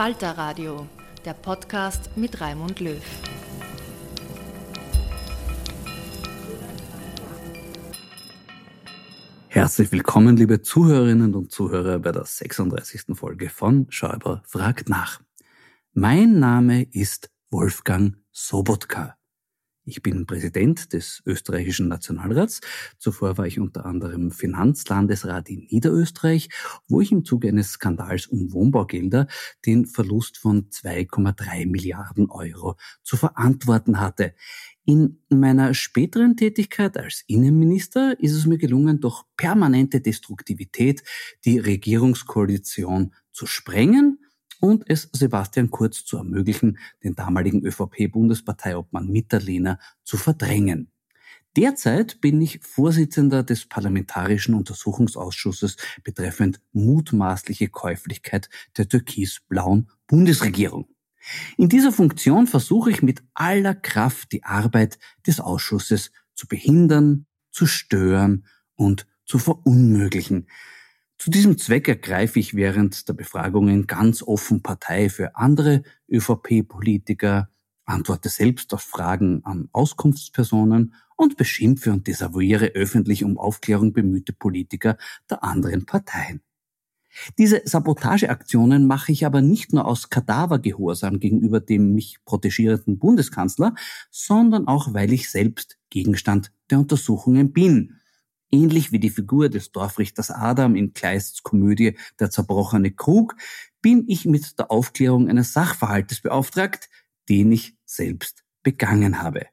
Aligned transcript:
Falter 0.00 0.30
Radio, 0.38 0.88
der 1.26 1.34
Podcast 1.34 2.16
mit 2.16 2.40
Raimund 2.40 2.80
Löw. 2.80 3.02
Herzlich 9.48 9.92
willkommen, 9.92 10.38
liebe 10.38 10.62
Zuhörerinnen 10.62 11.34
und 11.34 11.52
Zuhörer, 11.52 11.98
bei 11.98 12.12
der 12.12 12.24
36. 12.24 13.14
Folge 13.14 13.50
von 13.50 13.88
Schäuber 13.90 14.40
fragt 14.46 14.88
nach. 14.88 15.20
Mein 15.92 16.38
Name 16.38 16.84
ist 16.84 17.30
Wolfgang 17.50 18.16
Sobotka. 18.30 19.19
Ich 19.90 20.02
bin 20.02 20.24
Präsident 20.24 20.92
des 20.92 21.20
österreichischen 21.26 21.88
Nationalrats. 21.88 22.60
Zuvor 22.98 23.38
war 23.38 23.46
ich 23.48 23.58
unter 23.58 23.86
anderem 23.86 24.30
Finanzlandesrat 24.30 25.50
in 25.50 25.66
Niederösterreich, 25.68 26.48
wo 26.86 27.00
ich 27.00 27.10
im 27.10 27.24
Zuge 27.24 27.48
eines 27.48 27.72
Skandals 27.72 28.28
um 28.28 28.52
Wohnbaugelder 28.52 29.26
den 29.66 29.86
Verlust 29.86 30.38
von 30.38 30.70
2,3 30.70 31.66
Milliarden 31.66 32.30
Euro 32.30 32.76
zu 33.02 33.16
verantworten 33.16 33.98
hatte. 33.98 34.34
In 34.84 35.18
meiner 35.28 35.74
späteren 35.74 36.36
Tätigkeit 36.36 36.96
als 36.96 37.24
Innenminister 37.26 38.14
ist 38.20 38.36
es 38.36 38.46
mir 38.46 38.58
gelungen, 38.58 39.00
durch 39.00 39.24
permanente 39.36 40.00
Destruktivität 40.00 41.02
die 41.44 41.58
Regierungskoalition 41.58 43.12
zu 43.32 43.46
sprengen 43.46 44.19
und 44.60 44.84
es 44.88 45.08
Sebastian 45.12 45.70
Kurz 45.70 46.04
zu 46.04 46.18
ermöglichen, 46.18 46.78
den 47.02 47.14
damaligen 47.14 47.64
ÖVP-Bundesparteiobmann 47.64 49.08
Mitterlehner 49.08 49.78
zu 50.04 50.16
verdrängen. 50.16 50.92
Derzeit 51.56 52.20
bin 52.20 52.40
ich 52.40 52.60
Vorsitzender 52.62 53.42
des 53.42 53.66
Parlamentarischen 53.66 54.54
Untersuchungsausschusses 54.54 55.76
betreffend 56.04 56.60
mutmaßliche 56.72 57.68
Käuflichkeit 57.68 58.48
der 58.76 58.88
türkis-blauen 58.88 59.90
Bundesregierung. 60.06 60.86
In 61.56 61.68
dieser 61.68 61.90
Funktion 61.90 62.46
versuche 62.46 62.90
ich 62.90 63.02
mit 63.02 63.22
aller 63.34 63.74
Kraft 63.74 64.32
die 64.32 64.44
Arbeit 64.44 64.98
des 65.26 65.40
Ausschusses 65.40 66.12
zu 66.34 66.46
behindern, 66.46 67.26
zu 67.50 67.66
stören 67.66 68.46
und 68.76 69.06
zu 69.24 69.38
verunmöglichen. 69.38 70.46
Zu 71.20 71.30
diesem 71.30 71.58
Zweck 71.58 71.86
ergreife 71.86 72.38
ich 72.38 72.54
während 72.54 73.06
der 73.06 73.12
Befragungen 73.12 73.86
ganz 73.86 74.22
offen 74.22 74.62
Partei 74.62 75.10
für 75.10 75.36
andere 75.36 75.82
ÖVP-Politiker, 76.10 77.50
antworte 77.84 78.30
selbst 78.30 78.72
auf 78.72 78.80
Fragen 78.80 79.44
an 79.44 79.68
Auskunftspersonen 79.72 80.94
und 81.16 81.36
beschimpfe 81.36 81.92
und 81.92 82.06
desavouiere 82.06 82.68
öffentlich 82.68 83.22
um 83.22 83.36
Aufklärung 83.36 83.92
bemühte 83.92 84.32
Politiker 84.32 84.96
der 85.28 85.44
anderen 85.44 85.84
Parteien. 85.84 86.40
Diese 87.36 87.60
Sabotageaktionen 87.66 88.86
mache 88.86 89.12
ich 89.12 89.26
aber 89.26 89.42
nicht 89.42 89.74
nur 89.74 89.84
aus 89.84 90.08
Kadavergehorsam 90.08 91.20
gegenüber 91.20 91.60
dem 91.60 91.92
mich 91.92 92.24
protegierenden 92.24 92.98
Bundeskanzler, 92.98 93.74
sondern 94.10 94.66
auch, 94.68 94.94
weil 94.94 95.12
ich 95.12 95.30
selbst 95.30 95.76
Gegenstand 95.90 96.50
der 96.70 96.78
Untersuchungen 96.78 97.52
bin 97.52 97.99
Ähnlich 98.52 98.90
wie 98.90 98.98
die 98.98 99.10
Figur 99.10 99.48
des 99.48 99.70
Dorfrichters 99.72 100.30
Adam 100.30 100.74
in 100.74 100.92
Kleists 100.92 101.42
Komödie 101.42 101.96
Der 102.18 102.30
zerbrochene 102.30 102.90
Krug 102.90 103.36
bin 103.80 104.04
ich 104.08 104.24
mit 104.24 104.58
der 104.58 104.70
Aufklärung 104.70 105.28
eines 105.28 105.52
Sachverhaltes 105.52 106.20
beauftragt, 106.20 106.88
den 107.28 107.52
ich 107.52 107.76
selbst 107.84 108.44
begangen 108.62 109.22
habe. 109.22 109.46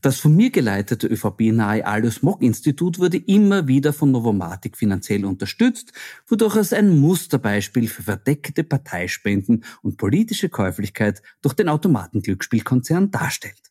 Das 0.00 0.18
von 0.18 0.34
mir 0.34 0.50
geleitete 0.50 1.06
ÖVP-nahe 1.06 1.86
Aldous 1.86 2.22
Mock 2.22 2.42
Institut 2.42 2.98
wurde 2.98 3.18
immer 3.18 3.68
wieder 3.68 3.92
von 3.92 4.10
Novomatic 4.10 4.76
finanziell 4.76 5.24
unterstützt, 5.24 5.92
wodurch 6.26 6.56
es 6.56 6.72
ein 6.72 6.98
Musterbeispiel 6.98 7.88
für 7.88 8.02
verdeckte 8.02 8.64
Parteispenden 8.64 9.64
und 9.82 9.96
politische 9.96 10.48
Käuflichkeit 10.48 11.22
durch 11.42 11.54
den 11.54 11.68
Automatenglücksspielkonzern 11.68 13.10
darstellt. 13.10 13.67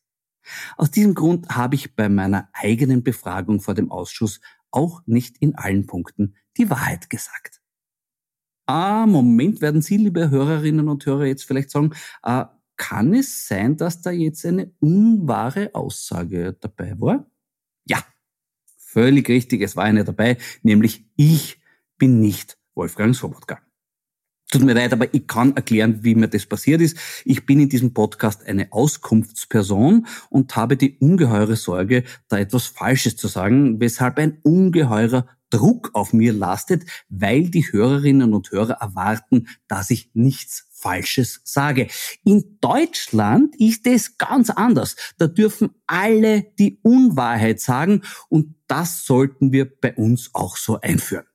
Aus 0.76 0.90
diesem 0.90 1.14
Grund 1.14 1.48
habe 1.50 1.74
ich 1.74 1.94
bei 1.94 2.08
meiner 2.08 2.48
eigenen 2.52 3.02
Befragung 3.02 3.60
vor 3.60 3.74
dem 3.74 3.90
Ausschuss 3.90 4.40
auch 4.70 5.02
nicht 5.06 5.38
in 5.38 5.54
allen 5.54 5.86
Punkten 5.86 6.36
die 6.56 6.70
Wahrheit 6.70 7.10
gesagt. 7.10 7.60
Ah, 8.66 9.06
Moment, 9.06 9.62
werden 9.62 9.80
Sie, 9.80 9.96
liebe 9.96 10.30
Hörerinnen 10.30 10.88
und 10.88 11.06
Hörer, 11.06 11.24
jetzt 11.24 11.44
vielleicht 11.44 11.70
sagen, 11.70 11.92
äh, 12.22 12.44
kann 12.76 13.14
es 13.14 13.48
sein, 13.48 13.76
dass 13.76 14.02
da 14.02 14.10
jetzt 14.10 14.44
eine 14.44 14.72
unwahre 14.78 15.74
Aussage 15.74 16.56
dabei 16.60 16.94
war? 17.00 17.30
Ja, 17.86 18.04
völlig 18.76 19.28
richtig, 19.28 19.62
es 19.62 19.74
war 19.74 19.84
eine 19.84 20.04
dabei, 20.04 20.36
nämlich 20.62 21.06
ich 21.16 21.60
bin 21.96 22.20
nicht 22.20 22.58
Wolfgang 22.74 23.14
Sobotka. 23.14 23.60
Tut 24.50 24.62
mir 24.62 24.72
leid, 24.72 24.94
aber 24.94 25.12
ich 25.12 25.26
kann 25.26 25.54
erklären, 25.56 25.98
wie 26.02 26.14
mir 26.14 26.28
das 26.28 26.46
passiert 26.46 26.80
ist. 26.80 26.96
Ich 27.26 27.44
bin 27.44 27.60
in 27.60 27.68
diesem 27.68 27.92
Podcast 27.92 28.46
eine 28.46 28.72
Auskunftsperson 28.72 30.06
und 30.30 30.56
habe 30.56 30.78
die 30.78 30.96
ungeheure 31.00 31.56
Sorge, 31.56 32.04
da 32.28 32.38
etwas 32.38 32.66
Falsches 32.66 33.16
zu 33.16 33.28
sagen, 33.28 33.78
weshalb 33.78 34.16
ein 34.16 34.38
ungeheurer 34.42 35.26
Druck 35.50 35.90
auf 35.92 36.14
mir 36.14 36.32
lastet, 36.32 36.84
weil 37.10 37.50
die 37.50 37.70
Hörerinnen 37.70 38.32
und 38.32 38.50
Hörer 38.50 38.78
erwarten, 38.80 39.48
dass 39.66 39.90
ich 39.90 40.10
nichts 40.14 40.66
Falsches 40.72 41.42
sage. 41.44 41.88
In 42.24 42.58
Deutschland 42.62 43.54
ist 43.56 43.86
es 43.86 44.16
ganz 44.16 44.48
anders. 44.48 44.96
Da 45.18 45.26
dürfen 45.26 45.70
alle 45.86 46.46
die 46.58 46.78
Unwahrheit 46.82 47.60
sagen 47.60 48.02
und 48.30 48.54
das 48.66 49.04
sollten 49.04 49.52
wir 49.52 49.68
bei 49.68 49.94
uns 49.94 50.30
auch 50.34 50.56
so 50.56 50.80
einführen. 50.80 51.27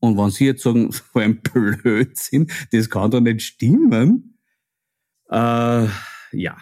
Und 0.00 0.16
wenn 0.16 0.30
Sie 0.30 0.46
jetzt 0.46 0.62
sagen, 0.62 0.90
so 1.12 1.18
ein 1.18 1.40
Blödsinn, 1.40 2.50
das 2.72 2.88
kann 2.90 3.10
doch 3.10 3.20
nicht 3.20 3.42
stimmen. 3.42 4.38
Äh, 5.30 5.86
ja, 6.32 6.56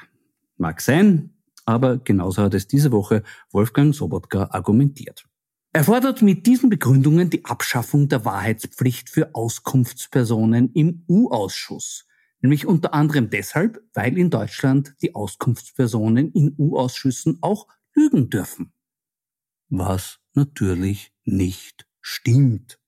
mag 0.57 0.81
sein, 0.81 1.31
aber 1.65 1.99
genauso 1.99 2.43
hat 2.43 2.55
es 2.55 2.67
diese 2.67 2.93
Woche 2.93 3.23
Wolfgang 3.51 3.95
Sobotka 3.95 4.49
argumentiert. 4.51 5.27
Er 5.73 5.85
fordert 5.85 6.23
mit 6.23 6.47
diesen 6.47 6.71
Begründungen 6.71 7.29
die 7.29 7.45
Abschaffung 7.45 8.09
der 8.09 8.25
Wahrheitspflicht 8.25 9.11
für 9.11 9.35
Auskunftspersonen 9.35 10.73
im 10.73 11.05
U-Ausschuss. 11.07 12.07
Nämlich 12.41 12.67
unter 12.67 12.95
anderem 12.95 13.29
deshalb, 13.29 13.83
weil 13.93 14.17
in 14.17 14.31
Deutschland 14.31 14.95
die 15.03 15.15
Auskunftspersonen 15.15 16.33
in 16.33 16.55
U-Ausschüssen 16.57 17.39
auch 17.43 17.67
lügen 17.95 18.31
dürfen. 18.31 18.73
Was 19.69 20.19
natürlich 20.33 21.13
nicht 21.25 21.87
stimmt. 22.01 22.79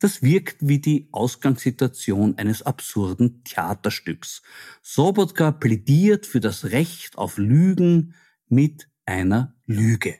Das 0.00 0.22
wirkt 0.22 0.56
wie 0.60 0.80
die 0.80 1.08
Ausgangssituation 1.12 2.36
eines 2.36 2.62
absurden 2.62 3.42
Theaterstücks. 3.44 4.42
Sobotka 4.82 5.52
plädiert 5.52 6.26
für 6.26 6.40
das 6.40 6.66
Recht 6.66 7.16
auf 7.16 7.38
Lügen 7.38 8.14
mit 8.48 8.88
einer 9.06 9.54
Lüge. 9.66 10.18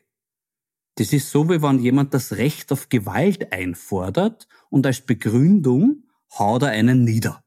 Das 0.96 1.12
ist 1.12 1.30
so, 1.30 1.48
wie 1.48 1.60
wenn 1.60 1.80
jemand 1.80 2.14
das 2.14 2.34
Recht 2.34 2.70
auf 2.70 2.88
Gewalt 2.88 3.52
einfordert 3.52 4.46
und 4.70 4.86
als 4.86 5.00
Begründung 5.00 6.04
haut 6.38 6.62
er 6.62 6.70
einen 6.70 7.02
nieder. 7.02 7.42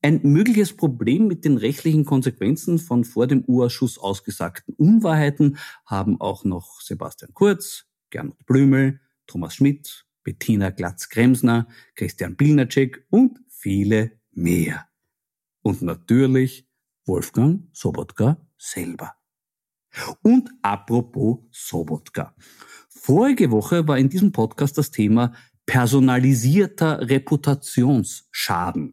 Ein 0.00 0.20
mögliches 0.22 0.76
Problem 0.76 1.26
mit 1.26 1.44
den 1.44 1.56
rechtlichen 1.56 2.04
Konsequenzen 2.04 2.78
von 2.78 3.04
vor 3.04 3.26
dem 3.26 3.42
U-Ausschuss 3.46 3.98
ausgesagten 3.98 4.74
Unwahrheiten 4.74 5.58
haben 5.86 6.20
auch 6.20 6.44
noch 6.44 6.80
Sebastian 6.80 7.32
Kurz, 7.34 7.86
Gernot 8.10 8.46
Blümel, 8.46 9.00
Thomas 9.26 9.56
Schmidt, 9.56 10.06
Bettina 10.28 10.68
Glatz-Kremsner, 10.68 11.68
Christian 11.94 12.36
Pilnacek 12.36 13.06
und 13.08 13.40
viele 13.48 14.20
mehr. 14.30 14.86
Und 15.62 15.80
natürlich 15.80 16.68
Wolfgang 17.06 17.62
Sobotka 17.72 18.36
selber. 18.58 19.14
Und 20.20 20.50
apropos 20.60 21.38
Sobotka. 21.50 22.34
Vorige 22.90 23.50
Woche 23.50 23.88
war 23.88 23.96
in 23.96 24.10
diesem 24.10 24.32
Podcast 24.32 24.76
das 24.76 24.90
Thema 24.90 25.32
personalisierter 25.64 27.08
Reputationsschaden. 27.08 28.92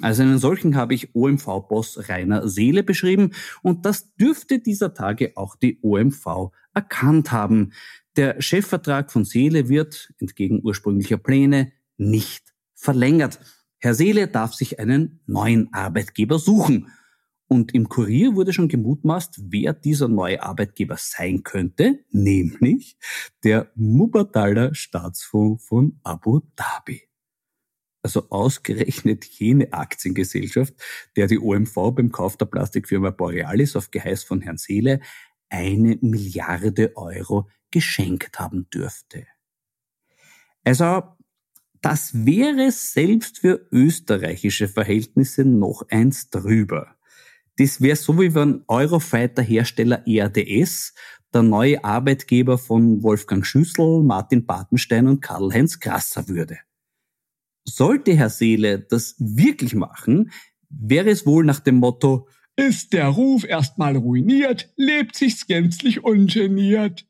Also 0.00 0.22
einen 0.22 0.38
solchen 0.38 0.76
habe 0.76 0.94
ich 0.94 1.12
OMV-Boss 1.12 2.08
Rainer 2.08 2.46
Seele 2.46 2.84
beschrieben 2.84 3.32
und 3.62 3.84
das 3.84 4.14
dürfte 4.14 4.60
dieser 4.60 4.94
Tage 4.94 5.32
auch 5.34 5.56
die 5.56 5.80
OMV 5.82 6.52
erkannt 6.74 7.32
haben. 7.32 7.72
Der 8.16 8.40
Chefvertrag 8.42 9.10
von 9.10 9.24
Seele 9.24 9.68
wird, 9.68 10.12
entgegen 10.18 10.60
ursprünglicher 10.62 11.16
Pläne, 11.16 11.72
nicht 11.96 12.52
verlängert. 12.74 13.40
Herr 13.78 13.94
Seele 13.94 14.28
darf 14.28 14.54
sich 14.54 14.78
einen 14.78 15.20
neuen 15.26 15.72
Arbeitgeber 15.72 16.38
suchen. 16.38 16.92
Und 17.48 17.74
im 17.74 17.88
Kurier 17.88 18.34
wurde 18.34 18.52
schon 18.52 18.68
gemutmaßt, 18.68 19.40
wer 19.50 19.74
dieser 19.74 20.08
neue 20.08 20.42
Arbeitgeber 20.42 20.96
sein 20.98 21.42
könnte, 21.42 21.98
nämlich 22.10 22.96
der 23.44 23.70
Mubadala 23.74 24.74
Staatsfonds 24.74 25.66
von 25.66 26.00
Abu 26.02 26.40
Dhabi. 26.56 27.02
Also 28.02 28.28
ausgerechnet 28.30 29.24
jene 29.24 29.72
Aktiengesellschaft, 29.72 30.74
der 31.14 31.26
die 31.26 31.38
OMV 31.38 31.74
beim 31.94 32.10
Kauf 32.10 32.36
der 32.36 32.46
Plastikfirma 32.46 33.10
Borealis 33.10 33.76
auf 33.76 33.90
Geheiß 33.90 34.24
von 34.24 34.40
Herrn 34.40 34.56
Seele 34.56 35.00
eine 35.52 35.98
Milliarde 36.00 36.96
Euro 36.96 37.48
geschenkt 37.70 38.38
haben 38.38 38.68
dürfte. 38.70 39.26
Also, 40.64 41.02
das 41.80 42.26
wäre 42.26 42.70
selbst 42.70 43.40
für 43.40 43.66
österreichische 43.72 44.68
Verhältnisse 44.68 45.44
noch 45.44 45.82
eins 45.90 46.30
drüber. 46.30 46.96
Das 47.58 47.80
wäre 47.80 47.96
so, 47.96 48.18
wie 48.20 48.34
wenn 48.34 48.64
Eurofighter-Hersteller 48.68 50.06
ERDS 50.06 50.94
der 51.34 51.42
neue 51.42 51.82
Arbeitgeber 51.84 52.56
von 52.56 53.02
Wolfgang 53.02 53.44
Schüssel, 53.44 54.02
Martin 54.02 54.46
Bartenstein 54.46 55.08
und 55.08 55.20
Karl-Heinz 55.20 55.80
Grasser 55.80 56.28
würde. 56.28 56.58
Sollte 57.64 58.14
Herr 58.14 58.30
Seele 58.30 58.80
das 58.80 59.16
wirklich 59.18 59.74
machen, 59.74 60.30
wäre 60.68 61.10
es 61.10 61.26
wohl 61.26 61.44
nach 61.44 61.60
dem 61.60 61.76
Motto, 61.76 62.28
ist 62.56 62.92
der 62.92 63.08
Ruf 63.08 63.44
erstmal 63.44 63.96
ruiniert, 63.96 64.72
lebt 64.76 65.16
sich's 65.16 65.46
gänzlich 65.46 66.04
ungeniert. 66.04 67.06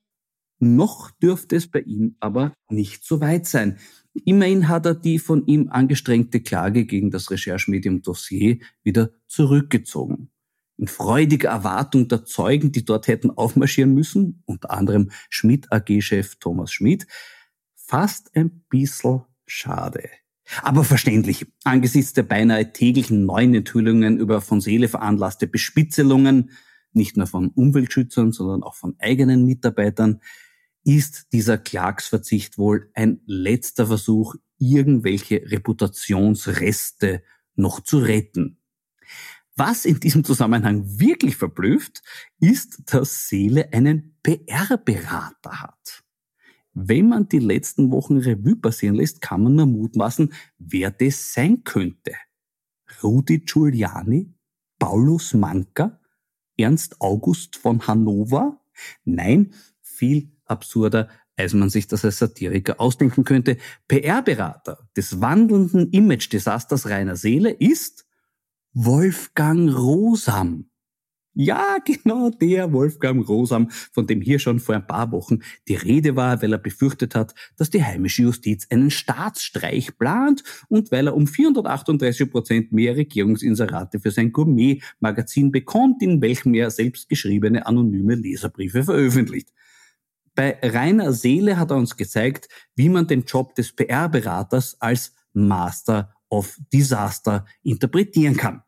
Noch 0.58 1.10
dürfte 1.10 1.56
es 1.56 1.68
bei 1.68 1.80
ihm 1.80 2.16
aber 2.20 2.54
nicht 2.68 3.04
so 3.04 3.20
weit 3.20 3.46
sein. 3.46 3.78
Immerhin 4.24 4.68
hat 4.68 4.86
er 4.86 4.94
die 4.94 5.18
von 5.18 5.44
ihm 5.46 5.68
angestrengte 5.70 6.40
Klage 6.40 6.84
gegen 6.84 7.10
das 7.10 7.30
Recherchemedium 7.30 8.02
Dossier 8.02 8.58
wieder 8.84 9.10
zurückgezogen. 9.26 10.30
In 10.76 10.86
freudiger 10.86 11.50
Erwartung 11.50 12.08
der 12.08 12.24
Zeugen, 12.24 12.72
die 12.72 12.84
dort 12.84 13.08
hätten 13.08 13.30
aufmarschieren 13.30 13.92
müssen, 13.92 14.42
unter 14.46 14.70
anderem 14.70 15.10
Schmidt 15.30 15.72
AG-Chef 15.72 16.36
Thomas 16.36 16.72
Schmidt, 16.72 17.06
fast 17.74 18.34
ein 18.36 18.64
bisschen 18.68 19.22
schade. 19.46 20.08
Aber 20.60 20.84
verständlich, 20.84 21.46
angesichts 21.64 22.12
der 22.12 22.24
beinahe 22.24 22.72
täglichen 22.72 23.24
neuen 23.24 23.54
Enthüllungen 23.54 24.18
über 24.18 24.40
von 24.40 24.60
Seele 24.60 24.88
veranlasste 24.88 25.46
Bespitzelungen, 25.46 26.50
nicht 26.92 27.16
nur 27.16 27.26
von 27.26 27.48
Umweltschützern, 27.48 28.32
sondern 28.32 28.62
auch 28.62 28.74
von 28.74 28.96
eigenen 28.98 29.46
Mitarbeitern, 29.46 30.20
ist 30.84 31.32
dieser 31.32 31.58
Klagsverzicht 31.58 32.58
wohl 32.58 32.90
ein 32.94 33.20
letzter 33.24 33.86
Versuch, 33.86 34.34
irgendwelche 34.58 35.42
Reputationsreste 35.50 37.22
noch 37.54 37.80
zu 37.80 37.98
retten. 37.98 38.58
Was 39.54 39.84
in 39.84 40.00
diesem 40.00 40.24
Zusammenhang 40.24 40.84
wirklich 40.98 41.36
verblüfft, 41.36 42.02
ist, 42.40 42.82
dass 42.92 43.28
Seele 43.28 43.72
einen 43.72 44.16
PR-Berater 44.22 45.62
hat. 45.62 46.01
Wenn 46.74 47.08
man 47.08 47.28
die 47.28 47.38
letzten 47.38 47.90
Wochen 47.90 48.16
Revue 48.16 48.56
passieren 48.56 48.96
lässt, 48.96 49.20
kann 49.20 49.42
man 49.42 49.54
nur 49.54 49.66
mutmaßen, 49.66 50.32
wer 50.58 50.90
das 50.90 51.32
sein 51.32 51.64
könnte. 51.64 52.12
Rudi 53.02 53.40
Giuliani? 53.40 54.34
Paulus 54.78 55.34
Manka? 55.34 56.00
Ernst 56.56 57.00
August 57.00 57.56
von 57.56 57.86
Hannover? 57.86 58.60
Nein, 59.04 59.54
viel 59.80 60.32
absurder, 60.44 61.08
als 61.36 61.54
man 61.54 61.70
sich 61.70 61.86
das 61.86 62.04
als 62.04 62.18
Satiriker 62.18 62.80
ausdenken 62.80 63.24
könnte. 63.24 63.56
PR-Berater 63.88 64.88
des 64.96 65.20
wandelnden 65.20 65.90
Image-Desasters 65.90 66.88
reiner 66.88 67.16
Seele 67.16 67.50
ist 67.50 68.06
Wolfgang 68.72 69.74
Rosam. 69.74 70.71
Ja, 71.34 71.78
genau 71.84 72.28
der 72.28 72.72
Wolfgang 72.72 73.26
Rosam, 73.26 73.70
von 73.70 74.06
dem 74.06 74.20
hier 74.20 74.38
schon 74.38 74.60
vor 74.60 74.74
ein 74.74 74.86
paar 74.86 75.12
Wochen 75.12 75.38
die 75.66 75.76
Rede 75.76 76.14
war, 76.14 76.42
weil 76.42 76.52
er 76.52 76.58
befürchtet 76.58 77.14
hat, 77.14 77.34
dass 77.56 77.70
die 77.70 77.82
heimische 77.82 78.22
Justiz 78.22 78.66
einen 78.68 78.90
Staatsstreich 78.90 79.96
plant 79.96 80.42
und 80.68 80.92
weil 80.92 81.06
er 81.06 81.14
um 81.14 81.26
438 81.26 82.30
Prozent 82.30 82.72
mehr 82.72 82.96
Regierungsinserate 82.96 83.98
für 83.98 84.10
sein 84.10 84.32
Gourmet-Magazin 84.32 85.50
bekommt, 85.52 86.02
in 86.02 86.20
welchem 86.20 86.52
er 86.52 86.70
selbst 86.70 87.08
geschriebene 87.08 87.66
anonyme 87.66 88.14
Leserbriefe 88.14 88.84
veröffentlicht. 88.84 89.48
Bei 90.34 90.58
reiner 90.62 91.12
Seele 91.14 91.58
hat 91.58 91.70
er 91.70 91.76
uns 91.78 91.96
gezeigt, 91.96 92.48
wie 92.74 92.90
man 92.90 93.06
den 93.06 93.24
Job 93.24 93.54
des 93.54 93.72
PR-Beraters 93.72 94.76
als 94.80 95.14
Master 95.32 96.14
of 96.28 96.58
Disaster 96.72 97.46
interpretieren 97.62 98.36
kann. 98.36 98.62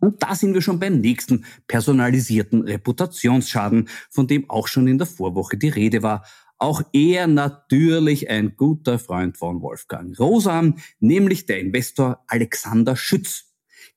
Und 0.00 0.22
da 0.22 0.34
sind 0.34 0.54
wir 0.54 0.62
schon 0.62 0.80
beim 0.80 1.00
nächsten 1.00 1.44
personalisierten 1.68 2.62
Reputationsschaden, 2.62 3.88
von 4.08 4.26
dem 4.26 4.48
auch 4.48 4.66
schon 4.66 4.88
in 4.88 4.98
der 4.98 5.06
Vorwoche 5.06 5.58
die 5.58 5.68
Rede 5.68 6.02
war. 6.02 6.24
Auch 6.58 6.82
er 6.92 7.26
natürlich 7.26 8.28
ein 8.28 8.56
guter 8.56 8.98
Freund 8.98 9.36
von 9.36 9.62
Wolfgang 9.62 10.18
Rosam, 10.18 10.76
nämlich 10.98 11.46
der 11.46 11.60
Investor 11.60 12.24
Alexander 12.26 12.96
Schütz. 12.96 13.46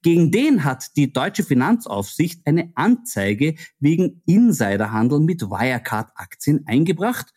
Gegen 0.01 0.31
den 0.31 0.65
hat 0.65 0.97
die 0.97 1.13
deutsche 1.13 1.43
Finanzaufsicht 1.43 2.45
eine 2.45 2.71
Anzeige 2.75 3.55
wegen 3.79 4.21
Insiderhandel 4.25 5.21
mit 5.21 5.43
Wirecard-Aktien 5.43 6.63
eingebracht, 6.67 7.33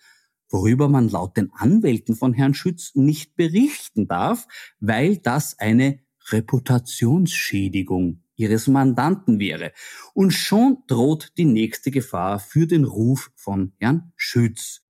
worüber 0.48 0.88
man 0.88 1.08
laut 1.08 1.36
den 1.36 1.52
Anwälten 1.52 2.16
von 2.16 2.32
Herrn 2.32 2.54
Schütz 2.54 2.92
nicht 2.94 3.36
berichten 3.36 4.08
darf, 4.08 4.48
weil 4.80 5.18
das 5.18 5.58
eine 5.58 6.00
Reputationsschädigung 6.30 8.22
ihres 8.36 8.68
Mandanten 8.68 9.38
wäre. 9.40 9.72
Und 10.14 10.30
schon 10.30 10.78
droht 10.86 11.32
die 11.36 11.44
nächste 11.44 11.90
Gefahr 11.90 12.38
für 12.38 12.66
den 12.66 12.84
Ruf 12.84 13.30
von 13.34 13.72
Herrn 13.78 14.12
Schütz. 14.16 14.82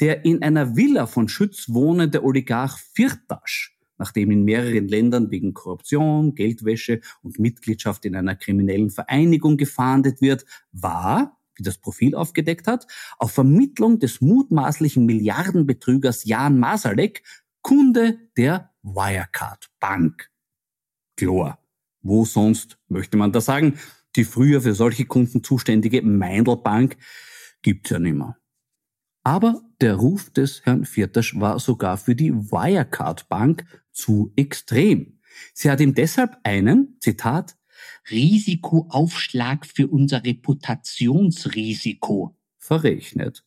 Der 0.00 0.24
in 0.24 0.42
einer 0.42 0.76
Villa 0.76 1.06
von 1.06 1.28
Schütz 1.28 1.68
wohnende 1.68 2.22
Oligarch 2.22 2.78
Firtasch 2.94 3.78
nachdem 3.98 4.30
in 4.30 4.44
mehreren 4.44 4.88
Ländern 4.88 5.30
wegen 5.30 5.54
Korruption, 5.54 6.34
Geldwäsche 6.34 7.00
und 7.22 7.38
Mitgliedschaft 7.38 8.04
in 8.04 8.16
einer 8.16 8.36
kriminellen 8.36 8.90
Vereinigung 8.90 9.56
gefahndet 9.56 10.20
wird, 10.20 10.46
war, 10.72 11.38
wie 11.56 11.64
das 11.64 11.78
Profil 11.78 12.14
aufgedeckt 12.14 12.66
hat, 12.66 12.86
auf 13.18 13.32
Vermittlung 13.32 13.98
des 13.98 14.20
mutmaßlichen 14.20 15.04
Milliardenbetrügers 15.04 16.24
Jan 16.24 16.58
Masalek 16.58 17.22
Kunde 17.60 18.18
der 18.36 18.72
Wirecard 18.82 19.68
Bank. 19.80 20.30
Chlor. 21.16 21.58
Wo 22.08 22.24
sonst 22.24 22.78
möchte 22.88 23.16
man 23.18 23.32
da 23.32 23.42
sagen? 23.42 23.78
Die 24.16 24.24
früher 24.24 24.62
für 24.62 24.72
solche 24.72 25.04
Kunden 25.04 25.44
zuständige 25.44 26.00
Meindl 26.00 26.56
Bank 26.56 26.96
gibt's 27.60 27.90
ja 27.90 27.98
nimmer. 27.98 28.38
Aber 29.24 29.60
der 29.82 29.96
Ruf 29.96 30.30
des 30.30 30.64
Herrn 30.64 30.86
Viertasch 30.86 31.38
war 31.38 31.60
sogar 31.60 31.98
für 31.98 32.14
die 32.14 32.32
Wirecard 32.32 33.28
Bank 33.28 33.66
zu 33.92 34.32
extrem. 34.36 35.20
Sie 35.52 35.70
hat 35.70 35.80
ihm 35.80 35.94
deshalb 35.94 36.38
einen, 36.44 36.96
Zitat, 37.00 37.58
Risikoaufschlag 38.10 39.66
für 39.66 39.88
unser 39.88 40.24
Reputationsrisiko 40.24 42.38
verrechnet. 42.56 43.44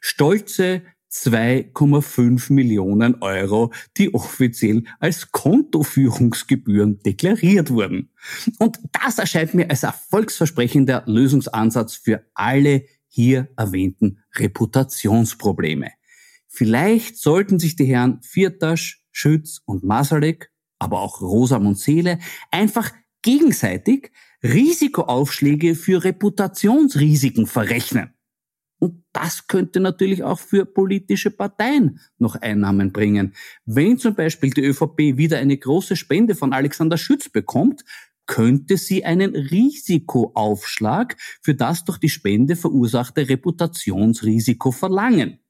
Stolze 0.00 0.82
2,5 1.10 2.52
Millionen 2.52 3.22
Euro, 3.22 3.72
die 3.96 4.12
offiziell 4.14 4.84
als 5.00 5.32
Kontoführungsgebühren 5.32 7.00
deklariert 7.00 7.70
wurden. 7.70 8.10
Und 8.58 8.78
das 8.92 9.18
erscheint 9.18 9.54
mir 9.54 9.70
als 9.70 9.82
erfolgsversprechender 9.82 11.04
Lösungsansatz 11.06 11.94
für 11.94 12.24
alle 12.34 12.84
hier 13.08 13.48
erwähnten 13.56 14.18
Reputationsprobleme. 14.36 15.90
Vielleicht 16.46 17.18
sollten 17.18 17.58
sich 17.58 17.76
die 17.76 17.86
Herren 17.86 18.20
Viertasch, 18.22 19.04
Schütz 19.12 19.60
und 19.64 19.84
Masalek, 19.84 20.50
aber 20.78 21.00
auch 21.00 21.20
Rosamund 21.20 21.78
Seele 21.78 22.18
einfach 22.50 22.92
gegenseitig 23.22 24.12
Risikoaufschläge 24.42 25.74
für 25.74 26.04
Reputationsrisiken 26.04 27.46
verrechnen. 27.46 28.14
Und 28.78 29.02
das 29.12 29.48
könnte 29.48 29.80
natürlich 29.80 30.22
auch 30.22 30.38
für 30.38 30.64
politische 30.64 31.30
Parteien 31.30 32.00
noch 32.18 32.36
Einnahmen 32.36 32.92
bringen. 32.92 33.34
Wenn 33.64 33.98
zum 33.98 34.14
Beispiel 34.14 34.50
die 34.50 34.64
ÖVP 34.64 35.16
wieder 35.16 35.38
eine 35.38 35.56
große 35.56 35.96
Spende 35.96 36.34
von 36.34 36.52
Alexander 36.52 36.96
Schütz 36.96 37.28
bekommt, 37.28 37.84
könnte 38.26 38.76
sie 38.76 39.04
einen 39.04 39.34
Risikoaufschlag 39.34 41.16
für 41.42 41.54
das 41.54 41.84
durch 41.84 41.98
die 41.98 42.10
Spende 42.10 42.54
verursachte 42.54 43.28
Reputationsrisiko 43.28 44.70
verlangen. 44.70 45.40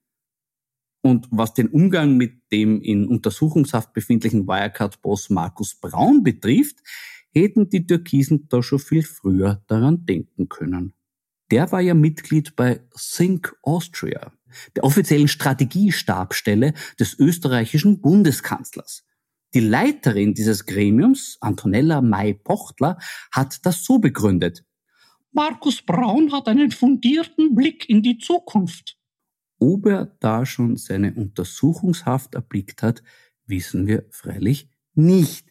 Und 1.02 1.28
was 1.30 1.54
den 1.54 1.68
Umgang 1.68 2.16
mit 2.16 2.40
dem 2.50 2.80
in 2.80 3.06
Untersuchungshaft 3.06 3.92
befindlichen 3.92 4.46
Wirecard-Boss 4.46 5.30
Markus 5.30 5.74
Braun 5.74 6.22
betrifft, 6.22 6.78
hätten 7.32 7.68
die 7.68 7.86
Türkisen 7.86 8.48
da 8.48 8.62
schon 8.62 8.78
viel 8.78 9.02
früher 9.02 9.62
daran 9.66 10.06
denken 10.06 10.48
können. 10.48 10.94
Der 11.50 11.72
war 11.72 11.80
ja 11.80 11.94
Mitglied 11.94 12.56
bei 12.56 12.80
Think 12.94 13.54
Austria, 13.62 14.32
der 14.76 14.84
offiziellen 14.84 15.28
Strategiestabstelle 15.28 16.74
des 17.00 17.18
österreichischen 17.18 18.00
Bundeskanzlers. 18.00 19.04
Die 19.54 19.60
Leiterin 19.60 20.34
dieses 20.34 20.66
Gremiums, 20.66 21.38
Antonella 21.40 22.02
May-Pochtler, 22.02 22.98
hat 23.32 23.64
das 23.64 23.82
so 23.82 23.98
begründet. 23.98 24.64
Markus 25.32 25.80
Braun 25.82 26.32
hat 26.32 26.48
einen 26.48 26.70
fundierten 26.70 27.54
Blick 27.54 27.88
in 27.88 28.02
die 28.02 28.18
Zukunft. 28.18 28.98
Ob 29.58 29.86
er 29.86 30.16
da 30.20 30.44
schon 30.44 30.76
seine 30.76 31.14
Untersuchungshaft 31.14 32.34
erblickt 32.34 32.82
hat, 32.82 33.02
wissen 33.46 33.86
wir 33.86 34.06
freilich 34.10 34.68
nicht. 34.94 35.48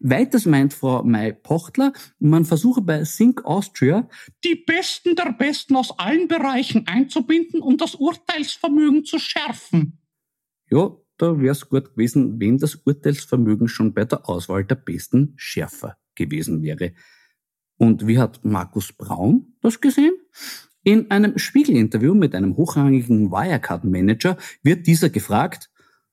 Weiters 0.00 0.46
meint 0.46 0.74
Frau 0.74 1.02
May-Pochtler, 1.02 1.92
man 2.18 2.44
versuche 2.44 2.80
bei 2.82 3.04
Think 3.04 3.44
Austria 3.44 4.08
die 4.44 4.54
Besten 4.54 5.16
der 5.16 5.32
Besten 5.32 5.76
aus 5.76 5.98
allen 5.98 6.28
Bereichen 6.28 6.86
einzubinden 6.86 7.60
und 7.60 7.80
das 7.80 7.94
Urteilsvermögen 7.94 9.04
zu 9.04 9.18
schärfen. 9.18 10.00
Ja, 10.70 10.96
da 11.16 11.38
wäre 11.38 11.52
es 11.52 11.68
gut 11.68 11.92
gewesen, 11.92 12.40
wenn 12.40 12.58
das 12.58 12.76
Urteilsvermögen 12.76 13.68
schon 13.68 13.92
bei 13.92 14.04
der 14.04 14.28
Auswahl 14.28 14.64
der 14.64 14.76
Besten 14.76 15.34
schärfer 15.36 15.96
gewesen 16.14 16.62
wäre. 16.62 16.92
Und 17.76 18.06
wie 18.06 18.18
hat 18.18 18.44
Markus 18.44 18.92
Braun 18.92 19.54
das 19.60 19.80
gesehen? 19.80 20.14
In 20.84 21.10
einem 21.10 21.38
Spiegelinterview 21.38 22.14
mit 22.14 22.34
einem 22.34 22.56
hochrangigen 22.56 23.30
Wirecard-Manager 23.30 24.36
wird 24.62 24.86
dieser 24.86 25.10
gefragt, 25.10 25.70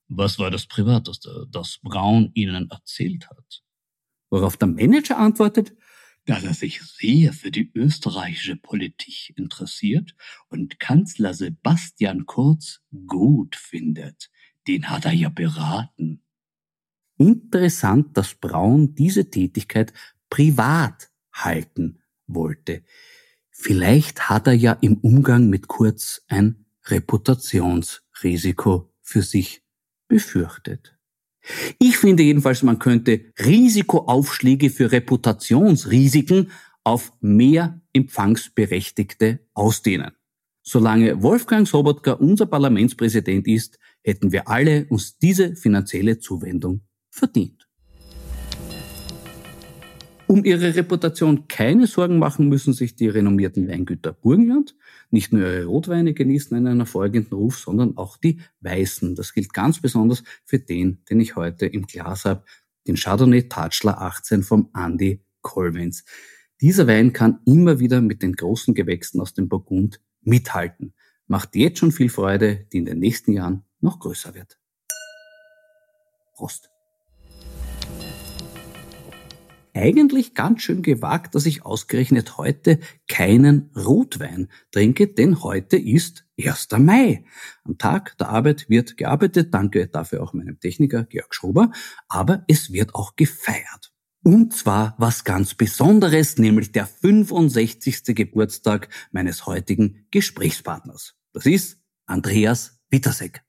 was 0.08 0.38
war 0.38 0.52
das 0.52 0.68
Privateste, 0.68 1.48
das 1.52 1.80
Braun 1.82 2.32
Ihnen 2.34 2.70
erzählt 2.70 3.30
hat? 3.30 3.64
Worauf 4.30 4.58
der 4.58 4.68
Manager 4.68 5.18
antwortet, 5.18 5.74
dass 6.26 6.44
er 6.44 6.54
sich 6.54 6.82
sehr 6.82 7.34
für 7.34 7.52
die 7.52 7.72
österreichische 7.74 8.56
Politik 8.56 9.38
interessiert 9.38 10.16
und 10.50 10.80
Kanzler 10.80 11.34
Sebastian 11.34 12.26
Kurz 12.26 12.82
gut 13.06 13.56
findet. 13.56 14.32
Den 14.68 14.90
hat 14.90 15.06
er 15.06 15.14
ja 15.14 15.30
beraten. 15.30 16.24
Interessant, 17.18 18.18
dass 18.18 18.34
Braun 18.34 18.96
diese 18.96 19.30
Tätigkeit 19.30 19.94
privat 20.30 21.12
halten 21.32 22.02
wollte. 22.28 22.84
Vielleicht 23.52 24.30
hat 24.30 24.48
er 24.48 24.54
ja 24.54 24.74
im 24.74 24.98
Umgang 24.98 25.50
mit 25.50 25.68
Kurz 25.68 26.24
ein 26.28 26.66
Reputationsrisiko 26.86 28.92
für 29.02 29.22
sich 29.22 29.64
befürchtet. 30.08 30.95
Ich 31.80 31.98
finde 31.98 32.24
jedenfalls, 32.24 32.64
man 32.64 32.80
könnte 32.80 33.26
Risikoaufschläge 33.40 34.70
für 34.70 34.92
Reputationsrisiken 34.92 36.52
auf 36.84 37.14
mehr 37.22 37.82
Empfangsberechtigte 37.94 39.40
ausdehnen. 39.54 40.12
Solange 40.64 41.22
Wolfgang 41.22 41.68
Sobotka 41.68 42.14
unser 42.14 42.48
Parlamentspräsident 42.48 43.48
ist, 43.48 43.78
hätten 44.04 44.32
wir 44.32 44.48
alle 44.48 44.88
uns 44.90 45.18
diese 45.18 45.56
finanzielle 45.56 46.20
Zuwendung 46.20 46.82
verdient. 47.12 47.65
Um 50.28 50.44
ihre 50.44 50.76
Reputation 50.76 51.48
keine 51.48 51.86
Sorgen 51.86 52.18
machen, 52.18 52.50
müssen 52.50 52.74
sich 52.74 52.96
die 52.96 53.08
renommierten 53.08 53.68
Weingüter 53.68 54.12
Burgenland 54.12 54.76
nicht 55.12 55.32
nur 55.32 55.44
ihre 55.44 55.66
Rotweine 55.66 56.14
genießen 56.14 56.58
einen 56.58 56.80
erfolgenden 56.80 57.34
Ruf, 57.34 57.58
sondern 57.60 57.96
auch 57.98 58.18
die 58.18 58.42
Weißen. 58.62 59.16
Das 59.16 59.34
gilt 59.34 59.54
ganz 59.54 59.80
besonders 59.80 60.24
für 60.44 60.60
den, 60.60 61.04
den 61.10 61.20
ich 61.20 61.36
heute 61.36 61.68
im 61.68 61.86
Glas 61.86 62.26
habe, 62.26 62.44
den 62.88 62.96
Chardonnay 62.96 63.48
Tatschler 63.48 64.02
18 64.02 64.44
vom 64.44 64.70
Andy 64.76 65.22
Colvins. 65.42 66.06
Dieser 66.60 66.88
Wein 66.88 67.14
kann 67.14 67.40
immer 67.46 67.80
wieder 67.80 68.02
mit 68.02 68.24
den 68.24 68.34
großen 68.34 68.74
Gewächsen 68.74 69.22
aus 69.22 69.34
dem 69.34 69.48
Burgund 69.48 70.02
mithalten. 70.22 70.94
Macht 71.28 71.56
jetzt 71.56 71.80
schon 71.80 71.92
viel 71.92 72.10
Freude, 72.10 72.66
die 72.72 72.80
in 72.80 72.86
den 72.86 73.00
nächsten 73.00 73.32
Jahren 73.32 73.64
noch 73.80 74.00
größer 74.00 74.34
wird. 74.34 74.58
Prost! 76.34 76.75
Eigentlich 79.76 80.34
ganz 80.34 80.62
schön 80.62 80.82
gewagt, 80.82 81.36
dass 81.36 81.46
ich 81.46 81.66
ausgerechnet 81.66 82.38
heute 82.38 82.80
keinen 83.08 83.70
Rotwein 83.76 84.50
trinke, 84.72 85.08
denn 85.08 85.44
heute 85.44 85.78
ist 85.78 86.26
1. 86.40 86.70
Mai. 86.80 87.26
Am 87.64 87.78
Tag 87.78 88.18
der 88.18 88.30
Arbeit 88.30 88.70
wird 88.70 88.98
gearbeitet, 88.98 89.54
danke 89.54 89.88
dafür 89.88 90.24
auch 90.24 90.34
meinem 90.34 90.60
Techniker 90.60 91.04
Georg 91.04 91.36
Schober, 91.36 91.72
aber 92.08 92.46
es 92.48 92.72
wird 92.72 92.96
auch 92.96 93.16
gefeiert. 93.16 93.92
Und 94.24 94.56
zwar 94.56 94.96
was 94.98 95.24
ganz 95.24 95.54
Besonderes, 95.54 96.40
nämlich 96.40 96.72
der 96.72 96.88
65. 96.88 98.16
Geburtstag 98.16 98.90
meines 99.12 99.46
heutigen 99.46 100.08
Gesprächspartners. 100.10 101.16
Das 101.34 101.46
ist 101.46 101.80
Andreas 102.08 102.80
Wittersek. 102.90 103.44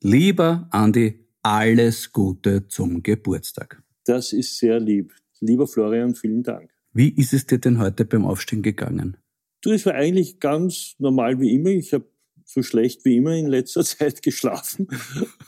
Lieber 0.00 0.68
Andi, 0.70 1.26
alles 1.42 2.12
Gute 2.12 2.68
zum 2.68 3.02
Geburtstag. 3.02 3.82
Das 4.04 4.32
ist 4.32 4.58
sehr 4.58 4.78
lieb. 4.78 5.12
Lieber 5.42 5.66
Florian, 5.66 6.14
vielen 6.14 6.44
Dank. 6.44 6.70
Wie 6.92 7.08
ist 7.08 7.32
es 7.32 7.46
dir 7.46 7.58
denn 7.58 7.80
heute 7.80 8.04
beim 8.04 8.24
Aufstehen 8.24 8.62
gegangen? 8.62 9.16
Du, 9.60 9.72
es 9.72 9.84
war 9.84 9.94
eigentlich 9.94 10.38
ganz 10.38 10.94
normal 10.98 11.40
wie 11.40 11.52
immer. 11.52 11.70
Ich 11.70 11.92
habe 11.92 12.06
so 12.44 12.62
schlecht 12.62 13.04
wie 13.04 13.16
immer 13.16 13.34
in 13.34 13.48
letzter 13.48 13.84
Zeit 13.84 14.22
geschlafen. 14.22 14.86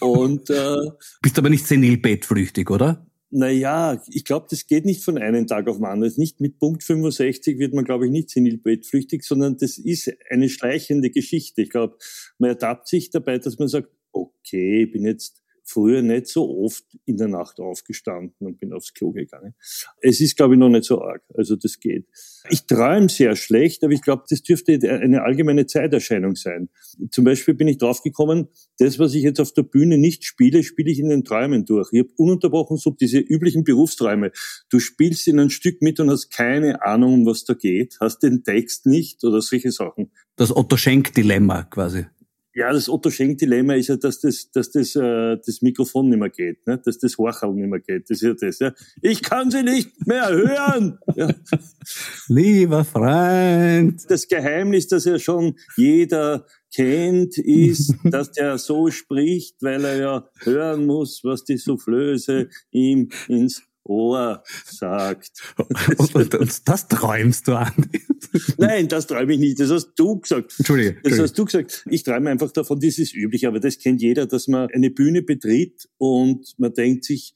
Und 0.01 0.51
äh, 0.51 0.77
bist 1.23 1.39
aber 1.39 1.49
nicht 1.49 1.67
senilbettflüchtig, 1.69 2.71
oder? 2.71 3.07
Naja, 3.31 4.03
ich 4.09 4.25
glaube, 4.25 4.47
das 4.51 4.67
geht 4.67 4.85
nicht 4.85 5.05
von 5.05 5.17
einem 5.17 5.47
Tag 5.47 5.69
auf 5.69 5.77
den 5.77 5.85
anderen. 5.85 6.13
Nicht 6.17 6.41
mit 6.41 6.59
Punkt 6.59 6.83
65 6.83 7.61
wird 7.61 7.73
man, 7.73 7.85
glaube 7.85 8.07
ich, 8.07 8.11
nicht 8.11 8.31
senilbettflüchtig, 8.31 9.23
sondern 9.23 9.59
das 9.59 9.79
ist 9.79 10.13
eine 10.29 10.49
schleichende 10.49 11.11
Geschichte. 11.11 11.63
Ich 11.63 11.71
glaube, 11.71 11.99
man 12.39 12.51
ertappt 12.51 12.89
sich 12.89 13.11
dabei, 13.11 13.39
dass 13.39 13.61
man 13.61 13.69
sagt, 13.69 13.91
okay, 14.11 14.85
ich 14.85 14.93
bin 14.93 15.05
jetzt 15.05 15.44
früher 15.65 16.03
nicht 16.03 16.29
so 16.29 16.49
oft 16.63 16.85
in 17.07 17.17
der 17.17 17.29
Nacht 17.29 17.59
aufgestanden 17.59 18.47
und 18.47 18.61
bin 18.61 18.73
aufs 18.73 18.93
Klo 18.93 19.13
gegangen. 19.13 19.55
Es 20.01 20.21
ist, 20.21 20.37
glaube 20.37 20.55
ich, 20.55 20.61
noch 20.61 20.69
nicht 20.69 20.85
so 20.85 21.01
arg. 21.03 21.23
Also 21.35 21.57
das 21.57 21.81
geht. 21.81 22.07
Ich 22.51 22.67
träume 22.67 23.09
sehr 23.09 23.35
schlecht, 23.37 23.83
aber 23.83 23.93
ich 23.93 24.03
glaube, 24.03 24.25
das 24.29 24.43
dürfte 24.43 24.79
eine 24.83 25.23
allgemeine 25.23 25.67
Zeiterscheinung 25.67 26.37
sein. 26.37 26.69
Zum 27.11 27.25
Beispiel 27.25 27.55
bin 27.55 27.69
ich 27.69 27.79
draufgekommen, 27.79 28.49
das, 28.79 28.99
was 28.99 29.15
ich 29.15 29.23
jetzt 29.23 29.41
auf 29.41 29.53
der 29.53 29.63
Bühne 29.63 29.97
nicht 29.97 30.25
spiele, 30.25 30.63
spiele 30.63 30.91
ich 30.91 30.99
in 30.99 31.09
den 31.09 31.25
Träumen 31.25 31.65
durch. 31.65 31.89
Ich 31.93 32.01
habe 32.01 32.11
ununterbrochen 32.17 32.77
so 32.77 32.91
diese 32.91 33.19
üblichen 33.19 33.65
Berufsträume. 33.65 34.33
Du 34.69 34.79
spielst 34.79 35.27
in 35.29 35.41
ein 35.41 35.51
Stück 35.51 35.81
mit 35.81 35.99
und 36.01 36.11
hast 36.11 36.31
keine 36.31 36.83
Ahnung, 36.83 37.15
um 37.15 37.27
was 37.27 37.45
da 37.45 37.55
geht, 37.55 37.97
hast 38.01 38.23
den 38.23 38.45
Text 38.45 38.87
nicht 38.87 39.25
oder 39.25 39.41
solche 39.41 39.73
Sachen. 39.73 40.11
Das 40.37 40.55
Otto 40.55 40.77
Schenk-Dilemma 40.77 41.63
quasi. 41.65 42.07
Ja, 42.57 42.73
das 42.73 42.89
Otto 42.89 43.11
Schenk-Dilemma 43.11 43.75
ist 43.75 43.89
ja, 43.89 43.97
dass 43.97 44.21
das, 44.21 44.49
dass 44.53 44.71
das, 44.71 44.95
äh, 44.95 45.37
das 45.45 45.61
Mikrofon 45.61 46.09
nicht 46.09 46.21
mehr 46.21 46.31
geht, 46.31 46.65
ne? 46.67 46.81
dass 46.85 46.99
das 46.99 47.19
Horchel 47.19 47.53
nicht 47.53 47.69
mehr 47.69 47.81
geht. 47.81 48.09
Das 48.09 48.23
ist 48.23 48.29
ja 48.29 48.35
das. 48.35 48.61
Ja? 48.61 48.73
Ich 49.03 49.23
kann 49.23 49.51
sie 49.51 49.63
nicht 49.63 50.07
mehr 50.07 50.29
hören. 50.31 50.99
Ja. 51.17 51.29
Lieber 52.27 52.85
Freund. 52.85 54.03
Das 54.09 54.27
Geheimnis, 54.27 54.89
das 54.89 55.05
ja 55.05 55.17
schon 55.19 55.55
jeder 55.77 56.45
kennt, 56.75 57.39
ist, 57.39 57.95
dass 58.05 58.33
der 58.33 58.59
so 58.59 58.91
spricht, 58.91 59.57
weil 59.61 59.85
er 59.85 59.97
ja 59.97 60.29
hören 60.41 60.87
muss, 60.87 61.23
was 61.23 61.45
die 61.45 61.57
Soufflöse 61.57 62.49
ihm 62.73 63.11
ins 63.29 63.63
Ohr 63.85 64.43
sagt. 64.65 65.31
Und, 65.99 66.15
und, 66.15 66.35
und 66.35 66.69
das 66.69 66.89
träumst 66.89 67.49
du 67.49 67.53
an? 67.53 67.73
Nein, 68.57 68.89
das 68.89 69.07
träume 69.07 69.35
ich 69.35 69.39
nicht. 69.39 69.61
Das 69.61 69.71
hast 69.71 69.93
du 69.97 70.19
gesagt. 70.19 70.55
Entschuldige. 70.59 70.97
Das 71.03 71.19
hast 71.19 71.39
du 71.39 71.45
gesagt. 71.45 71.85
Ich 71.91 72.03
träume 72.03 72.31
einfach 72.31 72.51
davon, 72.51 72.81
das 72.81 72.99
ist 72.99 73.15
üblich, 73.15 73.47
aber 73.47 73.61
das 73.61 73.79
kennt 73.79 74.01
jeder, 74.01 74.27
dass 74.27 74.49
man 74.49 74.71
eine 74.71 74.91
Bühne 74.91 75.23
betritt 75.23 75.89
und 75.99 76.55
man 76.59 76.73
denkt 76.73 77.05
sich, 77.05 77.35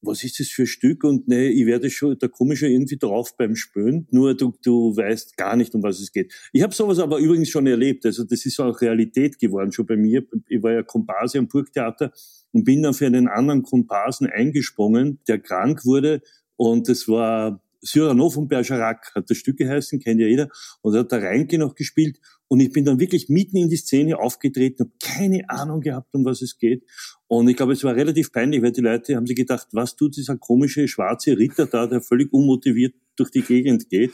was 0.00 0.22
ist 0.24 0.38
das 0.38 0.48
für 0.48 0.62
ein 0.62 0.66
Stück? 0.66 1.04
Und 1.04 1.28
nee, 1.28 1.48
ich 1.48 1.66
werde 1.66 1.90
schon 1.90 2.16
da 2.18 2.28
komische 2.28 2.68
irgendwie 2.68 2.96
drauf 2.96 3.36
beim 3.36 3.56
Spüren. 3.56 4.06
Nur 4.10 4.36
du, 4.36 4.54
du 4.62 4.96
weißt 4.96 5.36
gar 5.36 5.56
nicht, 5.56 5.74
um 5.74 5.82
was 5.82 6.00
es 6.00 6.12
geht. 6.12 6.32
Ich 6.52 6.62
habe 6.62 6.74
sowas 6.74 6.98
aber 6.98 7.18
übrigens 7.18 7.48
schon 7.48 7.66
erlebt. 7.66 8.06
Also 8.06 8.24
das 8.24 8.46
ist 8.46 8.60
auch 8.60 8.80
Realität 8.80 9.38
geworden, 9.38 9.72
schon 9.72 9.86
bei 9.86 9.96
mir. 9.96 10.24
Ich 10.48 10.62
war 10.62 10.72
ja 10.72 10.82
Komparse 10.82 11.38
am 11.38 11.48
Burgtheater 11.48 12.12
und 12.52 12.64
bin 12.64 12.82
dann 12.82 12.94
für 12.94 13.06
einen 13.06 13.28
anderen 13.28 13.62
Komparsen 13.62 14.28
eingesprungen, 14.28 15.18
der 15.26 15.38
krank 15.40 15.84
wurde. 15.84 16.22
Und 16.56 16.88
das 16.88 17.08
war 17.08 17.62
Cyrano 17.84 18.30
von 18.30 18.48
Bergerac, 18.48 19.12
hat 19.14 19.30
das 19.30 19.36
Stück 19.36 19.58
geheißen, 19.58 20.00
kennt 20.00 20.20
ja 20.20 20.26
jeder. 20.26 20.48
Und 20.82 20.94
da 20.94 21.00
hat 21.00 21.12
der 21.12 21.22
Reinke 21.22 21.58
noch 21.58 21.74
gespielt. 21.74 22.18
Und 22.48 22.60
ich 22.60 22.72
bin 22.72 22.84
dann 22.84 22.98
wirklich 22.98 23.28
mitten 23.28 23.58
in 23.58 23.68
die 23.68 23.76
Szene 23.76 24.18
aufgetreten, 24.18 24.84
habe 24.84 24.92
keine 25.02 25.48
Ahnung 25.50 25.80
gehabt, 25.80 26.14
um 26.14 26.24
was 26.24 26.40
es 26.40 26.58
geht. 26.58 26.82
Und 27.26 27.46
ich 27.48 27.56
glaube, 27.56 27.74
es 27.74 27.84
war 27.84 27.94
relativ 27.94 28.32
peinlich, 28.32 28.62
weil 28.62 28.72
die 28.72 28.80
Leute 28.80 29.16
haben 29.16 29.26
sich 29.26 29.36
gedacht, 29.36 29.68
was 29.72 29.96
tut 29.96 30.16
dieser 30.16 30.38
komische 30.38 30.88
schwarze 30.88 31.36
Ritter 31.36 31.66
da, 31.66 31.86
der 31.86 32.00
völlig 32.00 32.32
unmotiviert 32.32 32.94
durch 33.16 33.30
die 33.30 33.42
Gegend 33.42 33.90
geht, 33.90 34.12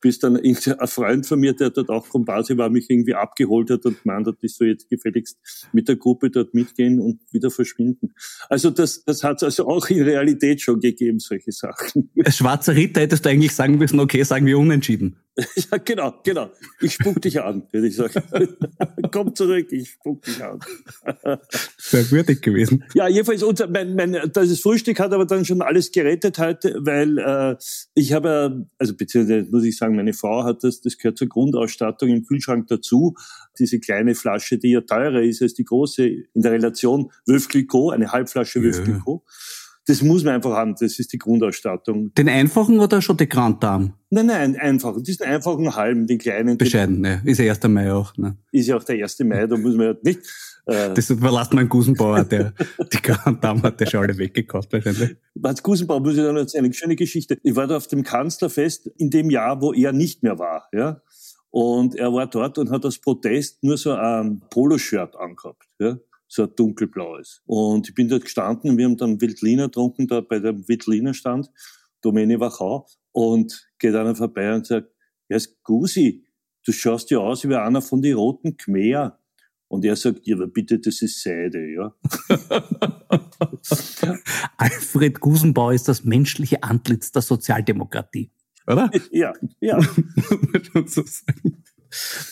bis 0.00 0.18
dann 0.18 0.36
ein 0.36 0.54
Freund 0.56 1.26
von 1.26 1.40
mir, 1.40 1.54
der 1.54 1.70
dort 1.70 1.90
auch 1.90 2.08
Komparse 2.08 2.56
war, 2.58 2.70
mich 2.70 2.90
irgendwie 2.90 3.14
abgeholt 3.14 3.70
hat 3.70 3.84
und 3.86 4.02
gemeint 4.02 4.26
hat, 4.26 4.36
ich 4.42 4.54
soll 4.54 4.68
jetzt 4.68 4.88
gefälligst 4.88 5.38
mit 5.72 5.88
der 5.88 5.96
Gruppe 5.96 6.30
dort 6.30 6.54
mitgehen 6.54 7.00
und 7.00 7.20
wieder 7.32 7.50
verschwinden. 7.50 8.14
Also 8.48 8.70
das, 8.70 9.04
das 9.04 9.22
hat 9.22 9.38
es 9.38 9.42
also 9.42 9.68
auch 9.68 9.88
in 9.88 10.02
Realität 10.02 10.60
schon 10.60 10.80
gegeben, 10.80 11.18
solche 11.18 11.52
Sachen. 11.52 12.10
Als 12.24 12.36
schwarzer 12.36 12.74
Ritter 12.74 13.00
hättest 13.00 13.24
du 13.24 13.30
eigentlich 13.30 13.52
sagen 13.52 13.78
müssen, 13.78 14.00
okay, 14.00 14.22
sagen 14.22 14.46
wir 14.46 14.58
unentschieden. 14.58 15.16
Ja, 15.70 15.78
genau, 15.78 16.14
genau. 16.24 16.50
Ich 16.80 16.94
spuck 16.94 17.20
dich 17.20 17.40
an, 17.40 17.62
würde 17.70 17.88
ich 17.88 17.96
sagen. 17.96 18.22
Komm 19.12 19.34
zurück, 19.34 19.70
ich 19.70 19.90
spuck 19.90 20.22
dich 20.22 20.42
an. 20.42 20.60
Sehr 21.78 22.10
würdig 22.10 22.42
gewesen. 22.42 22.84
Ja, 22.94 23.08
jedenfalls, 23.08 23.42
unser, 23.42 23.68
mein, 23.68 23.94
mein, 23.94 24.30
das 24.32 24.60
Frühstück 24.60 24.98
hat 25.00 25.12
aber 25.12 25.26
dann 25.26 25.44
schon 25.44 25.62
alles 25.62 25.92
gerettet 25.92 26.38
heute, 26.38 26.76
weil 26.80 27.18
äh, 27.18 27.56
ich 27.94 28.12
habe, 28.12 28.66
also 28.78 28.94
beziehungsweise 28.96 29.48
muss 29.50 29.64
ich 29.64 29.76
sagen, 29.76 29.85
meine 29.94 30.12
Frau 30.12 30.44
hat 30.44 30.64
das, 30.64 30.80
das 30.80 30.96
gehört 30.98 31.18
zur 31.18 31.28
Grundausstattung 31.28 32.08
im 32.08 32.24
Kühlschrank 32.24 32.66
dazu. 32.68 33.14
Diese 33.58 33.78
kleine 33.78 34.14
Flasche, 34.14 34.58
die 34.58 34.70
ja 34.70 34.80
teurer 34.80 35.22
ist 35.22 35.42
als 35.42 35.54
die 35.54 35.64
große 35.64 36.06
in 36.06 36.42
der 36.42 36.52
Relation 36.52 37.10
Wölf 37.26 37.48
Clicquot, 37.48 37.92
eine 37.92 38.10
Halbflasche 38.12 38.62
Wölf 38.62 38.82
Clicquot. 38.82 39.22
Ja 39.24 39.32
das 39.86 40.02
muss 40.02 40.24
man 40.24 40.34
einfach 40.34 40.50
haben, 40.50 40.74
das 40.78 40.98
ist 40.98 41.12
die 41.12 41.18
Grundausstattung. 41.18 42.12
Den 42.14 42.28
einfachen 42.28 42.80
oder 42.80 43.00
schon 43.00 43.16
die 43.16 43.28
Grand 43.28 43.62
Dame? 43.62 43.92
Nein, 44.10 44.26
nein, 44.26 44.56
einfachen. 44.56 45.02
Diesen 45.04 45.26
einfachen 45.26 45.76
halben, 45.76 46.08
den 46.08 46.18
kleinen. 46.18 46.58
Bescheiden, 46.58 47.00
ne. 47.00 47.22
Ist 47.24 47.38
ja 47.38 47.52
1. 47.52 47.62
Mai 47.68 47.92
auch, 47.92 48.16
ne. 48.16 48.36
Ist 48.50 48.66
ja 48.66 48.76
auch 48.76 48.84
der 48.84 48.96
1. 48.96 49.20
Mai, 49.20 49.46
da 49.46 49.56
muss 49.56 49.76
man 49.76 49.86
ja 49.86 49.94
nicht. 50.02 50.20
Äh, 50.66 50.94
das 50.94 51.10
überlasst 51.10 51.54
man 51.54 51.68
Gusenbauer, 51.68 52.24
der 52.24 52.52
die 52.92 53.02
Grand 53.02 53.42
Dame 53.42 53.62
hat 53.62 53.80
der 53.80 53.86
schon 53.86 54.02
alle 54.02 54.18
weggekauft 54.18 54.72
wahrscheinlich. 54.72 55.16
Als 55.42 55.62
Gusenbauer 55.62 56.00
muss 56.00 56.16
ich 56.16 56.22
dann 56.22 56.36
erzählen, 56.36 56.64
eine 56.64 56.74
schöne 56.74 56.96
Geschichte. 56.96 57.38
Ich 57.42 57.56
war 57.56 57.66
da 57.66 57.76
auf 57.76 57.86
dem 57.86 58.02
Kanzlerfest 58.02 58.88
in 58.98 59.10
dem 59.10 59.30
Jahr, 59.30 59.60
wo 59.60 59.72
er 59.72 59.92
nicht 59.92 60.22
mehr 60.22 60.38
war, 60.38 60.68
ja. 60.72 61.00
Und 61.50 61.94
er 61.94 62.12
war 62.12 62.26
dort 62.26 62.58
und 62.58 62.70
hat 62.70 62.84
als 62.84 62.98
Protest 62.98 63.62
nur 63.62 63.78
so 63.78 63.94
ein 63.94 64.42
Poloshirt 64.50 65.16
angehabt, 65.16 65.64
ja 65.78 65.96
so 66.28 66.42
ein 66.42 66.54
dunkelblaues. 66.54 67.42
Und 67.46 67.88
ich 67.88 67.94
bin 67.94 68.08
dort 68.08 68.24
gestanden 68.24 68.70
und 68.70 68.78
wir 68.78 68.84
haben 68.86 68.96
dann 68.96 69.20
Wildliner 69.20 69.66
getrunken, 69.66 70.06
da 70.06 70.20
bei 70.20 70.38
dem 70.38 70.66
Wildliner 70.68 71.14
Stand, 71.14 71.50
Domäne 72.02 72.40
Wachau, 72.40 72.86
und 73.12 73.68
geht 73.78 73.94
einer 73.94 74.14
vorbei 74.14 74.54
und 74.54 74.66
sagt, 74.66 74.90
ja, 75.28 75.38
Gusi, 75.62 76.24
du 76.64 76.72
schaust 76.72 77.10
ja 77.10 77.18
aus 77.18 77.48
wie 77.48 77.54
einer 77.54 77.82
von 77.82 78.02
den 78.02 78.16
roten 78.16 78.56
Khmer. 78.56 79.18
Und 79.68 79.84
er 79.84 79.96
sagt, 79.96 80.26
ja, 80.26 80.36
aber 80.36 80.46
bitte, 80.46 80.78
das 80.78 81.02
ist 81.02 81.22
Seide, 81.22 81.68
ja. 81.72 81.94
Alfred 84.56 85.20
Gusenbauer 85.20 85.72
ist 85.74 85.88
das 85.88 86.04
menschliche 86.04 86.62
Antlitz 86.62 87.10
der 87.12 87.22
Sozialdemokratie, 87.22 88.30
oder? 88.66 88.90
Ja, 89.10 89.32
ja. 89.60 89.78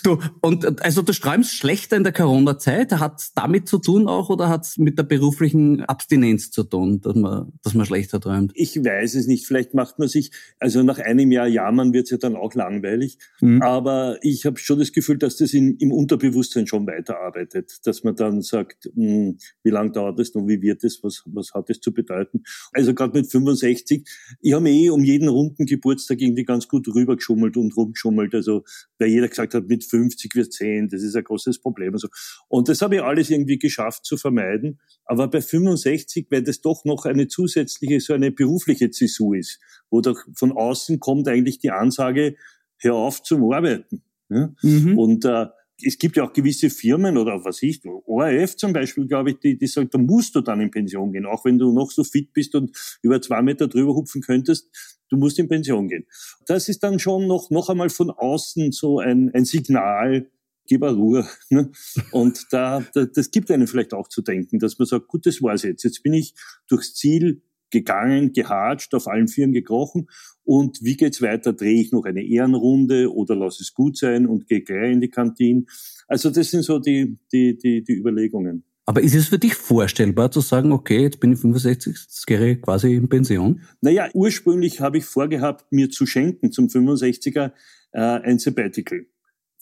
Du, 0.03 0.19
und 0.41 0.83
also 0.83 1.03
du 1.03 1.13
träumst 1.13 1.55
schlechter 1.55 1.97
in 1.97 2.05
der 2.05 2.13
Corona-Zeit. 2.13 2.93
Hat 2.93 3.21
es 3.21 3.33
damit 3.35 3.69
zu 3.69 3.79
tun 3.79 4.09
auch 4.09 4.31
oder 4.31 4.49
hat 4.49 4.65
es 4.65 4.79
mit 4.79 4.99
der 4.99 5.05
beruflichen 5.05 5.83
Abstinenz 5.83 6.51
zu 6.51 6.65
tun, 6.65 7.01
dass 7.01 7.15
man, 7.15 7.53
dass 7.63 7.75
man 7.75 7.87
schlechter 7.87 8.21
träumt? 8.21 8.53
Ich 8.55 8.77
weiß 8.77 9.15
es 9.15 9.27
nicht. 9.27 9.47
Vielleicht 9.47 9.75
macht 9.75 9.99
man 9.99 10.09
sich, 10.09 10.31
also 10.59 10.83
nach 10.83 10.99
einem 10.99 11.33
Jahr 11.33 11.47
jammern 11.47 11.93
wird 11.93 12.05
es 12.05 12.11
ja 12.11 12.17
dann 12.19 12.37
auch 12.37 12.55
langweilig. 12.55 13.19
Mhm. 13.41 13.63
Aber 13.63 14.19
ich 14.23 14.47
habe 14.47 14.59
schon 14.59 14.79
das 14.79 14.93
Gefühl, 14.93 15.19
dass 15.19 15.37
das 15.37 15.55
in, 15.55 15.77
im 15.79 15.93
Unterbewusstsein 15.93 16.67
schon 16.67 16.87
weiterarbeitet. 16.87 17.79
Dass 17.85 18.05
man 18.05 18.17
dann 18.17 18.43
sagt, 18.43 18.91
mh, 18.95 19.05
hm, 19.05 19.39
wie 19.63 19.71
lange 19.71 19.93
dauert 19.93 20.19
es 20.21 20.35
noch, 20.35 20.47
wie 20.47 20.61
wird 20.61 20.85
es, 20.85 21.03
was, 21.03 21.23
was 21.27 21.53
hat 21.55 21.71
es 21.71 21.81
zu 21.81 21.93
bedeuten? 21.93 22.43
Also 22.73 22.95
gerade 22.95 23.19
mit 23.19 23.31
65, 23.31 24.09
ich 24.41 24.53
habe 24.53 24.69
eh 24.69 24.91
um 24.91 25.05
jeden 25.05 25.29
runden 25.29 25.67
Geburtstag 25.67 26.21
irgendwie 26.21 26.45
ganz 26.45 26.69
gut 26.69 26.89
rübergeschummelt 26.89 27.57
und 27.57 27.77
rumgeschummelt. 27.77 28.35
Also 28.35 28.65
weil 28.99 29.09
jeder 29.09 29.29
gesagt 29.29 29.54
hat, 29.55 29.67
mit 29.69 29.85
50 29.85 30.35
wird 30.35 30.53
10, 30.53 30.89
das 30.89 31.03
ist 31.03 31.17
ein 31.17 31.25
großes 31.25 31.61
Problem. 31.61 31.93
Und, 31.93 31.99
so. 31.99 32.09
und 32.49 32.69
das 32.69 32.83
habe 32.83 32.97
ich 32.97 33.03
alles 33.03 33.31
irgendwie 33.31 33.59
geschafft 33.59 34.05
zu 34.05 34.17
vermeiden. 34.17 34.81
Aber 35.05 35.29
bei 35.29 35.41
65, 35.41 36.27
weil 36.31 36.43
das 36.43 36.61
doch 36.61 36.85
noch 36.85 37.05
eine 37.05 37.29
zusätzliche, 37.29 38.01
so 38.01 38.13
eine 38.15 38.31
berufliche 38.31 38.91
Zäsur 38.91 39.37
ist, 39.37 39.61
wo 39.91 40.01
doch 40.01 40.19
von 40.35 40.53
außen 40.53 41.01
kommt 41.01 41.29
eigentlich 41.29 41.59
die 41.59 41.71
Ansage, 41.71 42.37
hör 42.79 42.95
auf 42.95 43.23
zum 43.23 43.51
Arbeiten. 43.53 44.03
Ja? 44.29 44.53
Mhm. 44.63 44.99
Und 44.99 45.25
äh, 45.25 45.47
es 45.83 45.99
gibt 45.99 46.17
ja 46.17 46.25
auch 46.25 46.33
gewisse 46.33 46.71
Firmen 46.71 47.17
oder 47.17 47.45
was 47.45 47.63
ich, 47.63 47.83
ORF 47.85 48.57
zum 48.57 48.73
Beispiel, 48.73 49.07
glaube 49.07 49.31
ich, 49.31 49.39
die, 49.39 49.59
die 49.59 49.67
sagen, 49.67 49.89
da 49.91 49.99
musst 49.99 50.35
du 50.35 50.41
dann 50.41 50.61
in 50.61 50.71
Pension 50.71 51.13
gehen, 51.13 51.27
auch 51.27 51.45
wenn 51.45 51.59
du 51.59 51.73
noch 51.73 51.91
so 51.91 52.05
fit 52.05 52.33
bist 52.33 52.55
und 52.55 52.77
über 53.03 53.21
zwei 53.21 53.43
Meter 53.43 53.69
drüber 53.69 53.95
hupfen 53.95 54.23
könntest, 54.23 54.69
du 55.09 55.17
musst 55.17 55.39
in 55.39 55.49
Pension 55.49 55.89
gehen. 55.89 56.07
Das 56.47 56.69
ist 56.69 56.83
dann 56.83 56.99
schon 56.99 57.27
noch, 57.27 57.51
noch 57.51 57.69
einmal 57.69 57.91
von 57.91 58.11
außen 58.11 58.73
so 58.73 59.01
ein, 59.01 59.31
ein 59.35 59.45
Signal, 59.45 60.31
gib 60.67 60.83
Ruhe. 60.83 61.27
Ne? 61.51 61.71
Und 62.13 62.47
da, 62.51 62.85
da, 62.95 63.05
das 63.05 63.31
gibt 63.31 63.51
einem 63.51 63.67
vielleicht 63.67 63.95
auch 63.95 64.09
zu 64.09 64.23
denken, 64.23 64.59
dass 64.59 64.79
man 64.79 64.87
sagt, 64.87 65.09
gut, 65.09 65.27
das 65.27 65.43
war's 65.43 65.63
jetzt. 65.63 65.83
Jetzt 65.83 66.03
bin 66.03 66.15
ich 66.15 66.35
durchs 66.69 66.95
Ziel 66.95 67.43
gegangen, 67.71 68.33
gehatscht, 68.33 68.95
auf 68.95 69.09
allen 69.09 69.29
Vieren 69.29 69.53
gekrochen. 69.53 70.09
Und 70.45 70.79
wie 70.83 70.97
geht's 70.97 71.23
weiter? 71.23 71.53
Drehe 71.53 71.81
ich 71.81 71.93
noch 71.93 72.05
eine 72.05 72.23
Ehrenrunde 72.23 73.13
oder 73.13 73.35
lass 73.35 73.61
es 73.61 73.75
gut 73.75 73.97
sein 73.97 74.27
und 74.27 74.47
gehe 74.47 74.63
gleich 74.63 74.93
in 74.93 75.01
die 75.01 75.11
Kantine? 75.11 75.65
Also 76.07 76.31
das 76.31 76.51
sind 76.51 76.63
so 76.63 76.79
die, 76.79 77.19
die, 77.33 77.57
die, 77.57 77.83
die 77.83 77.95
Überlegungen. 77.95 78.65
Aber 78.87 79.01
ist 79.01 79.15
es 79.15 79.29
für 79.29 79.39
dich 79.39 79.55
vorstellbar 79.55 80.31
zu 80.31 80.41
sagen, 80.41 80.71
okay, 80.71 81.01
jetzt 81.01 81.19
bin 81.19 81.33
ich 81.33 81.39
65, 81.39 81.97
jetzt 81.97 82.27
gehe 82.27 82.53
ich 82.53 82.61
quasi 82.61 82.95
in 82.95 83.09
Pension? 83.09 83.63
Naja, 83.81 84.11
ursprünglich 84.13 84.81
habe 84.81 84.99
ich 84.99 85.07
vorgehabt, 85.07 85.73
mir 85.73 85.89
zu 85.89 86.05
schenken 86.05 86.53
zum 86.53 86.67
65er 86.67 87.53
äh, 87.93 88.01
ein 88.01 88.39
Sabbatical 88.39 89.07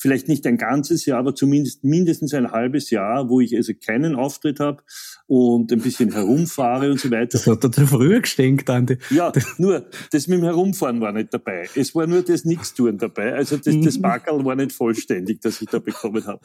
vielleicht 0.02 0.26
nicht 0.26 0.44
ein 0.48 0.58
ganzes 0.58 1.06
Jahr, 1.06 1.20
aber 1.20 1.34
zumindest 1.34 1.84
mindestens 1.84 2.34
ein 2.34 2.50
halbes 2.50 2.90
Jahr, 2.90 3.28
wo 3.28 3.40
ich 3.40 3.54
also 3.56 3.72
keinen 3.72 4.16
Auftritt 4.16 4.58
habe 4.58 4.82
und 5.28 5.70
ein 5.70 5.80
bisschen 5.80 6.12
herumfahre 6.12 6.90
und 6.90 6.98
so 6.98 7.08
weiter. 7.12 7.38
Das 7.38 7.46
hat 7.46 7.62
er 7.62 7.70
zu 7.70 7.86
früher 7.86 8.20
gestinkt, 8.20 8.68
Andi. 8.68 8.98
Ja, 9.10 9.32
nur 9.58 9.86
das 10.10 10.26
mit 10.26 10.40
dem 10.40 10.44
Herumfahren 10.44 11.00
war 11.00 11.12
nicht 11.12 11.32
dabei. 11.32 11.68
Es 11.76 11.94
war 11.94 12.08
nur 12.08 12.22
das 12.22 12.44
Nichtstun 12.44 12.98
dabei. 12.98 13.32
Also 13.34 13.56
das, 13.56 13.76
das 13.80 13.98
mhm. 13.98 14.02
Backerl 14.02 14.44
war 14.44 14.56
nicht 14.56 14.72
vollständig, 14.72 15.40
das 15.40 15.62
ich 15.62 15.68
da 15.68 15.78
bekommen 15.78 16.26
habe. 16.26 16.40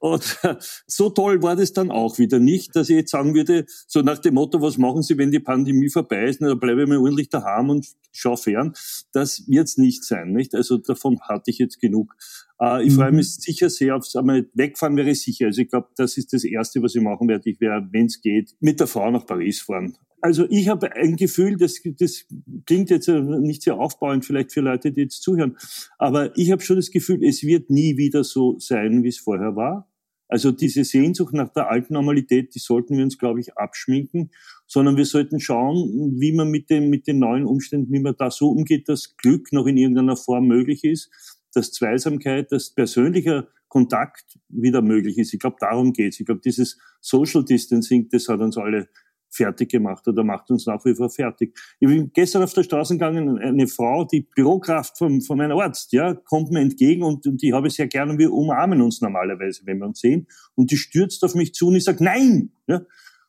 Und 0.00 0.38
so 0.86 1.08
toll 1.08 1.42
war 1.42 1.56
das 1.56 1.72
dann 1.72 1.90
auch 1.90 2.18
wieder 2.18 2.38
nicht, 2.38 2.76
dass 2.76 2.90
ich 2.90 2.96
jetzt 2.96 3.10
sagen 3.10 3.34
würde, 3.34 3.64
so 3.86 4.02
nach 4.02 4.18
dem 4.18 4.34
Motto, 4.34 4.60
was 4.60 4.76
machen 4.76 5.02
Sie, 5.02 5.16
wenn 5.16 5.30
die 5.30 5.40
Pandemie 5.40 5.88
vorbei 5.88 6.24
ist? 6.24 6.42
Na, 6.42 6.48
dann 6.48 6.60
bleibe 6.60 6.82
ich 6.82 6.88
mir 6.88 7.00
ordentlich 7.00 7.30
daheim 7.30 7.70
und 7.70 7.86
schau 8.12 8.36
fern. 8.36 8.74
Das 9.12 9.44
wird's 9.48 9.78
nicht 9.78 10.04
sein, 10.04 10.32
nicht? 10.32 10.54
Also 10.54 10.76
davon 10.76 11.18
hatte 11.22 11.50
ich 11.50 11.58
jetzt 11.58 11.80
genug. 11.80 12.14
Äh, 12.60 12.84
ich 12.84 12.92
mhm. 12.92 12.96
freue 12.96 13.12
mich 13.12 13.34
sicher 13.34 13.70
sehr 13.70 13.96
aufs 13.96 14.16
einmal 14.16 14.48
wegfahren 14.54 14.96
wäre 14.96 15.10
ich 15.10 15.22
sicher. 15.22 15.46
Also 15.46 15.62
ich 15.62 15.68
glaube, 15.68 15.88
das 15.96 16.16
ist 16.16 16.32
das 16.32 16.44
Erste, 16.44 16.82
was 16.82 16.94
ich 16.94 17.02
machen 17.02 17.28
werde. 17.28 17.48
Ich 17.50 17.60
werde, 17.60 17.88
wenn 17.92 18.06
es 18.06 18.20
geht, 18.20 18.54
mit 18.60 18.80
der 18.80 18.86
Frau 18.86 19.10
nach 19.10 19.26
Paris 19.26 19.62
fahren. 19.62 19.96
Also 20.20 20.46
ich 20.50 20.68
habe 20.68 20.92
ein 20.96 21.16
Gefühl, 21.16 21.56
das, 21.56 21.80
das 21.98 22.26
klingt 22.66 22.90
jetzt 22.90 23.08
nicht 23.08 23.62
sehr 23.62 23.78
aufbauend 23.78 24.24
vielleicht 24.24 24.52
für 24.52 24.60
Leute, 24.60 24.90
die 24.90 25.02
jetzt 25.02 25.22
zuhören, 25.22 25.56
aber 25.96 26.36
ich 26.36 26.50
habe 26.50 26.60
schon 26.60 26.74
das 26.74 26.90
Gefühl, 26.90 27.22
es 27.24 27.44
wird 27.44 27.70
nie 27.70 27.96
wieder 27.96 28.24
so 28.24 28.58
sein, 28.58 29.04
wie 29.04 29.08
es 29.08 29.18
vorher 29.18 29.54
war. 29.54 29.88
Also 30.26 30.50
diese 30.50 30.84
Sehnsucht 30.84 31.34
nach 31.34 31.52
der 31.52 31.70
alten 31.70 31.94
Normalität, 31.94 32.54
die 32.54 32.58
sollten 32.58 32.96
wir 32.96 33.04
uns, 33.04 33.16
glaube 33.16 33.40
ich, 33.40 33.56
abschminken, 33.56 34.30
sondern 34.66 34.96
wir 34.96 35.06
sollten 35.06 35.40
schauen, 35.40 36.20
wie 36.20 36.32
man 36.32 36.50
mit, 36.50 36.68
dem, 36.68 36.90
mit 36.90 37.06
den 37.06 37.20
neuen 37.20 37.46
Umständen, 37.46 37.92
wie 37.92 38.00
man 38.00 38.14
da 38.18 38.30
so 38.30 38.50
umgeht, 38.50 38.88
dass 38.88 39.16
Glück 39.16 39.52
noch 39.52 39.66
in 39.66 39.78
irgendeiner 39.78 40.16
Form 40.16 40.48
möglich 40.48 40.84
ist 40.84 41.10
dass 41.54 41.72
Zweisamkeit, 41.72 42.52
dass 42.52 42.74
persönlicher 42.74 43.48
Kontakt 43.68 44.38
wieder 44.48 44.82
möglich 44.82 45.18
ist. 45.18 45.34
Ich 45.34 45.40
glaube, 45.40 45.56
darum 45.60 45.92
geht's. 45.92 46.18
Ich 46.20 46.26
glaube, 46.26 46.40
dieses 46.42 46.78
Social 47.00 47.44
Distancing, 47.44 48.08
das 48.10 48.28
hat 48.28 48.40
uns 48.40 48.56
alle 48.56 48.88
fertig 49.30 49.70
gemacht 49.70 50.06
oder 50.08 50.24
macht 50.24 50.50
uns 50.50 50.66
nach 50.66 50.84
wie 50.84 50.94
vor 50.94 51.10
fertig. 51.10 51.56
Ich 51.80 51.88
bin 51.88 52.10
gestern 52.12 52.42
auf 52.42 52.54
der 52.54 52.62
Straße 52.62 52.94
gegangen, 52.94 53.38
eine 53.38 53.66
Frau, 53.68 54.04
die 54.04 54.22
Bürokraft 54.22 54.96
von, 54.96 55.20
von 55.20 55.38
meinem 55.38 55.58
Arzt, 55.58 55.92
ja, 55.92 56.14
kommt 56.14 56.50
mir 56.50 56.60
entgegen 56.60 57.02
und, 57.02 57.26
und 57.26 57.42
die 57.42 57.52
habe 57.52 57.68
ich 57.68 57.74
sehr 57.74 57.88
gerne 57.88 58.12
und 58.12 58.18
wir 58.18 58.32
umarmen 58.32 58.80
uns 58.80 59.00
normalerweise, 59.00 59.62
wenn 59.66 59.78
wir 59.78 59.86
uns 59.86 60.00
sehen. 60.00 60.26
Und 60.54 60.70
die 60.70 60.76
stürzt 60.76 61.22
auf 61.24 61.34
mich 61.34 61.52
zu 61.54 61.68
und 61.68 61.76
ich 61.76 61.84
sage, 61.84 62.02
nein! 62.02 62.52
Ja, 62.66 62.82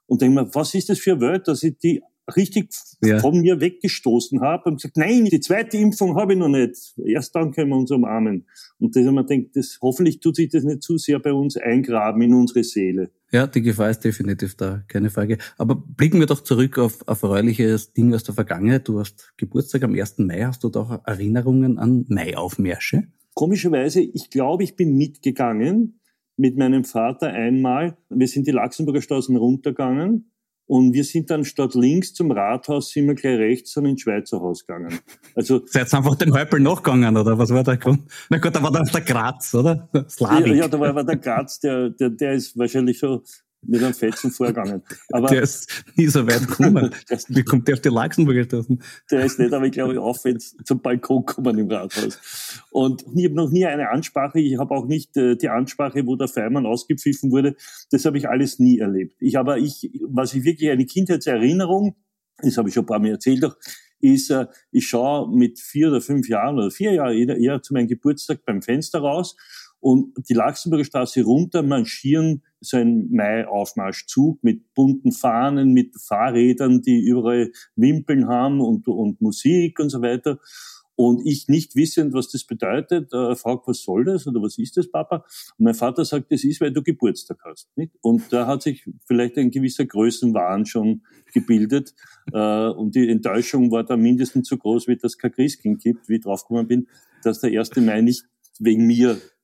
und 0.06 0.22
denke 0.22 0.42
mir, 0.42 0.56
was 0.56 0.74
ist 0.74 0.90
das 0.90 1.00
für 1.00 1.12
eine 1.12 1.22
Welt, 1.22 1.48
dass 1.48 1.64
ich 1.64 1.78
die 1.78 2.02
richtig 2.36 2.74
ja. 3.02 3.20
von 3.20 3.40
mir 3.40 3.60
weggestoßen 3.60 4.42
habe 4.42 4.70
und 4.70 4.76
gesagt, 4.78 4.98
nein, 4.98 5.26
die 5.26 5.40
zweite 5.40 5.78
Impfung 5.78 6.16
habe 6.16 6.34
ich 6.34 6.40
noch 6.40 6.48
nicht. 6.48 6.94
Erst 7.06 7.36
dann 7.36 7.52
können 7.52 7.70
wir 7.70 7.78
uns 7.78 7.92
umarmen. 7.92 8.46
Und 8.80 8.96
dass 8.96 9.06
man 9.06 9.26
denkt, 9.26 9.56
das, 9.56 9.80
hoffentlich 9.82 10.20
tut 10.20 10.36
sich 10.36 10.50
das 10.50 10.64
nicht 10.64 10.84
zu 10.84 10.98
sehr 10.98 11.20
bei 11.20 11.34
uns 11.34 11.58
eingraben 11.58 12.22
in 12.22 12.34
unsere 12.34 12.64
Seele. 12.64 13.12
Ja, 13.32 13.46
die 13.46 13.62
Gefahr 13.62 13.92
ist 13.92 14.04
definitiv 14.04 14.56
da, 14.56 14.84
keine 14.88 15.10
Frage. 15.10 15.38
Aber 15.58 15.76
blicken 15.76 16.20
wir 16.20 16.26
doch 16.26 16.42
zurück 16.42 16.78
auf 16.80 17.04
erfreuliches 17.06 17.94
Ding 17.94 18.14
aus 18.14 18.24
der 18.24 18.34
Vergangenheit. 18.34 18.88
Du 18.88 19.00
hast 19.00 19.34
Geburtstag 19.38 19.84
am 19.84 19.94
1. 19.94 20.20
Mai. 20.20 20.46
Hast 20.46 20.64
du 20.64 20.70
doch 20.70 21.02
Erinnerungen 21.06 21.78
an 21.78 22.06
Maiaufmärsche? 22.08 23.04
Komischerweise, 23.36 24.02
ich 24.02 24.30
glaube, 24.32 24.64
ich 24.64 24.76
bin 24.76 24.98
mitgegangen 24.98 26.00
mit 26.38 26.58
meinem 26.58 26.84
Vater 26.86 27.28
einmal. 27.28 27.98
Wir 28.10 28.28
sind 28.28 28.48
die 28.48 28.52
Laxenburger 28.52 29.02
Straßen 29.02 29.38
runtergegangen 29.38 30.32
und 30.70 30.94
wir 30.94 31.04
sind 31.04 31.32
dann 31.32 31.46
statt 31.46 31.74
links 31.74 32.14
zum 32.14 32.30
Rathaus, 32.30 32.92
sind 32.92 33.08
wir 33.08 33.16
gleich 33.16 33.40
rechts 33.40 33.76
und 33.76 33.88
ins 33.88 34.02
Schweizer 34.02 34.40
Haus 34.40 34.68
gegangen. 34.68 35.00
Also. 35.34 35.64
Seid 35.66 35.92
einfach 35.92 36.14
den 36.14 36.32
Häupl 36.32 36.60
nachgegangen, 36.60 37.18
oder 37.18 37.40
was 37.40 37.50
war 37.50 37.64
der 37.64 37.78
Grund? 37.78 38.04
Na 38.30 38.38
gut, 38.38 38.56
da 38.56 38.62
war 38.62 38.72
dann 38.72 38.86
der 38.86 39.02
Graz, 39.02 39.56
oder? 39.56 39.90
Slavik. 40.08 40.48
Ja, 40.50 40.54
ja, 40.54 40.68
da 40.68 40.80
war 40.80 40.90
aber 40.90 41.04
der 41.04 41.18
Graz, 41.18 41.60
der, 41.60 41.90
der, 41.90 42.12
der 42.12 42.34
ist 42.34 42.56
wahrscheinlich 42.56 43.00
schon 43.00 43.24
mit 43.62 43.84
einem 43.84 43.94
Fetzen 43.94 44.32
vorgegangen. 44.32 44.82
Aber 45.12 45.28
der 45.28 45.44
ist 45.44 45.84
nie 45.96 46.08
so 46.08 46.26
weit 46.26 46.48
gekommen. 46.48 46.92
Wie 47.28 47.44
kommt 47.44 47.68
der 47.68 47.76
auf 47.76 47.82
die 47.82 47.90
Luxemburger 47.90 48.44
Straßen? 48.44 48.82
Der 49.12 49.26
ist 49.26 49.40
nicht, 49.40 49.54
aber 49.54 49.66
ich 49.66 49.72
glaube, 49.72 50.00
aufwärts 50.00 50.56
zum 50.64 50.82
Balkon 50.82 51.26
kommen 51.26 51.58
im 51.58 51.70
Rathaus. 51.70 52.62
Und 52.72 53.04
ich 53.16 53.26
habe 53.26 53.36
noch 53.36 53.50
nie 53.50 53.66
eine 53.66 53.90
Ansprache, 53.90 54.40
ich 54.40 54.58
habe 54.58 54.74
auch 54.74 54.86
nicht 54.86 55.16
äh, 55.18 55.36
die 55.36 55.50
Ansprache, 55.50 56.06
wo 56.06 56.16
der 56.16 56.28
Feimann 56.28 56.66
ausgepfiffen 56.66 57.32
wurde, 57.32 57.56
das 57.92 58.06
habe 58.06 58.18
ich 58.18 58.30
alles 58.30 58.60
nie 58.60 58.80
erlebt. 58.80 59.16
Ich 59.20 59.38
aber 59.38 59.58
ich, 59.58 59.92
was 60.08 60.34
ich 60.34 60.44
wirklich 60.44 60.70
eine 60.70 60.86
Kindheitserinnerung, 60.86 61.96
das 62.42 62.58
habe 62.58 62.70
ich 62.70 62.76
schon 62.76 62.84
ein 62.84 62.88
paar 62.88 63.00
Mal 63.00 63.12
erzählt, 63.12 63.44
auch, 63.44 63.56
ist, 64.02 64.30
äh, 64.32 64.48
ich 64.72 64.88
schaue 64.88 65.30
mit 65.36 65.60
vier 65.60 65.90
oder 65.90 66.02
fünf 66.02 66.30
Jahren 66.30 66.58
oder 66.58 66.72
vier 66.72 66.94
Jahren 66.94 67.18
eher, 67.18 67.38
eher 67.38 67.62
zu 67.62 67.74
meinem 67.74 67.88
Geburtstag 67.88 68.46
beim 68.46 68.62
Fenster 68.62 69.00
raus 69.00 69.36
und 69.80 70.14
die 70.30 70.34
Laxenburger 70.34 70.86
Straße 70.86 71.24
runter 71.24 71.64
marschieren 71.64 72.44
so 72.62 72.78
ein 72.78 73.10
Mai-Aufmarschzug 73.12 74.44
mit 74.44 74.74
bunten 74.74 75.12
Fahnen, 75.12 75.72
mit 75.72 75.96
Fahrrädern, 75.96 76.82
die 76.82 77.00
überall 77.00 77.52
Wimpeln 77.76 78.28
haben 78.28 78.60
und, 78.60 78.88
und 78.88 79.22
Musik 79.22 79.80
und 79.80 79.90
so 79.90 80.02
weiter. 80.02 80.40
Und 80.96 81.26
ich 81.26 81.48
nicht 81.48 81.78
wissend, 81.78 82.14
was 82.14 82.30
das 82.30 82.44
bedeutet, 82.44 83.14
äh, 83.14 83.34
fragt, 83.34 83.70
was 83.70 83.84
soll 83.84 84.04
das 84.04 84.28
oder 84.28 84.42
was 84.42 84.58
ist 84.58 84.76
das, 84.76 84.92
Papa? 84.92 85.24
Und 85.58 85.64
mein 85.64 85.74
Vater 85.74 86.04
sagt, 86.04 86.30
das 86.30 86.44
ist, 86.44 86.60
weil 86.60 86.74
du 86.74 86.84
Geburtstag 86.84 87.38
hast. 87.46 87.70
Nicht? 87.78 87.94
Und 88.02 88.24
da 88.34 88.48
hat 88.48 88.64
sich 88.64 88.86
vielleicht 89.06 89.38
ein 89.38 89.50
gewisser 89.50 89.86
Größenwahn 89.86 90.66
schon 90.66 91.04
gebildet. 91.34 91.94
Äh, 92.32 92.68
und 92.70 92.94
die 92.94 93.10
Enttäuschung 93.10 93.72
war 93.72 93.84
da 93.84 93.98
mindestens 93.98 94.50
so 94.50 94.56
groß, 94.56 94.88
wie 94.88 94.98
das 94.98 95.18
kein 95.18 95.32
Christkind 95.32 95.82
gibt, 95.82 96.08
wie 96.10 96.18
ich 96.18 96.22
draufgekommen 96.22 96.68
bin, 96.68 96.88
dass 97.24 97.40
der 97.40 97.60
1. 97.60 97.76
Mai 97.78 98.02
nicht 98.02 98.26
wegen 98.60 98.86
mir 98.86 99.20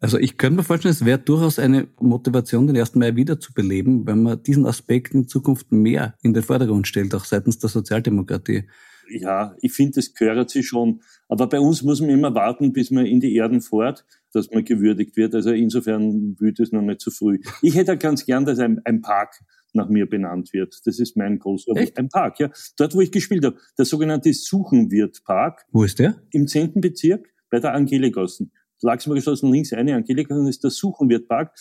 Also 0.00 0.18
ich 0.18 0.36
könnte 0.36 0.58
mir 0.58 0.62
vorstellen, 0.62 0.92
es 0.92 1.04
wäre 1.04 1.18
durchaus 1.18 1.58
eine 1.58 1.88
Motivation, 2.00 2.66
den 2.66 2.76
1. 2.76 2.96
Mai 2.96 3.16
wieder 3.16 3.40
zu 3.40 3.52
beleben, 3.52 4.06
wenn 4.06 4.22
man 4.22 4.42
diesen 4.42 4.66
Aspekt 4.66 5.14
in 5.14 5.26
Zukunft 5.26 5.72
mehr 5.72 6.14
in 6.22 6.34
den 6.34 6.42
Vordergrund 6.42 6.86
stellt, 6.86 7.14
auch 7.14 7.24
seitens 7.24 7.58
der 7.58 7.70
Sozialdemokratie. 7.70 8.64
Ja, 9.08 9.54
ich 9.60 9.72
finde, 9.72 9.92
das 9.96 10.14
gehört 10.14 10.50
sich 10.50 10.66
schon. 10.66 11.00
Aber 11.28 11.48
bei 11.48 11.60
uns 11.60 11.82
muss 11.82 12.00
man 12.00 12.10
immer 12.10 12.34
warten, 12.34 12.72
bis 12.72 12.90
man 12.90 13.06
in 13.06 13.20
die 13.20 13.34
Erden 13.36 13.60
fährt, 13.60 14.04
dass 14.32 14.50
man 14.50 14.64
gewürdigt 14.64 15.16
wird. 15.16 15.34
Also 15.34 15.50
insofern 15.50 16.36
würde 16.38 16.62
es 16.62 16.72
noch 16.72 16.82
nicht 16.82 17.00
zu 17.00 17.10
früh. 17.10 17.38
Ich 17.62 17.76
hätte 17.76 17.96
ganz 17.96 18.26
gern, 18.26 18.44
dass 18.44 18.58
ein, 18.58 18.80
ein 18.84 19.00
Park 19.00 19.40
nach 19.72 19.88
mir 19.88 20.08
benannt 20.08 20.52
wird. 20.52 20.80
Das 20.84 20.98
ist 20.98 21.16
mein 21.16 21.38
großer 21.38 21.76
Echt? 21.76 21.98
ein 21.98 22.08
Park, 22.08 22.40
ja. 22.40 22.50
Dort, 22.76 22.94
wo 22.94 23.00
ich 23.00 23.12
gespielt 23.12 23.44
habe, 23.44 23.58
der 23.78 23.84
sogenannte 23.84 24.32
Suchenwirt-Park. 24.32 25.66
Wo 25.70 25.84
ist 25.84 25.98
der? 25.98 26.22
Im 26.32 26.48
zehnten 26.48 26.80
Bezirk 26.80 27.28
bei 27.50 27.60
der 27.60 27.74
Angelikassen. 27.74 28.52
Straße 28.78 29.46
links 29.46 29.72
eine, 29.72 29.94
Angelikassen 29.94 30.46
ist 30.46 30.62
der 30.64 30.70
Suchenwirt-Park, 30.70 31.52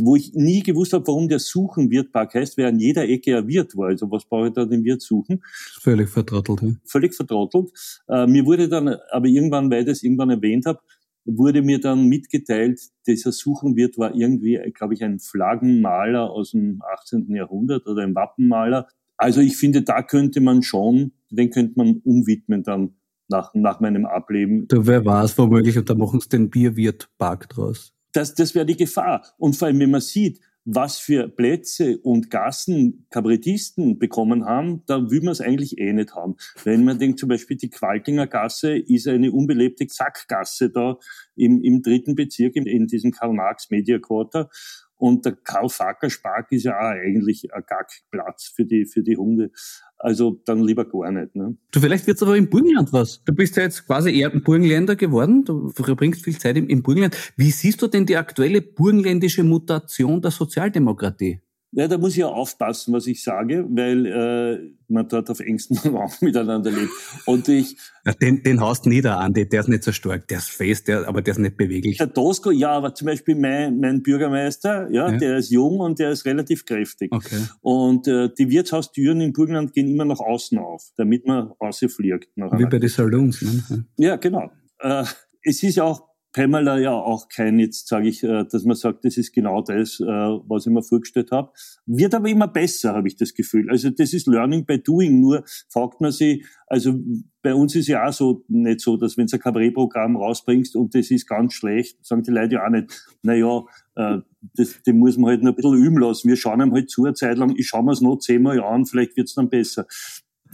wo 0.00 0.16
ich 0.16 0.32
nie 0.34 0.62
gewusst 0.62 0.92
habe, 0.92 1.06
warum 1.06 1.28
der 1.28 1.38
Suchenwirt-Park 1.38 2.34
heißt, 2.34 2.58
weil 2.58 2.66
an 2.66 2.78
jeder 2.78 3.08
Ecke 3.08 3.38
ein 3.38 3.46
Wirt 3.46 3.76
war. 3.76 3.88
Also 3.88 4.10
was 4.10 4.24
brauche 4.24 4.48
ich 4.48 4.52
da 4.52 4.64
den 4.64 4.84
Wirt 4.84 5.02
suchen? 5.02 5.42
Völlig 5.80 6.08
vertrottelt. 6.08 6.62
Ja. 6.62 6.72
Völlig 6.84 7.14
vertrottelt. 7.14 7.70
Äh, 8.08 8.26
mir 8.26 8.44
wurde 8.44 8.68
dann, 8.68 8.88
aber 9.10 9.26
irgendwann, 9.26 9.70
weil 9.70 9.80
ich 9.80 9.86
das 9.86 10.02
irgendwann 10.02 10.30
erwähnt 10.30 10.66
habe, 10.66 10.80
wurde 11.24 11.62
mir 11.62 11.80
dann 11.80 12.06
mitgeteilt, 12.06 12.80
dieser 13.06 13.32
Suchenwirt 13.32 13.96
war 13.96 14.14
irgendwie, 14.14 14.58
glaube 14.74 14.94
ich, 14.94 15.02
ein 15.02 15.18
Flaggenmaler 15.20 16.30
aus 16.30 16.50
dem 16.50 16.82
18. 16.98 17.34
Jahrhundert 17.34 17.86
oder 17.86 18.02
ein 18.02 18.14
Wappenmaler. 18.14 18.88
Also 19.16 19.40
ich 19.40 19.56
finde, 19.56 19.82
da 19.82 20.02
könnte 20.02 20.40
man 20.40 20.62
schon, 20.62 21.12
den 21.30 21.50
könnte 21.50 21.74
man 21.76 22.02
umwidmen 22.04 22.62
dann 22.62 22.96
nach, 23.28 23.52
nach 23.54 23.80
meinem 23.80 24.06
Ableben. 24.06 24.68
Du, 24.68 24.86
wer 24.86 25.04
war 25.04 25.24
es 25.24 25.36
womöglich 25.38 25.78
und 25.78 25.88
da 25.88 25.94
machen 25.94 26.20
sie 26.20 26.28
den 26.28 26.50
Bierwirt-Park 26.50 27.48
draus. 27.48 27.92
Das, 28.12 28.34
das 28.34 28.54
wäre 28.54 28.66
die 28.66 28.76
Gefahr. 28.76 29.24
Und 29.38 29.56
vor 29.56 29.68
allem, 29.68 29.80
wenn 29.80 29.90
man 29.90 30.00
sieht, 30.00 30.40
was 30.64 30.98
für 30.98 31.28
Plätze 31.28 31.98
und 31.98 32.30
Gassen 32.30 33.06
Kabarettisten 33.10 33.98
bekommen 33.98 34.46
haben, 34.46 34.82
da 34.86 35.10
will 35.10 35.20
man 35.20 35.32
es 35.32 35.40
eigentlich 35.40 35.78
eh 35.78 35.92
nicht 35.92 36.14
haben. 36.14 36.36
Wenn 36.64 36.84
man 36.84 36.98
denkt, 36.98 37.18
zum 37.18 37.28
Beispiel 37.28 37.56
die 37.56 37.68
Qualtinger 37.68 38.26
Gasse 38.26 38.78
ist 38.78 39.06
eine 39.06 39.30
unbelebte 39.30 39.86
Sackgasse 39.88 40.70
da 40.70 40.96
im, 41.36 41.62
im 41.62 41.82
dritten 41.82 42.14
Bezirk, 42.14 42.56
in, 42.56 42.66
in 42.66 42.86
diesem 42.86 43.10
Karl-Marx 43.10 43.70
Media 43.70 43.98
Quarter. 43.98 44.48
Und 44.96 45.24
der 45.24 45.32
Karl-Facker-Spark 45.32 46.52
ist 46.52 46.64
ja 46.64 46.78
auch 46.78 46.94
eigentlich 46.94 47.52
ein 47.52 47.62
Gackplatz 47.66 48.52
für 48.54 48.64
die, 48.64 48.86
für 48.86 49.02
die 49.02 49.16
Hunde. 49.16 49.50
Also 49.98 50.40
dann 50.44 50.62
lieber 50.62 50.84
gar 50.84 51.10
nicht. 51.10 51.34
Ne? 51.34 51.56
Du, 51.72 51.80
vielleicht 51.80 52.06
wird's 52.06 52.22
aber 52.22 52.36
im 52.36 52.48
Burgenland 52.48 52.92
was. 52.92 53.22
Du 53.24 53.32
bist 53.32 53.56
ja 53.56 53.64
jetzt 53.64 53.86
quasi 53.86 54.14
eher 54.14 54.32
ein 54.32 54.42
Burgenländer 54.42 54.96
geworden. 54.96 55.44
Du 55.44 55.70
verbringst 55.70 56.22
viel 56.22 56.38
Zeit 56.38 56.56
im, 56.56 56.68
im 56.68 56.82
Burgenland. 56.82 57.16
Wie 57.36 57.50
siehst 57.50 57.82
du 57.82 57.86
denn 57.86 58.06
die 58.06 58.16
aktuelle 58.16 58.60
burgenländische 58.60 59.42
Mutation 59.42 60.20
der 60.20 60.30
Sozialdemokratie? 60.30 61.40
Ja, 61.76 61.88
da 61.88 61.98
muss 61.98 62.12
ich 62.12 62.18
ja 62.18 62.28
aufpassen, 62.28 62.94
was 62.94 63.06
ich 63.08 63.22
sage, 63.22 63.66
weil 63.68 64.06
äh, 64.06 64.72
man 64.86 65.08
dort 65.08 65.28
auf 65.28 65.40
engstem 65.40 65.76
Raum 65.96 66.10
miteinander 66.20 66.70
lebt. 66.70 66.90
Und 67.26 67.48
ich. 67.48 67.76
Ja, 68.06 68.12
den, 68.12 68.42
den 68.44 68.60
haust 68.60 68.86
nieder, 68.86 69.18
Andi, 69.18 69.48
der 69.48 69.60
ist 69.60 69.68
nicht 69.68 69.82
so 69.82 69.90
stark, 69.90 70.28
der 70.28 70.38
ist 70.38 70.50
fest, 70.50 70.86
der, 70.86 71.08
aber 71.08 71.20
der 71.20 71.32
ist 71.32 71.38
nicht 71.38 71.56
beweglich. 71.56 71.98
Der 71.98 72.12
Tosco, 72.12 72.52
ja, 72.52 72.70
aber 72.70 72.94
zum 72.94 73.06
Beispiel 73.06 73.34
mein, 73.34 73.80
mein 73.80 74.02
Bürgermeister, 74.02 74.88
ja, 74.90 75.10
ja, 75.10 75.18
der 75.18 75.38
ist 75.38 75.50
jung 75.50 75.80
und 75.80 75.98
der 75.98 76.10
ist 76.10 76.24
relativ 76.24 76.64
kräftig. 76.64 77.10
Okay. 77.12 77.42
Und 77.60 78.06
äh, 78.06 78.30
die 78.32 78.50
Wirtshaustüren 78.50 79.20
im 79.20 79.32
Burgenland 79.32 79.72
gehen 79.72 79.88
immer 79.88 80.04
nach 80.04 80.20
außen 80.20 80.58
auf, 80.58 80.92
damit 80.96 81.26
man 81.26 81.52
rausfliegt. 81.60 82.28
Wie 82.36 82.66
bei 82.66 82.78
den 82.78 82.88
Saloons, 82.88 83.42
ne? 83.42 83.84
Ja, 83.96 84.16
genau. 84.16 84.50
Äh, 84.78 85.04
es 85.42 85.62
ist 85.62 85.76
ja 85.76 85.84
auch 85.84 86.13
Pamela 86.34 86.80
ja 86.80 86.92
auch 86.92 87.28
kein, 87.28 87.60
jetzt 87.60 87.86
sage 87.86 88.08
ich, 88.08 88.24
äh, 88.24 88.44
dass 88.44 88.64
man 88.64 88.74
sagt, 88.74 89.04
das 89.04 89.16
ist 89.16 89.32
genau 89.32 89.62
das, 89.62 90.00
äh, 90.00 90.04
was 90.04 90.66
ich 90.66 90.72
mir 90.72 90.82
vorgestellt 90.82 91.30
habe. 91.30 91.52
Wird 91.86 92.12
aber 92.12 92.28
immer 92.28 92.48
besser, 92.48 92.92
habe 92.92 93.06
ich 93.06 93.16
das 93.16 93.34
Gefühl. 93.34 93.70
Also 93.70 93.90
das 93.90 94.12
ist 94.12 94.26
Learning 94.26 94.66
by 94.66 94.82
Doing. 94.82 95.20
Nur 95.20 95.44
fragt 95.68 96.00
man 96.00 96.10
sich, 96.10 96.44
also 96.66 96.98
bei 97.40 97.54
uns 97.54 97.76
ist 97.76 97.86
ja 97.86 98.04
auch 98.04 98.12
so 98.12 98.44
nicht 98.48 98.80
so, 98.80 98.96
dass 98.96 99.16
wenn 99.16 99.28
du 99.28 99.36
ein 99.36 99.40
Kabarettprogramm 99.40 100.16
rausbringst 100.16 100.74
und 100.74 100.96
das 100.96 101.12
ist 101.12 101.28
ganz 101.28 101.54
schlecht, 101.54 102.04
sagen 102.04 102.24
die 102.24 102.32
Leute 102.32 102.54
ja 102.54 102.66
auch 102.66 102.70
nicht, 102.70 103.14
naja, 103.22 103.64
äh, 103.94 104.18
das, 104.56 104.82
den 104.82 104.98
muss 104.98 105.16
man 105.16 105.30
halt 105.30 105.42
noch 105.44 105.52
ein 105.52 105.56
bisschen 105.56 105.74
üben 105.76 105.98
lassen. 105.98 106.28
Wir 106.28 106.36
schauen 106.36 106.60
ihm 106.60 106.72
halt 106.72 106.90
zu 106.90 107.04
eine 107.04 107.14
Zeit 107.14 107.38
lang, 107.38 107.54
ich 107.56 107.68
schaue 107.68 107.84
mir 107.84 107.92
es 107.92 108.00
noch 108.00 108.18
zehnmal 108.18 108.60
an, 108.60 108.86
vielleicht 108.86 109.16
wird's 109.16 109.34
dann 109.34 109.48
besser. 109.48 109.86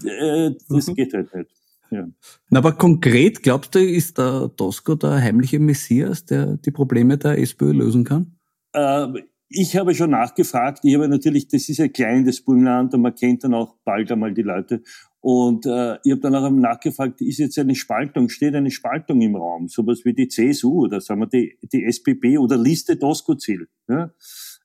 Äh, 0.04 0.50
das 0.68 0.88
mhm. 0.88 0.94
geht 0.94 1.14
halt 1.14 1.34
nicht. 1.34 1.59
Ja. 1.90 2.06
Na, 2.50 2.58
aber 2.58 2.72
konkret, 2.72 3.42
glaubst 3.42 3.74
du, 3.74 3.80
ist 3.80 4.18
der 4.18 4.50
Tosco 4.56 4.94
der 4.94 5.20
heimliche 5.20 5.58
Messias, 5.58 6.24
der 6.24 6.56
die 6.56 6.70
Probleme 6.70 7.18
der 7.18 7.38
SPÖ 7.38 7.72
lösen 7.72 8.04
kann? 8.04 8.36
Äh, 8.72 9.08
ich 9.48 9.76
habe 9.76 9.94
schon 9.94 10.10
nachgefragt. 10.10 10.84
Ich 10.84 10.94
habe 10.94 11.08
natürlich, 11.08 11.48
das 11.48 11.68
ist 11.68 11.78
ja 11.78 11.88
klein, 11.88 12.24
das 12.24 12.40
Burgenland, 12.40 12.94
und 12.94 13.02
man 13.02 13.14
kennt 13.16 13.42
dann 13.42 13.54
auch 13.54 13.74
bald 13.84 14.12
einmal 14.12 14.32
die 14.32 14.42
Leute. 14.42 14.82
Und 15.18 15.66
äh, 15.66 15.98
ich 16.04 16.12
habe 16.12 16.20
dann 16.20 16.34
auch 16.36 16.48
nachgefragt, 16.50 17.20
ist 17.20 17.38
jetzt 17.38 17.58
eine 17.58 17.74
Spaltung, 17.74 18.28
steht 18.28 18.54
eine 18.54 18.70
Spaltung 18.70 19.20
im 19.20 19.36
Raum, 19.36 19.68
sowas 19.68 20.00
wie 20.04 20.14
die 20.14 20.28
CSU 20.28 20.84
oder 20.84 21.00
sagen 21.00 21.20
wir 21.20 21.26
die, 21.26 21.58
die 21.72 21.84
SPP 21.84 22.38
oder 22.38 22.56
Liste 22.56 22.96
Doskozil. 22.96 23.66
Ja? 23.88 24.12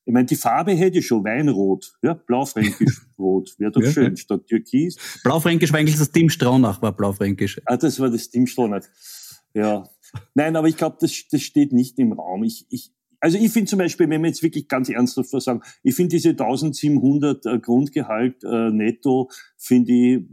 Ich 0.05 0.13
meine, 0.13 0.25
die 0.25 0.35
Farbe 0.35 0.73
hätte 0.73 0.99
ich 0.99 1.07
schon, 1.07 1.23
Weinrot, 1.23 1.93
ja, 2.03 2.13
Blaufränkisch 2.13 3.01
rot, 3.17 3.55
wäre 3.57 3.71
doch 3.71 3.81
ja, 3.81 3.91
schön, 3.91 4.15
statt 4.15 4.45
Türkis. 4.47 4.97
Blaufränkisch 5.23 5.71
war 5.71 5.79
eigentlich 5.79 5.97
das 5.97 6.11
Team 6.11 6.29
Straunach, 6.29 6.81
war 6.81 6.95
Blaufränkisch. 6.95 7.59
Ah, 7.65 7.77
das 7.77 7.99
war 7.99 8.09
das 8.09 8.29
Team 8.29 8.45
Straunach. 8.45 8.83
Ja. 9.53 9.89
Nein, 10.35 10.55
aber 10.55 10.67
ich 10.67 10.77
glaube, 10.77 10.97
das, 10.99 11.11
das 11.31 11.41
steht 11.41 11.73
nicht 11.73 11.97
im 11.97 12.13
Raum. 12.13 12.43
Ich, 12.43 12.67
ich, 12.69 12.91
also 13.19 13.37
ich 13.37 13.51
finde 13.51 13.69
zum 13.69 13.79
Beispiel, 13.79 14.07
wenn 14.09 14.21
wir 14.21 14.27
jetzt 14.27 14.43
wirklich 14.43 14.67
ganz 14.67 14.89
ernsthaft 14.89 15.33
was 15.33 15.45
sagen, 15.45 15.61
ich 15.81 15.95
finde 15.95 16.15
diese 16.15 16.29
1700 16.29 17.45
äh, 17.45 17.59
Grundgehalt 17.59 18.43
äh, 18.43 18.69
netto, 18.69 19.29
finde 19.57 19.91
ich 19.91 20.23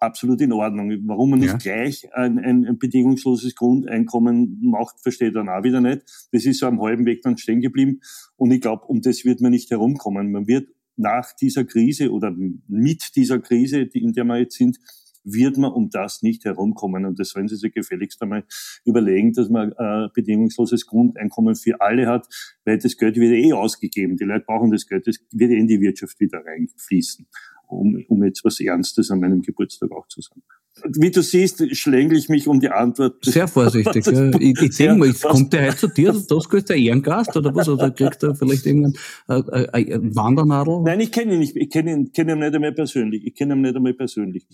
absolut 0.00 0.40
in 0.40 0.52
Ordnung. 0.52 0.90
Warum 1.06 1.30
man 1.30 1.40
nicht 1.40 1.50
ja. 1.50 1.56
gleich 1.58 2.12
ein, 2.14 2.38
ein, 2.38 2.66
ein, 2.66 2.78
bedingungsloses 2.78 3.54
Grundeinkommen 3.54 4.58
macht, 4.62 5.00
versteht 5.02 5.36
dann 5.36 5.48
auch 5.48 5.62
wieder 5.62 5.80
nicht. 5.80 6.02
Das 6.32 6.44
ist 6.46 6.58
so 6.58 6.66
am 6.66 6.80
halben 6.80 7.06
Weg 7.06 7.22
dann 7.22 7.36
stehen 7.36 7.60
geblieben. 7.60 8.00
Und 8.36 8.50
ich 8.50 8.60
glaube, 8.60 8.86
um 8.86 9.00
das 9.00 9.24
wird 9.24 9.40
man 9.40 9.52
nicht 9.52 9.70
herumkommen. 9.70 10.32
Man 10.32 10.46
wird 10.46 10.68
nach 10.96 11.32
dieser 11.34 11.64
Krise 11.64 12.10
oder 12.10 12.34
mit 12.66 13.16
dieser 13.16 13.38
Krise, 13.38 13.80
in 13.80 14.12
der 14.12 14.24
wir 14.24 14.38
jetzt 14.38 14.56
sind, 14.56 14.78
wird 15.24 15.58
man 15.58 15.72
um 15.72 15.90
das 15.90 16.22
nicht 16.22 16.44
herumkommen. 16.44 17.04
Und 17.04 17.18
das 17.18 17.30
sollen 17.30 17.48
Sie 17.48 17.56
sich 17.56 17.72
gefälligst 17.72 18.22
einmal 18.22 18.44
überlegen, 18.84 19.32
dass 19.32 19.48
man 19.48 19.72
ein 19.74 20.06
äh, 20.06 20.08
bedingungsloses 20.14 20.86
Grundeinkommen 20.86 21.56
für 21.56 21.80
alle 21.80 22.06
hat, 22.06 22.26
weil 22.64 22.78
das 22.78 22.96
Geld 22.96 23.16
wird 23.16 23.32
eh 23.32 23.52
ausgegeben. 23.52 24.16
Die 24.16 24.24
Leute 24.24 24.44
brauchen 24.46 24.70
das 24.70 24.86
Geld, 24.86 25.06
das 25.06 25.18
wird 25.30 25.50
eh 25.50 25.58
in 25.58 25.66
die 25.66 25.80
Wirtschaft 25.80 26.18
wieder 26.20 26.42
reinfließen, 26.44 27.26
um, 27.70 28.04
um 28.08 28.24
jetzt 28.24 28.44
was 28.44 28.60
Ernstes 28.60 29.10
an 29.10 29.20
meinem 29.20 29.42
Geburtstag 29.42 29.90
auch 29.92 30.06
zu 30.08 30.20
sagen. 30.20 30.42
Wie 30.84 31.10
du 31.10 31.22
siehst, 31.22 31.76
schlängle 31.76 32.16
ich 32.16 32.28
mich 32.28 32.48
um 32.48 32.60
die 32.60 32.68
Antwort. 32.68 33.24
Sehr 33.24 33.48
vorsichtig. 33.48 34.06
ja. 34.06 34.30
Ich, 34.38 34.62
ich 34.62 34.76
denke 34.76 34.94
mal, 34.96 35.08
jetzt 35.08 35.22
kommt 35.22 35.52
der 35.52 35.66
heute 35.66 35.76
zu 35.76 35.88
dir, 35.88 36.12
das 36.12 36.46
ist 36.52 36.68
der 36.68 36.76
Ehrengast 36.76 37.36
oder 37.36 37.54
was? 37.54 37.68
Oder 37.68 37.90
kriegt 37.90 38.22
er 38.22 38.34
vielleicht 38.34 38.66
irgendein 38.66 38.94
äh, 39.28 39.82
äh, 39.82 39.98
Wandernadel? 40.14 40.80
Nein, 40.82 41.00
ich 41.00 41.12
kenne 41.12 41.34
ihn 41.34 41.40
nicht. 41.40 41.56
Ich 41.56 41.70
kenne 41.70 41.92
ihn, 41.92 42.12
kenn 42.12 42.28
ihn 42.28 42.38
nicht 42.38 42.54
einmal 42.54 42.72
persönlich. 42.72 43.26
Ich 43.26 43.34
kenne 43.34 43.54
ihn 43.54 43.62
nicht 43.62 43.76
einmal 43.76 43.94
persönlich. 43.94 44.46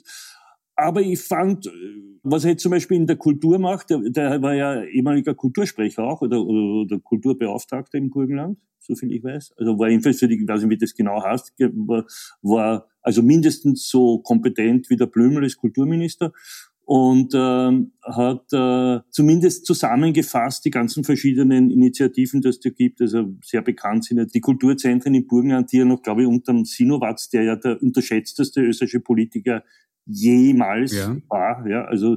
Aber 0.75 1.01
ich 1.01 1.21
fand, 1.21 1.71
was 2.23 2.45
er 2.45 2.53
jetzt 2.53 2.63
zum 2.63 2.71
Beispiel 2.71 2.99
in 2.99 3.07
der 3.07 3.17
Kultur 3.17 3.59
macht, 3.59 3.91
der, 3.91 4.01
der 4.11 4.43
war 4.43 4.55
ja 4.55 4.83
ehemaliger 4.83 5.35
Kultursprecher 5.35 6.05
auch 6.05 6.21
oder, 6.21 6.41
oder 6.41 6.99
Kulturbeauftragter 6.99 7.97
im 7.97 8.11
Burgenland, 8.11 8.59
soviel 8.79 9.13
ich 9.13 9.25
weiß. 9.25 9.55
Also 9.57 9.79
war 9.79 9.89
jedenfalls 9.89 10.19
für 10.19 10.29
die, 10.29 10.35
ich 10.35 10.47
weiß 10.47 10.63
nicht, 10.63 10.71
wie 10.71 10.77
das 10.77 10.95
genau 10.95 11.23
heißt, 11.23 11.55
war, 11.59 12.05
war 12.43 12.89
also 13.07 13.23
mindestens 13.23 13.89
so 13.89 14.19
kompetent 14.19 14.91
wie 14.91 14.97
der 14.97 15.07
Blümel 15.07 15.45
als 15.45 15.57
Kulturminister 15.57 16.33
und 16.85 17.33
ähm, 17.37 17.93
hat 18.03 18.53
äh, 18.53 18.99
zumindest 19.11 19.65
zusammengefasst 19.65 20.65
die 20.65 20.73
ganzen 20.73 21.05
verschiedenen 21.05 21.71
Initiativen, 21.71 22.41
die 22.41 22.49
es 22.49 22.59
da 22.59 22.71
gibt. 22.71 23.01
Also 23.01 23.37
sehr 23.45 23.63
bekannt 23.63 24.07
sind 24.07 24.19
ja 24.19 24.25
die 24.25 24.41
Kulturzentren 24.41 25.15
in 25.15 25.29
Burgenland, 25.29 25.71
die 25.71 25.79
ja 25.79 25.85
noch, 25.85 26.03
glaube 26.03 26.23
ich, 26.23 26.29
unter 26.29 26.53
dem 26.53 26.65
Sinowatz, 26.65 27.29
der 27.29 27.45
ja 27.45 27.55
der 27.55 27.81
unterschätzteste 27.81 28.61
österreichische 28.61 29.01
Politiker 29.01 29.63
jemals 30.05 30.93
ja. 30.93 31.17
war. 31.29 31.65
Ja, 31.69 31.85
also 31.85 32.17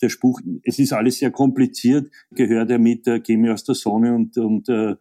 der 0.00 0.08
Spruch, 0.08 0.40
es 0.62 0.78
ist 0.78 0.94
alles 0.94 1.18
sehr 1.18 1.32
kompliziert, 1.32 2.10
gehört 2.30 2.70
ja 2.70 2.78
mit 2.78 3.06
äh, 3.06 3.20
Geh 3.20 3.36
mir 3.36 3.52
aus 3.52 3.64
der 3.64 3.74
Sonne 3.74 4.14
und, 4.14 4.38
und 4.38 4.70
äh, 4.70 4.96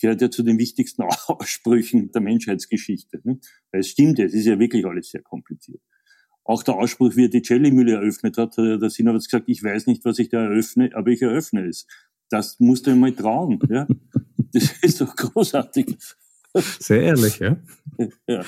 gehört 0.00 0.20
ja 0.20 0.30
zu 0.30 0.42
den 0.42 0.58
wichtigsten 0.58 1.02
Aussprüchen 1.28 2.10
der 2.12 2.20
Menschheitsgeschichte. 2.20 3.20
Ne? 3.24 3.38
Weil 3.70 3.80
es 3.80 3.88
stimmt 3.88 4.18
ja, 4.18 4.24
es 4.24 4.34
ist 4.34 4.46
ja 4.46 4.58
wirklich 4.58 4.84
alles 4.84 5.10
sehr 5.10 5.22
kompliziert. 5.22 5.80
Auch 6.44 6.62
der 6.62 6.74
Ausspruch, 6.74 7.14
wie 7.16 7.26
er 7.26 7.28
die 7.28 7.42
Jelly-Mühle 7.44 7.92
eröffnet 7.92 8.36
hat, 8.36 8.56
hat 8.56 8.82
der 8.82 8.90
Sinowatz 8.90 9.26
gesagt, 9.26 9.48
ich 9.48 9.62
weiß 9.62 9.86
nicht, 9.86 10.04
was 10.04 10.18
ich 10.18 10.30
da 10.30 10.42
eröffne, 10.42 10.90
aber 10.94 11.10
ich 11.10 11.22
eröffne 11.22 11.66
es. 11.66 11.86
Das 12.28 12.58
musst 12.58 12.86
du 12.86 12.94
mal 12.96 13.12
trauen. 13.12 13.60
Ja? 13.68 13.86
Das 14.52 14.72
ist 14.82 15.00
doch 15.00 15.14
großartig. 15.14 15.96
Sehr 16.80 17.02
ehrlich, 17.02 17.38
ja. 17.38 17.56
ja. 18.26 18.44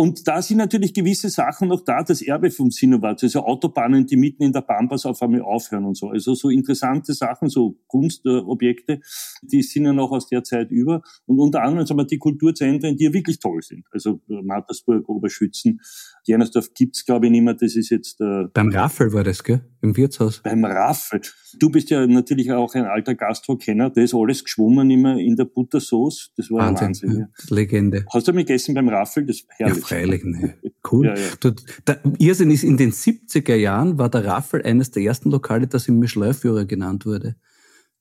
Und 0.00 0.28
da 0.28 0.40
sind 0.42 0.58
natürlich 0.58 0.94
gewisse 0.94 1.28
Sachen 1.28 1.66
noch 1.66 1.80
da, 1.80 2.04
das 2.04 2.22
Erbe 2.22 2.52
vom 2.52 2.70
Sinowatz, 2.70 3.24
also 3.24 3.40
Autobahnen, 3.40 4.06
die 4.06 4.16
mitten 4.16 4.44
in 4.44 4.52
der 4.52 4.60
Pampas 4.60 5.04
auf 5.04 5.20
einmal 5.20 5.42
aufhören 5.42 5.86
und 5.86 5.96
so. 5.96 6.10
Also 6.10 6.36
so 6.36 6.50
interessante 6.50 7.14
Sachen, 7.14 7.48
so 7.48 7.80
Kunstobjekte, 7.88 9.00
die 9.42 9.60
sind 9.60 9.86
ja 9.86 9.92
noch 9.92 10.12
aus 10.12 10.28
der 10.28 10.44
Zeit 10.44 10.70
über. 10.70 11.02
Und 11.26 11.40
unter 11.40 11.62
anderem 11.62 11.84
sagen 11.84 11.98
wir 11.98 12.06
die 12.06 12.18
Kulturzentren, 12.18 12.96
die 12.96 13.06
ja 13.06 13.12
wirklich 13.12 13.40
toll 13.40 13.60
sind. 13.60 13.86
Also 13.90 14.20
Mattersburg, 14.28 15.08
Oberschützen, 15.08 15.80
Jennersdorf 16.24 16.72
gibt's 16.74 17.04
glaube 17.04 17.26
ich 17.26 17.32
nicht 17.32 17.42
mehr, 17.42 17.54
das 17.54 17.74
ist 17.74 17.90
jetzt... 17.90 18.20
Äh, 18.20 18.44
Beim 18.54 18.68
Raffel 18.68 19.12
war 19.12 19.24
das, 19.24 19.42
gell? 19.42 19.62
Im 19.80 19.96
Wirtshaus. 19.96 20.42
Beim 20.44 20.64
Raffel. 20.64 21.22
Du 21.58 21.70
bist 21.70 21.90
ja 21.90 22.06
natürlich 22.06 22.52
auch 22.52 22.74
ein 22.74 22.84
alter 22.84 23.16
Gastrokenner, 23.16 23.90
da 23.90 24.00
ist 24.00 24.14
alles 24.14 24.44
geschwommen 24.44 24.90
immer 24.90 25.18
in 25.18 25.34
der 25.34 25.46
Buttersauce. 25.46 26.32
Das 26.36 26.50
war 26.50 26.66
Wahnsinn. 26.66 26.86
Wahnsinn 26.86 27.18
ja. 27.18 27.54
Legende. 27.56 28.04
Hast 28.12 28.28
du 28.28 28.32
mal 28.32 28.44
gegessen 28.44 28.74
beim 28.74 28.88
Raffel? 28.88 29.26
Das 29.26 29.44
herrlich. 29.56 29.78
Ja, 29.78 29.87
freilich, 29.88 30.24
ne. 30.24 30.54
Cool. 30.90 31.06
Ja, 31.06 31.14
ja. 31.14 31.30
Du, 31.40 31.52
der 31.86 32.00
Irrsinn 32.18 32.50
ist, 32.50 32.64
in 32.64 32.76
den 32.76 32.92
70er 32.92 33.54
Jahren 33.54 33.98
war 33.98 34.08
der 34.08 34.24
Raffel 34.24 34.62
eines 34.62 34.90
der 34.90 35.02
ersten 35.02 35.30
Lokale, 35.30 35.66
das 35.66 35.88
im 35.88 35.98
Michelin-Führer 35.98 36.64
genannt 36.64 37.04
wurde. 37.06 37.36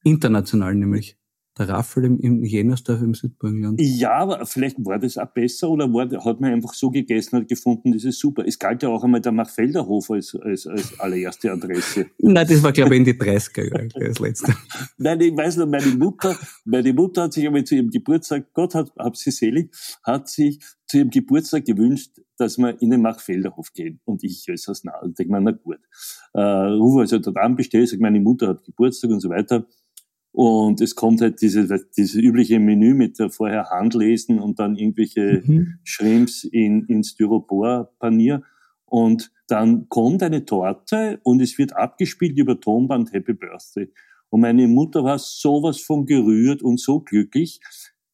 International 0.03 0.75
nämlich 0.75 1.16
der 1.57 1.69
Raffel 1.69 2.05
im, 2.05 2.19
im 2.19 2.43
Jenersdorf 2.43 3.01
im 3.01 3.13
Südburgenland. 3.13 3.79
Ja, 3.81 4.13
aber 4.13 4.45
vielleicht 4.45 4.77
war 4.85 4.99
das 4.99 5.17
auch 5.17 5.27
besser 5.27 5.69
oder 5.69 5.91
war, 5.91 6.09
hat 6.23 6.39
man 6.39 6.53
einfach 6.53 6.73
so 6.73 6.89
gegessen 6.89 7.37
und 7.37 7.47
gefunden, 7.47 7.91
das 7.91 8.03
ist 8.03 8.19
super. 8.19 8.43
Es 8.45 8.59
galt 8.59 8.83
ja 8.83 8.89
auch 8.89 9.03
einmal 9.03 9.21
der 9.21 9.31
Machfelderhof 9.31 10.11
als, 10.11 10.35
als, 10.35 10.67
als 10.67 10.99
allererste 10.99 11.51
Adresse. 11.51 12.07
Nein, 12.19 12.47
das 12.47 12.61
war 12.63 12.71
glaube 12.71 12.95
ich 12.95 12.99
in 12.99 13.05
die 13.05 13.13
30er 13.13 13.63
Jahre 13.63 14.07
als 14.07 14.19
letzte. 14.19 14.53
Nein, 14.97 15.21
ich 15.21 15.35
weiß 15.35 15.57
noch, 15.57 15.67
meine 15.67 15.95
Mutter, 15.95 16.37
meine 16.65 16.93
Mutter 16.93 17.23
hat 17.23 17.33
sich 17.33 17.45
einmal 17.45 17.63
zu 17.63 17.75
ihrem 17.75 17.89
Geburtstag, 17.89 18.53
Gott 18.53 18.75
hat, 18.75 18.91
hab 18.97 19.15
sie 19.17 19.31
selig, 19.31 19.71
hat 20.03 20.29
sich 20.29 20.59
zu 20.87 20.97
ihrem 20.97 21.09
Geburtstag 21.09 21.65
gewünscht, 21.65 22.21
dass 22.37 22.57
wir 22.57 22.81
in 22.81 22.91
den 22.91 23.01
Machfelderhof 23.01 23.73
gehen. 23.73 23.99
Und 24.05 24.23
ich 24.23 24.45
als 24.49 24.67
aus 24.69 24.83
nah, 24.83 24.99
denke 25.03 25.31
mir, 25.31 25.41
na 25.41 25.51
gut. 25.51 25.79
Äh, 26.33 26.41
rufe 26.41 27.01
also 27.01 27.19
dort 27.19 27.37
an, 27.37 27.55
bestelle, 27.55 27.87
sage, 27.87 28.01
meine 28.01 28.19
Mutter 28.19 28.49
hat 28.49 28.63
Geburtstag 28.63 29.11
und 29.11 29.19
so 29.19 29.29
weiter. 29.29 29.65
Und 30.37 30.81
es 30.81 30.93
kommt 30.93 31.19
halt 31.21 31.41
dieses, 31.41 31.73
dieses 31.97 32.13
übliche 32.13 32.59
Menü 32.59 32.93
mit 32.93 33.17
der 33.17 33.31
vorher 33.31 33.71
Handlesen 33.71 34.37
und 34.37 34.59
dann 34.59 34.75
irgendwelche 34.75 35.41
mhm. 35.43 35.79
Shrimps 35.83 36.43
in, 36.43 36.85
in 36.85 37.03
Styropor-Panier. 37.03 38.43
Und 38.85 39.31
dann 39.47 39.89
kommt 39.89 40.21
eine 40.21 40.45
Torte 40.45 41.19
und 41.23 41.41
es 41.41 41.57
wird 41.57 41.75
abgespielt 41.75 42.37
über 42.37 42.59
Tonband 42.59 43.13
Happy 43.13 43.33
Birthday. 43.33 43.91
Und 44.29 44.41
meine 44.41 44.67
Mutter 44.67 45.03
war 45.03 45.17
sowas 45.17 45.79
von 45.79 46.05
gerührt 46.05 46.61
und 46.61 46.79
so 46.79 46.99
glücklich, 46.99 47.59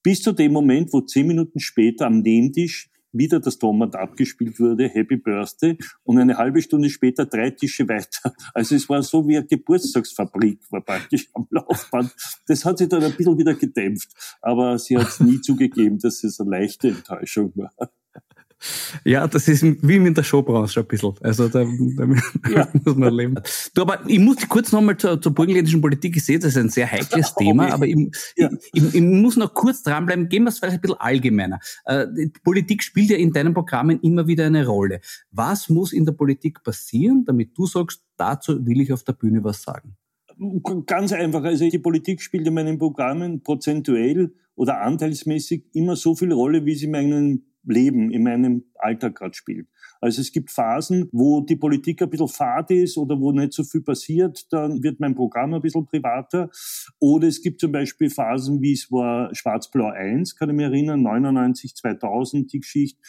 bis 0.02 0.22
zu 0.22 0.32
dem 0.32 0.54
Moment, 0.54 0.94
wo 0.94 1.02
zehn 1.02 1.28
Minuten 1.28 1.60
später 1.60 2.06
am 2.06 2.22
Nebentisch 2.22 2.90
wieder 3.14 3.40
das 3.40 3.58
Tonband 3.60 3.96
abgespielt 3.96 4.60
wurde, 4.60 4.88
Happy 4.90 5.18
Birthday, 5.18 5.78
und 6.04 6.18
eine 6.18 6.38
halbe 6.38 6.62
Stunde 6.62 6.90
später 6.90 7.26
drei 7.26 7.52
Tische 7.52 7.88
weiter. 7.88 8.34
Also 8.54 8.76
es 8.76 8.90
war 8.90 9.02
so 9.02 9.28
wie 9.28 9.38
eine 9.38 9.46
Geburtstagsfabrik, 9.46 10.60
war 10.70 10.82
praktisch 10.82 11.30
am 11.34 11.48
Laufband. 11.50 12.14
Das 12.48 12.66
hat 12.66 12.78
sich 12.78 12.90
dann 12.90 13.04
ein 13.04 13.14
bisschen 13.14 13.38
wieder 13.38 13.54
gedämpft, 13.54 14.10
aber 14.42 14.78
sie 14.78 14.98
hat 14.98 15.20
nie 15.22 15.40
zugegeben, 15.42 16.00
dass 16.00 16.24
es 16.24 16.40
eine 16.40 16.50
leichte 16.50 16.90
Enttäuschung 16.90 17.54
war. 17.56 17.72
Ja, 19.04 19.28
das 19.28 19.48
ist 19.48 19.64
wie 19.64 19.96
in 19.96 20.14
der 20.14 20.24
Showbranche 20.24 20.82
ein 20.82 20.88
bisschen. 20.88 21.14
Also 21.22 21.48
da, 21.48 21.66
da 21.66 22.08
ja. 22.50 22.68
muss 22.86 22.96
man 22.96 23.14
leben. 23.14 23.36
Du, 23.74 23.82
aber 23.82 24.00
ich 24.08 24.20
muss 24.20 24.38
kurz 24.48 24.72
nochmal 24.72 24.98
zur, 24.98 25.22
zur 25.22 25.34
burgenländischen 25.34 25.82
Politik. 25.82 26.16
Ich 26.18 26.26
sehe, 26.26 26.40
das 26.40 26.50
ist 26.50 26.58
ein 26.58 26.70
sehr 26.70 26.90
heikles 26.92 27.36
Thema, 27.36 27.74
aber 27.74 27.86
ich, 27.86 27.96
ja. 28.38 28.50
ich, 28.74 28.84
ich, 28.84 28.96
ich, 28.96 29.02
muss 29.02 29.38
noch 29.38 29.54
kurz 29.54 29.84
dranbleiben. 29.84 30.30
Gehen 30.30 30.44
wir 30.44 30.50
es 30.50 30.60
vielleicht 30.60 30.76
ein 30.76 30.82
bisschen 30.82 31.00
allgemeiner. 31.00 31.60
Äh, 31.86 32.08
Politik 32.44 32.84
spielt 32.84 33.10
ja 33.10 33.18
in 33.18 33.32
deinen 33.32 33.54
Programmen 33.54 34.00
immer 34.02 34.28
wieder 34.28 34.46
eine 34.46 34.66
Rolle. 34.66 35.02
Was 35.32 35.70
muss 35.70 35.94
in 35.94 36.06
der 36.06 36.14
Politik 36.14 36.64
passieren, 36.64 37.26
damit 37.26 37.58
du 37.58 37.66
sagst, 37.66 38.04
dazu 38.18 38.66
will 38.66 38.82
ich 38.82 38.94
auf 38.94 39.04
der 39.04 39.14
Bühne 39.14 39.44
was 39.44 39.62
sagen? 39.62 39.96
Ganz 40.86 41.12
einfach. 41.12 41.44
Also 41.44 41.70
die 41.70 41.80
Politik 41.80 42.22
spielt 42.22 42.48
in 42.48 42.54
meinen 42.54 42.78
Programmen 42.78 43.42
prozentuell 43.42 44.34
oder 44.56 44.82
anteilsmäßig 44.82 45.66
immer 45.74 45.96
so 45.96 46.16
viel 46.16 46.32
Rolle, 46.32 46.66
wie 46.66 46.76
sie 46.76 46.88
meinen 46.88 47.53
Leben, 47.66 48.12
in 48.12 48.24
meinem 48.24 48.66
Alltag 48.76 49.16
gerade 49.16 49.34
spielt. 49.34 49.68
Also 50.02 50.20
es 50.20 50.34
gibt 50.34 50.52
Phasen, 50.52 51.08
wo 51.14 51.40
die 51.40 51.56
Politik 51.56 52.02
ein 52.02 52.10
bisschen 52.10 52.28
fad 52.28 52.70
ist 52.72 52.98
oder 52.98 53.20
wo 53.20 53.32
nicht 53.32 53.54
so 53.54 53.64
viel 53.64 53.82
passiert, 53.82 54.52
dann 54.52 54.84
wird 54.84 55.00
mein 55.00 55.16
Programm 55.16 55.54
ein 55.54 55.62
bisschen 55.62 55.86
privater. 55.86 56.50
Oder 57.00 57.30
es 57.30 57.42
gibt 57.42 57.62
zum 57.62 57.72
Beispiel 57.72 58.10
Phasen, 58.10 58.62
wie 58.62 58.74
es 58.74 58.92
war 58.92 59.34
Schwarz-Blau 59.34 59.92
1, 59.92 60.36
kann 60.36 60.50
ich 60.50 60.56
mich 60.58 60.66
erinnern, 60.66 61.04
99, 61.04 61.76
2000, 61.76 62.52
die 62.52 62.60
Geschichte, 62.60 63.00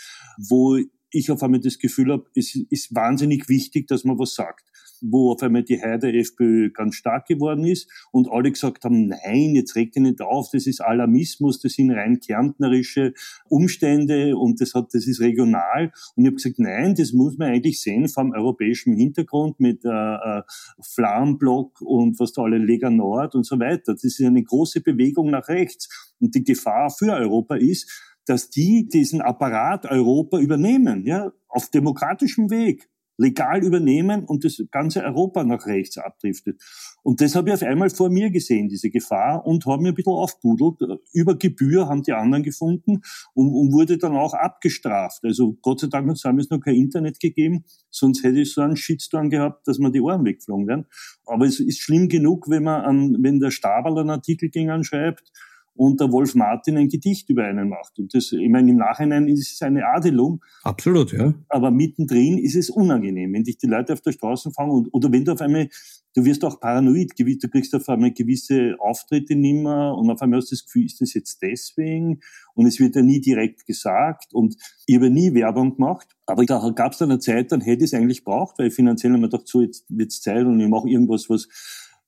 wo 0.48 0.78
ich 1.10 1.30
auf 1.30 1.42
einmal 1.42 1.60
das 1.60 1.78
Gefühl 1.78 2.12
habe, 2.12 2.26
es 2.34 2.54
ist 2.70 2.94
wahnsinnig 2.94 3.48
wichtig, 3.48 3.88
dass 3.88 4.04
man 4.04 4.18
was 4.18 4.34
sagt. 4.34 4.70
Wo 5.10 5.32
auf 5.32 5.42
einmal 5.42 5.62
die 5.62 5.80
Heide 5.80 6.12
FPÖ 6.12 6.70
ganz 6.70 6.96
stark 6.96 7.26
geworden 7.26 7.64
ist 7.64 7.90
und 8.12 8.30
alle 8.30 8.50
gesagt 8.50 8.84
haben, 8.84 9.08
nein, 9.08 9.54
jetzt 9.54 9.76
regt 9.76 9.96
ihr 9.96 10.02
nicht 10.02 10.22
auf, 10.22 10.48
das 10.52 10.66
ist 10.66 10.80
Alarmismus, 10.80 11.60
das 11.60 11.72
sind 11.74 11.90
rein 11.90 12.20
kärntnerische 12.20 13.12
Umstände 13.48 14.36
und 14.36 14.60
das 14.60 14.74
hat, 14.74 14.94
das 14.94 15.06
ist 15.06 15.20
regional. 15.20 15.92
Und 16.16 16.24
ich 16.24 16.26
habe 16.26 16.36
gesagt, 16.36 16.58
nein, 16.58 16.94
das 16.94 17.12
muss 17.12 17.36
man 17.36 17.48
eigentlich 17.48 17.80
sehen 17.80 18.08
vom 18.08 18.32
europäischen 18.32 18.96
Hintergrund 18.96 19.60
mit 19.60 19.84
äh, 19.84 19.88
äh, 19.88 20.42
Flarenblock 20.80 21.80
und 21.80 22.18
was 22.18 22.32
da 22.32 22.42
alle 22.42 22.58
Lega 22.58 22.90
Nord 22.90 23.34
und 23.34 23.44
so 23.44 23.58
weiter. 23.58 23.92
Das 23.92 24.04
ist 24.04 24.20
eine 24.22 24.42
große 24.42 24.80
Bewegung 24.80 25.30
nach 25.30 25.48
rechts. 25.48 26.14
Und 26.20 26.34
die 26.34 26.44
Gefahr 26.44 26.90
für 26.90 27.12
Europa 27.12 27.56
ist, 27.56 27.90
dass 28.26 28.48
die 28.48 28.88
diesen 28.88 29.20
Apparat 29.20 29.84
Europa 29.86 30.38
übernehmen, 30.38 31.04
ja, 31.04 31.32
auf 31.48 31.68
demokratischem 31.68 32.50
Weg 32.50 32.88
legal 33.16 33.62
übernehmen 33.62 34.24
und 34.24 34.44
das 34.44 34.62
ganze 34.70 35.02
Europa 35.02 35.44
nach 35.44 35.66
rechts 35.66 35.98
abdriftet. 35.98 36.60
Und 37.02 37.20
das 37.20 37.34
habe 37.34 37.48
ich 37.48 37.54
auf 37.54 37.62
einmal 37.62 37.90
vor 37.90 38.10
mir 38.10 38.30
gesehen, 38.30 38.68
diese 38.68 38.90
Gefahr, 38.90 39.46
und 39.46 39.66
habe 39.66 39.82
mir 39.82 39.90
ein 39.90 39.94
bisschen 39.94 40.12
aufbudelt. 40.12 41.00
Über 41.12 41.36
Gebühr 41.36 41.88
haben 41.88 42.02
die 42.02 42.12
anderen 42.12 42.42
gefunden 42.42 43.02
und, 43.34 43.48
und 43.48 43.72
wurde 43.72 43.98
dann 43.98 44.16
auch 44.16 44.34
abgestraft. 44.34 45.24
Also 45.24 45.56
Gott 45.62 45.80
sei 45.80 45.88
Dank 45.88 46.08
hat 46.08 46.16
es 46.16 46.50
noch 46.50 46.60
kein 46.60 46.74
Internet 46.74 47.20
gegeben, 47.20 47.64
sonst 47.90 48.24
hätte 48.24 48.40
ich 48.40 48.52
so 48.52 48.62
einen 48.62 48.76
Shitstorm 48.76 49.30
gehabt, 49.30 49.66
dass 49.68 49.78
mir 49.78 49.92
die 49.92 50.00
Ohren 50.00 50.24
weggeflogen 50.24 50.66
wären. 50.66 50.86
Aber 51.26 51.46
es 51.46 51.60
ist 51.60 51.80
schlimm 51.80 52.08
genug, 52.08 52.48
wenn 52.48 52.64
man 52.64 52.82
an, 52.82 53.16
wenn 53.20 53.38
der 53.38 53.50
Stabel 53.50 53.98
einen 53.98 54.10
Artikel 54.10 54.50
gegen 54.50 54.70
einen 54.70 54.84
schreibt, 54.84 55.30
und 55.76 56.00
der 56.00 56.12
Wolf 56.12 56.34
Martin 56.34 56.76
ein 56.76 56.88
Gedicht 56.88 57.28
über 57.30 57.44
einen 57.44 57.68
macht. 57.68 57.98
Und 57.98 58.14
das, 58.14 58.32
ich 58.32 58.48
meine, 58.48 58.70
im 58.70 58.76
Nachhinein 58.76 59.26
ist 59.28 59.52
es 59.52 59.62
eine 59.62 59.86
Adelung. 59.86 60.44
Absolut, 60.62 61.12
ja. 61.12 61.34
Aber 61.48 61.70
mittendrin 61.70 62.38
ist 62.38 62.54
es 62.54 62.70
unangenehm, 62.70 63.32
wenn 63.32 63.44
dich 63.44 63.58
die 63.58 63.66
Leute 63.66 63.92
auf 63.92 64.00
der 64.00 64.12
Straße 64.12 64.52
fangen 64.52 64.70
und, 64.70 64.88
oder 64.92 65.10
wenn 65.10 65.24
du 65.24 65.32
auf 65.32 65.40
einmal, 65.40 65.68
du 66.14 66.24
wirst 66.24 66.44
auch 66.44 66.60
paranoid, 66.60 67.12
du 67.18 67.48
kriegst 67.48 67.74
auf 67.74 67.88
einmal 67.88 68.12
gewisse 68.12 68.76
Auftritte 68.78 69.34
nimmer 69.34 69.96
und 69.98 70.10
auf 70.10 70.22
einmal 70.22 70.38
hast 70.40 70.52
du 70.52 70.54
das 70.54 70.64
Gefühl, 70.64 70.86
ist 70.86 71.00
das 71.00 71.14
jetzt 71.14 71.42
deswegen? 71.42 72.20
Und 72.54 72.66
es 72.66 72.78
wird 72.78 72.94
ja 72.94 73.02
nie 73.02 73.20
direkt 73.20 73.66
gesagt 73.66 74.32
und 74.32 74.56
ich 74.86 74.94
habe 74.94 75.10
nie 75.10 75.34
Werbung 75.34 75.74
gemacht. 75.74 76.08
Aber 76.26 76.44
da 76.44 76.70
gab 76.70 76.92
es 76.92 76.98
dann 76.98 77.10
eine 77.10 77.18
Zeit, 77.18 77.50
dann 77.52 77.60
hätte 77.60 77.84
ich 77.84 77.92
es 77.92 77.94
eigentlich 77.94 78.24
braucht, 78.24 78.58
weil 78.58 78.70
finanziell 78.70 79.12
haben 79.12 79.20
wir 79.20 79.28
gedacht, 79.28 79.48
so, 79.48 79.60
jetzt 79.60 79.84
wird's 79.88 80.20
Zeit 80.20 80.46
und 80.46 80.60
ich 80.60 80.68
mache 80.68 80.88
irgendwas, 80.88 81.28
was 81.28 81.48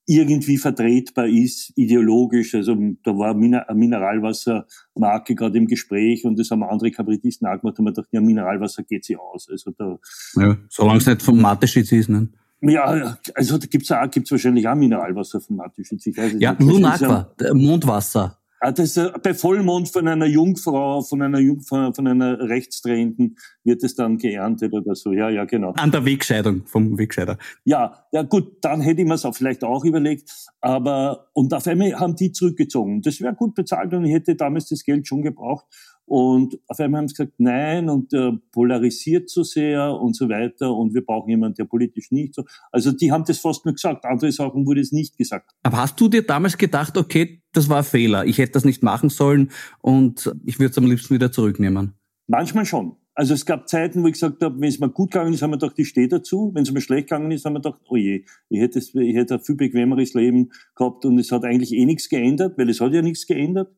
irgendwie 0.07 0.57
vertretbar 0.57 1.27
ist, 1.27 1.73
ideologisch. 1.77 2.55
Also 2.55 2.77
da 3.03 3.17
war 3.19 3.35
eine 3.35 3.67
Mineralwassermarke 3.75 5.35
gerade 5.35 5.59
im 5.59 5.67
Gespräch 5.67 6.25
und 6.25 6.39
das 6.39 6.51
haben 6.51 6.63
andere 6.63 6.91
Kabarettisten 6.91 7.47
auch 7.49 7.61
gemacht 7.61 7.79
und 7.79 7.85
man 7.85 7.95
dachte, 7.95 8.09
ja, 8.13 8.21
Mineralwasser 8.21 8.85
geht 8.85 9.05
sie 9.05 9.17
aus. 9.17 9.49
Also 9.51 9.73
da, 9.77 9.99
ja, 10.37 10.57
solange 10.69 10.99
es 10.99 11.07
nicht 11.07 11.23
vom 11.23 11.41
Mateschitz 11.41 11.93
ist, 11.93 12.09
ne? 12.09 12.29
Ja, 12.63 13.19
also 13.35 13.59
da 13.59 13.67
gibt's 13.67 13.93
auch, 13.93 14.11
gibt's 14.11 14.31
wahrscheinlich 14.31 14.67
auch 14.67 14.75
Mineralwasser 14.75 15.41
vom 15.41 15.57
Mateschitz. 15.57 16.07
Ich 16.07 16.17
weiß 16.17 16.37
ja, 16.39 16.57
Lunakwa, 16.59 17.35
Mondwasser. 17.53 18.36
Ah, 18.61 18.73
das, 18.73 18.99
bei 19.23 19.35
Vollmond 19.35 19.91
von 19.91 20.09
einer 20.09 20.27
Jungfrau, 20.27 21.03
von 21.03 21.21
einer 21.21 21.41
Jungfrau, 21.41 21.93
von 21.93 22.07
einer 22.07 22.39
Rechtsdrehenden 22.39 23.37
wird 23.65 23.85
es 23.85 23.95
dann 23.95 24.17
geerntet 24.17 24.73
oder 24.73 24.95
so. 24.95 25.13
Ja, 25.13 25.29
ja, 25.29 25.45
genau. 25.45 25.73
An 25.73 25.91
der 25.91 26.05
Wegscheidung 26.07 26.65
vom 26.67 26.97
Wegscheider. 26.97 27.37
Ja, 27.65 28.07
ja 28.13 28.23
gut, 28.23 28.65
dann 28.65 28.81
hätte 28.81 29.03
ich 29.03 29.07
mir 29.07 29.15
es 29.15 29.27
auch 29.27 29.35
vielleicht 29.35 29.63
auch 29.63 29.85
überlegt. 29.85 30.33
Aber, 30.63 31.29
und 31.35 31.53
auf 31.53 31.67
einmal 31.67 31.95
haben 32.01 32.17
die 32.17 32.33
zurückgezogen. 32.33 33.03
Das 33.03 33.21
wäre 33.21 33.35
gut 33.35 33.55
bezahlt 33.55 33.93
und 33.93 34.07
ich 34.07 34.15
hätte 34.15 34.37
damals 34.37 34.69
das 34.69 34.85
Geld 34.85 35.07
schon 35.07 35.23
gebraucht. 35.23 35.67
Und 36.07 36.59
auf 36.69 36.79
einmal 36.79 37.01
haben 37.01 37.09
sie 37.09 37.15
gesagt, 37.15 37.35
nein, 37.39 37.89
und 37.89 38.13
der 38.13 38.39
polarisiert 38.53 39.29
zu 39.29 39.43
so 39.43 39.55
sehr 39.55 39.93
und 39.93 40.15
so 40.15 40.29
weiter 40.29 40.73
und 40.73 40.95
wir 40.95 41.05
brauchen 41.05 41.31
jemanden, 41.31 41.57
der 41.57 41.65
politisch 41.65 42.13
nicht 42.13 42.35
so. 42.35 42.45
Also 42.71 42.93
die 42.93 43.11
haben 43.11 43.25
das 43.25 43.41
fast 43.41 43.65
nur 43.65 43.75
gesagt, 43.75 44.05
andere 44.05 44.31
Sachen 44.31 44.67
wurde 44.67 44.81
es 44.81 44.93
nicht 44.93 45.19
gesagt. 45.19 45.51
Aber 45.65 45.79
hast 45.79 46.01
du 46.01 46.09
dir 46.09 46.23
damals 46.23 46.57
gedacht, 46.57 46.97
okay, 46.97 47.43
das 47.53 47.69
war 47.69 47.79
ein 47.79 47.85
Fehler, 47.85 48.25
ich 48.25 48.39
hätte 48.39 48.53
das 48.53 48.65
nicht 48.65 48.85
machen 48.85 49.09
sollen 49.09 49.51
und 49.81 50.33
ich 50.45 50.61
würde 50.61 50.71
es 50.71 50.79
am 50.79 50.87
liebsten 50.87 51.13
wieder 51.13 51.33
zurücknehmen? 51.33 51.95
Manchmal 52.29 52.67
schon. 52.67 52.97
Also 53.15 53.35
es 53.35 53.47
gab 53.47 53.67
Zeiten, 53.67 54.03
wo 54.03 54.07
ich 54.09 54.13
gesagt 54.13 54.43
habe, 54.43 54.61
wenn 54.61 54.69
es 54.69 54.79
mir 54.79 54.91
gut 54.91 55.11
gegangen 55.11 55.33
ist, 55.33 55.43
haben 55.43 55.51
wir 55.51 55.59
gedacht, 55.59 55.79
ich 55.79 55.89
stehe 55.89 56.07
dazu. 56.07 56.51
Wenn 56.55 56.65
es 56.65 56.71
mir 56.71 56.83
schlecht 56.83 57.09
gegangen 57.09 57.31
ist, 57.31 57.47
haben 57.47 57.55
wir 57.55 57.61
gedacht, 57.61 57.81
oh 57.89 57.97
je, 57.97 58.25
ich 58.51 58.61
hätte, 58.61 58.79
ich 58.79 59.17
hätte 59.17 59.35
ein 59.35 59.41
viel 59.41 59.55
bequemeres 59.57 60.13
Leben 60.15 60.51
gehabt 60.77 61.05
und 61.07 61.19
es 61.19 61.33
hat 61.33 61.45
eigentlich 61.45 61.73
eh 61.73 61.87
nichts 61.87 62.11
geändert, 62.11 62.59
weil 62.59 62.69
es 62.69 62.81
hat 62.81 62.93
ja 62.93 63.03
nichts 63.03 63.27
geändert 63.27 63.75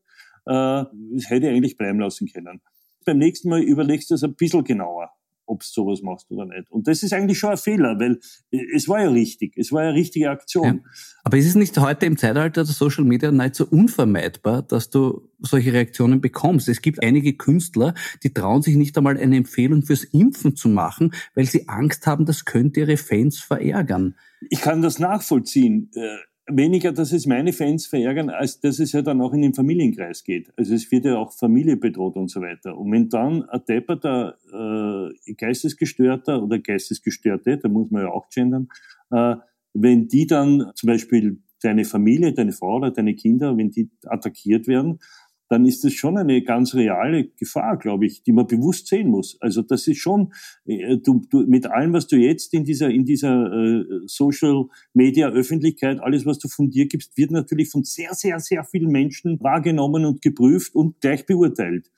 äh, 0.48 0.84
das 1.14 1.28
hätte 1.30 1.46
ich 1.46 1.54
eigentlich 1.54 1.76
bleiben 1.76 2.00
lassen 2.00 2.26
können. 2.32 2.60
Beim 3.04 3.18
nächsten 3.18 3.48
Mal 3.48 3.62
überlegst 3.62 4.10
du 4.10 4.14
es 4.14 4.24
ein 4.24 4.34
bisschen 4.34 4.64
genauer, 4.64 5.10
ob 5.46 5.60
du 5.60 5.66
sowas 5.66 6.02
machst 6.02 6.30
oder 6.30 6.46
nicht. 6.46 6.70
Und 6.70 6.88
das 6.88 7.02
ist 7.02 7.12
eigentlich 7.12 7.38
schon 7.38 7.50
ein 7.50 7.58
Fehler, 7.58 7.98
weil 8.00 8.18
äh, 8.50 8.64
es 8.74 8.88
war 8.88 9.02
ja 9.02 9.10
richtig, 9.10 9.56
es 9.56 9.72
war 9.72 9.84
ja 9.84 9.90
richtige 9.90 10.30
Aktion. 10.30 10.64
Ja. 10.64 10.90
Aber 11.24 11.36
ist 11.36 11.46
es 11.46 11.54
nicht 11.54 11.78
heute 11.78 12.06
im 12.06 12.16
Zeitalter 12.16 12.64
der 12.64 12.72
Social 12.72 13.04
Media 13.04 13.30
so 13.52 13.66
unvermeidbar, 13.66 14.62
dass 14.62 14.88
du 14.88 15.28
solche 15.38 15.72
Reaktionen 15.72 16.20
bekommst? 16.22 16.68
Es 16.68 16.80
gibt 16.80 17.02
einige 17.02 17.34
Künstler, 17.34 17.94
die 18.22 18.32
trauen 18.32 18.62
sich 18.62 18.76
nicht 18.76 18.96
einmal 18.96 19.18
eine 19.18 19.36
Empfehlung 19.36 19.82
fürs 19.82 20.04
Impfen 20.04 20.56
zu 20.56 20.70
machen, 20.70 21.12
weil 21.34 21.44
sie 21.44 21.68
Angst 21.68 22.06
haben, 22.06 22.24
das 22.24 22.46
könnte 22.46 22.80
ihre 22.80 22.96
Fans 22.96 23.38
verärgern. 23.38 24.14
Ich 24.48 24.62
kann 24.62 24.82
das 24.82 24.98
nachvollziehen. 24.98 25.90
Weniger, 26.50 26.92
dass 26.92 27.12
es 27.12 27.26
meine 27.26 27.52
Fans 27.52 27.86
verärgern, 27.86 28.30
als 28.30 28.60
dass 28.60 28.78
es 28.78 28.92
ja 28.92 29.02
dann 29.02 29.20
auch 29.20 29.34
in 29.34 29.42
den 29.42 29.52
Familienkreis 29.52 30.24
geht. 30.24 30.50
Also 30.56 30.74
es 30.74 30.90
wird 30.90 31.04
ja 31.04 31.18
auch 31.18 31.32
Familie 31.32 31.76
bedroht 31.76 32.16
und 32.16 32.30
so 32.30 32.40
weiter. 32.40 32.76
Und 32.78 32.90
wenn 32.90 33.10
dann 33.10 33.42
ein 33.50 33.60
depperter 33.68 34.38
äh, 34.50 35.34
Geistesgestörter 35.34 36.42
oder 36.42 36.58
Geistesgestörte, 36.58 37.58
da 37.58 37.68
muss 37.68 37.90
man 37.90 38.02
ja 38.02 38.08
auch 38.08 38.30
gendern, 38.30 38.68
äh, 39.10 39.36
wenn 39.74 40.08
die 40.08 40.26
dann 40.26 40.72
zum 40.74 40.86
Beispiel 40.86 41.42
deine 41.62 41.84
Familie, 41.84 42.32
deine 42.32 42.52
Frau 42.52 42.76
oder 42.76 42.92
deine 42.92 43.14
Kinder, 43.14 43.56
wenn 43.56 43.70
die 43.70 43.90
attackiert 44.06 44.66
werden, 44.68 45.00
dann 45.48 45.64
ist 45.64 45.84
das 45.84 45.94
schon 45.94 46.18
eine 46.18 46.42
ganz 46.42 46.74
reale 46.74 47.28
Gefahr, 47.36 47.78
glaube 47.78 48.06
ich, 48.06 48.22
die 48.22 48.32
man 48.32 48.46
bewusst 48.46 48.86
sehen 48.86 49.08
muss. 49.08 49.36
Also 49.40 49.62
das 49.62 49.86
ist 49.86 49.98
schon, 49.98 50.32
äh, 50.66 50.98
du, 50.98 51.22
du, 51.30 51.40
mit 51.46 51.66
allem, 51.66 51.92
was 51.92 52.06
du 52.06 52.16
jetzt 52.16 52.54
in 52.54 52.64
dieser, 52.64 52.90
in 52.90 53.04
dieser 53.04 53.52
äh, 53.52 53.84
Social 54.06 54.66
Media 54.94 55.28
Öffentlichkeit, 55.28 56.00
alles, 56.00 56.26
was 56.26 56.38
du 56.38 56.48
von 56.48 56.70
dir 56.70 56.86
gibst, 56.86 57.16
wird 57.16 57.30
natürlich 57.30 57.70
von 57.70 57.82
sehr, 57.84 58.14
sehr, 58.14 58.38
sehr 58.40 58.64
vielen 58.64 58.90
Menschen 58.90 59.40
wahrgenommen 59.40 60.04
und 60.04 60.22
geprüft 60.22 60.74
und 60.74 61.00
gleich 61.00 61.26
beurteilt 61.26 61.90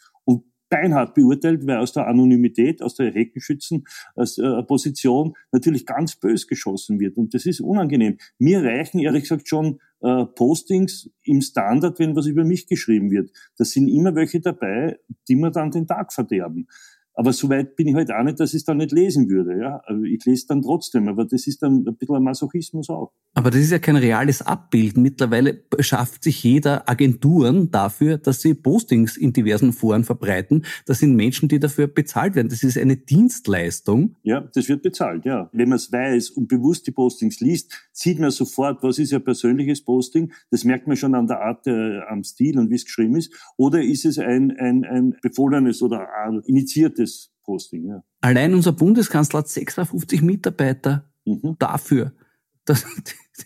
beinhart 0.71 1.15
beurteilt, 1.15 1.67
weil 1.67 1.77
aus 1.79 1.93
der 1.93 2.07
Anonymität, 2.07 2.81
aus 2.83 2.95
der 2.95 3.13
Heckenschützen-Position 3.13 5.29
äh, 5.29 5.33
natürlich 5.53 5.85
ganz 5.85 6.17
bös 6.17 6.47
geschossen 6.47 6.99
wird. 7.01 7.19
Und 7.19 7.35
das 7.35 7.45
ist 7.45 7.61
unangenehm. 7.61 8.17
Mir 8.39 8.65
reichen 8.65 9.01
ehrlich 9.01 9.25
gesagt 9.25 9.49
schon 9.49 9.81
äh, 10.01 10.25
Postings 10.25 11.11
im 11.25 11.43
Standard, 11.43 11.99
wenn 11.99 12.17
was 12.17 12.25
über 12.27 12.45
mich 12.45 12.67
geschrieben 12.67 13.11
wird. 13.11 13.31
Da 13.59 13.65
sind 13.65 13.89
immer 13.89 14.15
welche 14.15 14.41
dabei, 14.41 14.99
die 15.29 15.37
mir 15.37 15.51
dann 15.51 15.71
den 15.71 15.87
Tag 15.87 16.15
verderben. 16.15 16.67
Aber 17.21 17.35
so 17.35 17.51
weit 17.51 17.77
bin 17.77 17.87
ich 17.87 17.95
halt 17.95 18.11
auch 18.11 18.23
nicht, 18.23 18.41
dass 18.41 18.55
ich 18.55 18.61
es 18.61 18.65
dann 18.65 18.79
nicht 18.79 18.93
lesen 18.93 19.29
würde. 19.29 19.61
Ja? 19.61 19.83
Also 19.85 20.05
ich 20.05 20.25
lese 20.25 20.47
dann 20.49 20.63
trotzdem, 20.63 21.07
aber 21.07 21.27
das 21.27 21.47
ist 21.47 21.63
dann 21.63 21.85
ein 21.87 21.97
bisschen 21.99 22.17
ein 22.17 22.23
Masochismus 22.23 22.89
auch. 22.89 23.13
Aber 23.35 23.51
das 23.51 23.61
ist 23.61 23.73
ja 23.73 23.79
kein 23.79 23.97
reales 23.97 24.41
Abbild. 24.41 24.97
Mittlerweile 24.97 25.63
schafft 25.81 26.25
sich 26.25 26.43
jeder 26.43 26.89
Agenturen 26.89 27.71
dafür, 27.71 28.17
dass 28.17 28.41
sie 28.41 28.55
Postings 28.55 29.19
in 29.19 29.35
diversen 29.35 29.75
Foren 29.75 30.05
verbreiten. 30.05 30.65
Das 30.87 31.01
sind 31.01 31.15
Menschen, 31.15 31.51
die 31.51 31.61
dafür 31.61 31.89
bezahlt 31.89 32.37
werden. 32.37 32.49
Das 32.49 32.63
ist 32.63 32.79
eine 32.79 32.97
Dienstleistung. 32.97 34.17
Ja, 34.23 34.49
das 34.55 34.71
wird 34.71 34.81
bezahlt, 34.81 35.27
ja. 35.27 35.51
Wenn 35.53 35.69
man 35.69 35.77
es 35.77 35.93
weiß 35.93 36.31
und 36.31 36.49
bewusst 36.49 36.87
die 36.87 36.93
Postings 36.93 37.41
liest, 37.41 37.87
sieht 37.93 38.19
man 38.19 38.31
sofort, 38.31 38.83
was 38.83 38.99
ist 38.99 39.13
ja 39.13 39.19
persönliches 39.19 39.85
Posting. 39.85 40.33
Das 40.51 40.65
merkt 40.65 40.87
man 40.87 40.97
schon 40.97 41.15
an 41.15 41.27
der 41.27 41.43
Art, 41.43 41.67
äh, 41.67 42.01
am 42.09 42.25
Stil 42.25 42.59
und 42.59 42.71
wie 42.71 42.77
es 42.77 42.87
geschrieben 42.87 43.17
ist. 43.17 43.31
Oder 43.59 43.83
ist 43.83 44.07
es 44.07 44.19
ein, 44.19 44.57
ein, 44.59 44.87
ein 44.87 45.17
befohlenes 45.21 45.83
oder 45.83 46.09
initiiertes 46.47 47.10
Posting. 47.45 47.89
Ja. 47.89 48.05
Allein 48.21 48.55
unser 48.55 48.73
Bundeskanzler 48.73 49.41
hat 49.41 49.49
56 49.49 50.23
Mitarbeiter 50.23 51.11
mhm. 51.25 51.57
dafür, 51.59 52.13
dass 52.65 52.85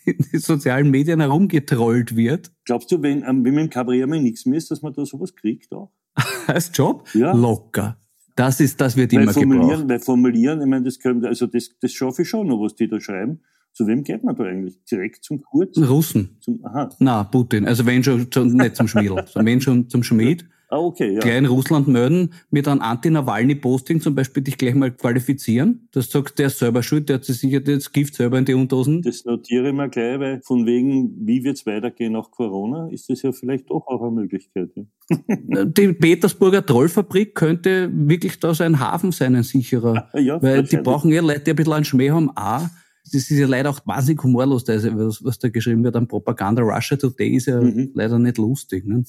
in 0.05 0.19
den 0.33 0.41
sozialen 0.41 0.91
Medien 0.91 1.21
herumgetrollt 1.21 2.17
wird. 2.17 2.53
Glaubst 2.65 2.91
du, 2.91 3.01
wenn, 3.03 3.23
ähm, 3.23 3.45
wenn 3.45 3.55
man 3.55 3.65
im 3.65 3.71
Kabarett 3.71 4.09
mal 4.09 4.21
nichts 4.21 4.47
mehr 4.47 4.59
ist, 4.59 4.71
dass 4.71 4.83
man 4.83 4.93
da 4.93 5.05
sowas 5.07 5.35
kriegt 5.35 5.73
auch? 5.73 5.93
Als 6.47 6.71
Job? 6.75 7.09
Ja. 7.15 7.33
Locker. 7.33 7.99
Das 8.37 8.59
ist, 8.61 8.81
das 8.81 8.97
wird 8.97 9.13
weil 9.13 9.23
immer 9.23 9.33
formulieren, 9.33 9.69
gebraucht. 9.69 9.89
Weil 9.89 10.01
formulieren, 10.01 10.61
ich 10.61 10.67
meine, 10.67 10.85
das 10.85 10.99
können, 10.99 11.25
also 11.25 11.47
das, 11.47 11.71
das 11.81 11.93
schaffe 11.93 12.23
ich 12.23 12.29
schon 12.29 12.49
noch, 12.49 12.61
was 12.61 12.75
die 12.75 12.89
da 12.89 13.01
schreiben. 13.01 13.41
Zu 13.73 13.87
wem 13.87 14.05
geht 14.05 14.23
man 14.23 14.37
da 14.37 14.45
eigentlich? 14.45 14.83
Direkt 14.85 15.25
zum 15.25 15.43
Kurz? 15.43 15.77
Russen. 15.79 16.37
Zum, 16.41 16.65
aha. 16.65 16.91
Na, 16.99 17.25
Putin. 17.25 17.67
Also 17.67 17.87
wenn 17.87 18.05
schon, 18.05 18.31
schon 18.33 18.53
nicht 18.53 18.77
zum 18.77 18.89
Schmiedel, 18.89 19.25
sondern 19.27 19.47
wenn 19.47 19.61
schon 19.61 19.89
zum 19.89 20.03
Schmied. 20.03 20.49
Ah, 20.69 20.79
okay, 20.79 21.15
ja. 21.15 21.21
Gleich 21.21 21.39
in 21.39 21.47
Russland 21.47 21.89
melden, 21.89 22.33
mit 22.51 22.67
einem 22.67 22.81
Anti-Nawalny-Posting 22.81 24.01
zum 24.01 24.15
Beispiel 24.15 24.43
dich 24.43 24.59
gleich 24.59 24.75
mal 24.75 24.91
qualifizieren. 24.91 25.89
Das 25.93 26.11
sagst, 26.11 26.39
der 26.39 26.47
ist 26.47 26.59
selber 26.59 26.83
schuld, 26.83 27.09
der 27.09 27.17
hat 27.17 27.25
sich 27.25 27.39
sicher 27.39 27.61
das 27.61 27.93
Gift 27.93 28.15
selber 28.15 28.39
in 28.39 28.45
die 28.45 28.55
Unterhosen. 28.55 29.03
Das 29.03 29.25
notiere 29.25 29.69
ich 29.69 29.75
mir 29.75 29.89
gleich, 29.89 30.19
weil 30.19 30.41
von 30.43 30.67
wegen, 30.67 31.27
wie 31.27 31.45
wird's 31.45 31.67
weitergehen 31.67 32.13
nach 32.13 32.31
Corona, 32.31 32.89
ist 32.91 33.09
das 33.11 33.23
ja 33.23 33.33
vielleicht 33.33 33.71
doch 33.71 33.87
auch 33.87 34.03
eine 34.03 34.13
Möglichkeit. 34.13 34.71
Ja. 34.75 35.65
die 35.65 35.93
Petersburger 35.93 36.65
Trollfabrik 36.65 37.35
könnte 37.35 37.91
wirklich 37.93 38.41
da 38.41 38.55
so 38.55 38.65
ein 38.65 38.81
Hafen 38.81 39.13
sein, 39.13 39.35
ein 39.37 39.43
sicherer. 39.43 40.09
Ja, 40.15 40.43
weil 40.43 40.63
die 40.63 40.79
brauchen 40.79 41.13
ja 41.13 41.21
Leute, 41.21 41.41
die 41.41 41.51
ein 41.51 41.57
bisschen 41.57 41.73
einen 41.73 41.85
Schmäh 41.85 42.11
haben, 42.11 42.31
auch 42.37 42.69
Das 43.13 43.31
ist 43.31 43.31
ja 43.31 43.47
leider 43.47 43.71
auch 43.71 43.81
wahnsinnig 43.87 44.23
humorlos, 44.23 44.67
also 44.69 44.97
was, 44.97 45.23
was 45.23 45.39
da 45.39 45.49
geschrieben 45.51 45.85
wird 45.85 45.95
an 45.95 46.09
Propaganda. 46.09 46.63
Russia 46.63 46.97
Today 46.97 47.37
ist 47.37 47.47
ja 47.47 47.61
mhm. 47.61 47.91
leider 47.95 48.19
nicht 48.19 48.39
lustig. 48.39 48.87
Ne? 48.87 49.05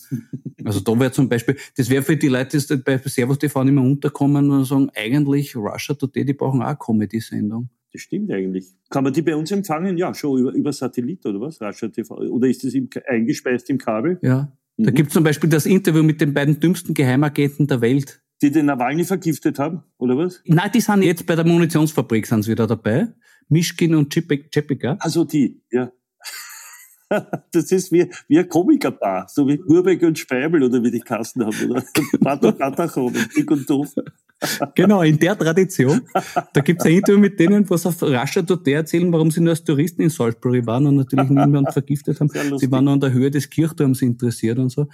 Also 0.63 0.81
da 0.81 0.99
wäre 0.99 1.11
zum 1.11 1.29
Beispiel, 1.29 1.55
das 1.77 1.89
wäre 1.89 2.03
für 2.03 2.17
die 2.17 2.27
Leute, 2.27 2.57
die 2.57 2.77
bei 2.77 2.97
Servus 2.97 3.39
TV 3.39 3.63
nicht 3.63 3.73
mehr 3.73 3.83
unterkommen 3.83 4.51
und 4.51 4.65
sagen, 4.65 4.89
eigentlich 4.95 5.55
Russia 5.55 5.95
Today, 5.95 6.25
die 6.25 6.33
brauchen 6.33 6.61
auch 6.61 6.67
eine 6.67 6.77
Comedy-Sendung. 6.77 7.69
Das 7.93 8.01
stimmt 8.01 8.29
eigentlich. 8.31 8.67
Kann 8.89 9.05
man 9.05 9.13
die 9.13 9.21
bei 9.21 9.35
uns 9.35 9.51
empfangen? 9.51 9.97
Ja, 9.97 10.13
schon 10.13 10.39
über, 10.39 10.51
über 10.51 10.73
Satellit 10.73 11.25
oder 11.25 11.39
was? 11.39 11.61
Russia 11.61 11.87
TV. 11.87 12.15
Oder 12.15 12.49
ist 12.49 12.65
das 12.65 12.73
im, 12.73 12.89
eingespeist 13.07 13.69
im 13.69 13.77
Kabel? 13.77 14.19
Ja. 14.21 14.51
Da 14.77 14.91
mhm. 14.91 14.95
gibt 14.95 15.07
es 15.07 15.13
zum 15.13 15.23
Beispiel 15.23 15.49
das 15.49 15.65
Interview 15.65 16.03
mit 16.03 16.19
den 16.19 16.33
beiden 16.33 16.59
dümmsten 16.59 16.93
Geheimagenten 16.93 17.67
der 17.67 17.79
Welt. 17.79 18.21
Die 18.41 18.51
den 18.51 18.65
Nawalny 18.65 19.05
vergiftet 19.05 19.59
haben, 19.59 19.83
oder 19.97 20.17
was? 20.17 20.41
Nein, 20.45 20.69
die 20.73 20.81
sind 20.81 21.03
jetzt 21.03 21.25
bei 21.25 21.35
der 21.35 21.45
Munitionsfabrik 21.45 22.27
sind 22.27 22.43
sie 22.43 22.51
wieder 22.51 22.67
dabei. 22.67 23.07
Mischkin 23.47 23.95
und 23.95 24.09
Czepika. 24.11 24.97
Also 24.99 25.23
die, 25.23 25.61
ja. 25.71 25.91
Das 27.51 27.71
ist 27.71 27.91
wie, 27.91 28.09
wie 28.27 28.39
ein 28.39 28.49
Komikerpaar, 28.49 29.27
so 29.29 29.47
wie 29.47 29.61
Urbeck 29.61 30.01
und 30.03 30.17
Speibel 30.17 30.63
oder 30.63 30.83
wie 30.83 30.91
die 30.91 30.99
Kasten 30.99 31.45
haben, 31.45 31.69
oder? 31.69 31.83
Pato 32.19 32.51
Patachon 32.51 33.15
und 33.15 33.35
Dick 33.35 33.49
und 33.51 33.69
Doof. 33.69 33.93
Genau, 34.75 35.01
in 35.01 35.17
der 35.17 35.37
Tradition. 35.37 36.01
Da 36.53 36.61
gibt 36.61 36.81
es 36.81 36.85
ein 36.85 36.91
Interview 36.91 37.19
mit 37.19 37.39
denen, 37.39 37.67
was 37.69 37.85
auf 37.85 38.03
rascher 38.03 38.43
dort 38.43 38.67
erzählen, 38.67 39.11
warum 39.13 39.31
sie 39.31 39.39
nur 39.39 39.51
als 39.51 39.63
Touristen 39.63 40.01
in 40.01 40.09
Salisbury 40.09 40.65
waren 40.67 40.85
und 40.87 40.97
natürlich 40.97 41.29
niemanden 41.29 41.71
vergiftet 41.71 42.19
haben. 42.19 42.29
Sie 42.59 42.69
waren 42.69 42.83
nur 42.83 42.93
an 42.93 42.99
der 42.99 43.13
Höhe 43.13 43.31
des 43.31 43.49
Kirchturms 43.49 44.01
interessiert 44.01 44.59
und 44.59 44.69
so. 44.69 44.87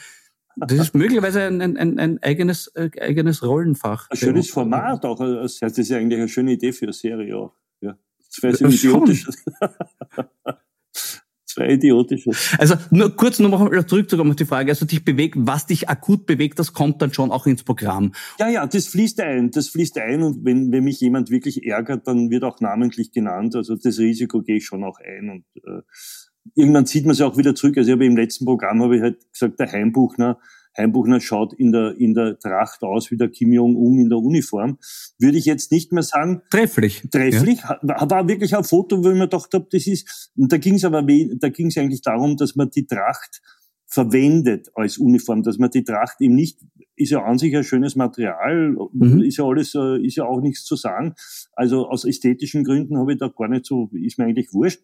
Das 0.55 0.73
ist 0.73 0.95
möglicherweise 0.95 1.43
ein, 1.43 1.61
ein, 1.61 1.99
ein 1.99 2.23
eigenes, 2.23 2.67
äh, 2.75 2.89
eigenes 2.99 3.43
Rollenfach. 3.43 4.09
Ein 4.09 4.17
schönes 4.17 4.49
Format 4.49 5.05
auch. 5.05 5.19
Das 5.19 5.61
ist 5.61 5.89
ja 5.89 5.97
eigentlich 5.97 6.19
eine 6.19 6.29
schöne 6.29 6.53
Idee 6.53 6.71
für 6.71 6.85
eine 6.85 6.93
Serie 6.93 7.37
auch. 7.37 7.55
Ja. 7.81 7.97
Wäre 8.41 8.55
so 8.55 8.67
idiotisch. 8.67 9.27
Zwei 11.53 11.71
idiotische. 11.73 12.31
Also 12.59 12.75
nur 12.91 13.13
kurz 13.13 13.39
nochmal 13.39 13.85
zurückzukommen 13.85 14.31
auf 14.31 14.35
die 14.37 14.45
Frage, 14.45 14.71
also 14.71 14.85
dich 14.85 15.03
bewegt, 15.03 15.35
was 15.37 15.65
dich 15.65 15.89
akut 15.89 16.25
bewegt, 16.25 16.59
das 16.59 16.71
kommt 16.71 17.01
dann 17.01 17.13
schon 17.13 17.29
auch 17.29 17.45
ins 17.45 17.63
Programm. 17.63 18.13
Ja, 18.39 18.47
ja, 18.47 18.65
das 18.65 18.87
fließt 18.87 19.19
ein, 19.19 19.51
das 19.51 19.67
fließt 19.67 19.97
ein 19.97 20.23
und 20.23 20.45
wenn, 20.45 20.71
wenn 20.71 20.85
mich 20.85 21.01
jemand 21.01 21.29
wirklich 21.29 21.65
ärgert, 21.65 22.07
dann 22.07 22.29
wird 22.29 22.45
auch 22.45 22.61
namentlich 22.61 23.11
genannt, 23.11 23.57
also 23.57 23.75
das 23.75 23.99
Risiko 23.99 24.41
gehe 24.41 24.57
ich 24.57 24.65
schon 24.65 24.85
auch 24.85 24.99
ein 24.99 25.29
und 25.29 25.45
äh, 25.65 25.81
irgendwann 26.55 26.85
zieht 26.85 27.05
man 27.05 27.15
sich 27.15 27.23
auch 27.23 27.37
wieder 27.37 27.55
zurück. 27.55 27.77
Also 27.77 27.89
ich 27.89 27.93
habe 27.93 28.05
im 28.05 28.15
letzten 28.15 28.45
Programm 28.45 28.81
habe 28.81 28.95
ich 28.95 29.01
halt 29.01 29.31
gesagt, 29.31 29.59
der 29.59 29.71
Heimbuchner, 29.71 30.39
Heimbuchner 30.77 31.19
schaut 31.19 31.53
in 31.53 31.71
der, 31.71 31.95
in 31.97 32.13
der 32.13 32.39
Tracht 32.39 32.81
aus 32.83 33.11
wie 33.11 33.17
der 33.17 33.29
Kim 33.29 33.51
Jong-un 33.51 33.99
in 33.99 34.09
der 34.09 34.19
Uniform. 34.19 34.77
Würde 35.19 35.37
ich 35.37 35.45
jetzt 35.45 35.71
nicht 35.71 35.91
mehr 35.91 36.03
sagen. 36.03 36.41
Trefflich. 36.49 37.03
Trefflich. 37.11 37.59
Ja. 37.59 37.79
War 37.81 38.27
wirklich 38.27 38.55
ein 38.55 38.63
Foto, 38.63 39.03
wo 39.03 39.09
ich 39.09 39.15
mir 39.15 39.27
gedacht 39.27 39.53
habe, 39.53 39.67
das 39.69 39.87
ist, 39.87 40.31
und 40.37 40.51
da 40.51 40.57
ging 40.57 40.75
es 40.75 40.85
aber, 40.85 41.01
da 41.01 41.49
ging 41.49 41.67
es 41.67 41.77
eigentlich 41.77 42.01
darum, 42.01 42.37
dass 42.37 42.55
man 42.55 42.69
die 42.69 42.87
Tracht 42.87 43.41
verwendet 43.85 44.69
als 44.73 44.97
Uniform, 44.97 45.43
dass 45.43 45.57
man 45.57 45.69
die 45.69 45.83
Tracht 45.83 46.21
eben 46.21 46.35
nicht, 46.35 46.59
ist 46.95 47.11
ja 47.11 47.21
an 47.23 47.37
sich 47.37 47.55
ein 47.57 47.65
schönes 47.65 47.97
Material, 47.97 48.77
mhm. 48.93 49.21
ist 49.21 49.37
ja 49.37 49.43
alles, 49.43 49.75
äh, 49.75 50.05
ist 50.05 50.15
ja 50.15 50.23
auch 50.23 50.39
nichts 50.39 50.63
zu 50.63 50.77
sagen. 50.77 51.13
Also 51.53 51.89
aus 51.89 52.05
ästhetischen 52.05 52.63
Gründen 52.63 52.97
habe 52.97 53.13
ich 53.13 53.19
da 53.19 53.27
gar 53.27 53.49
nicht 53.49 53.65
so, 53.65 53.89
ist 53.91 54.17
mir 54.17 54.25
eigentlich 54.25 54.53
wurscht 54.53 54.79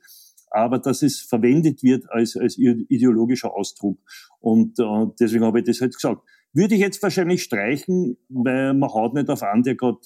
aber 0.57 0.79
dass 0.79 1.03
es 1.03 1.19
verwendet 1.19 1.83
wird 1.83 2.09
als, 2.09 2.35
als 2.35 2.57
ideologischer 2.57 3.53
Ausdruck. 3.53 3.99
Und 4.39 4.79
äh, 4.79 5.05
deswegen 5.19 5.45
habe 5.45 5.59
ich 5.59 5.65
das 5.65 5.81
halt 5.81 5.93
gesagt. 5.95 6.21
Würde 6.53 6.73
ich 6.73 6.81
jetzt 6.81 7.03
wahrscheinlich 7.03 7.43
streichen, 7.43 8.17
weil 8.29 8.73
man 8.73 8.89
haut 8.89 9.13
nicht 9.13 9.29
auf 9.29 9.43
an, 9.43 9.61
der 9.61 9.75
gerade 9.75 9.99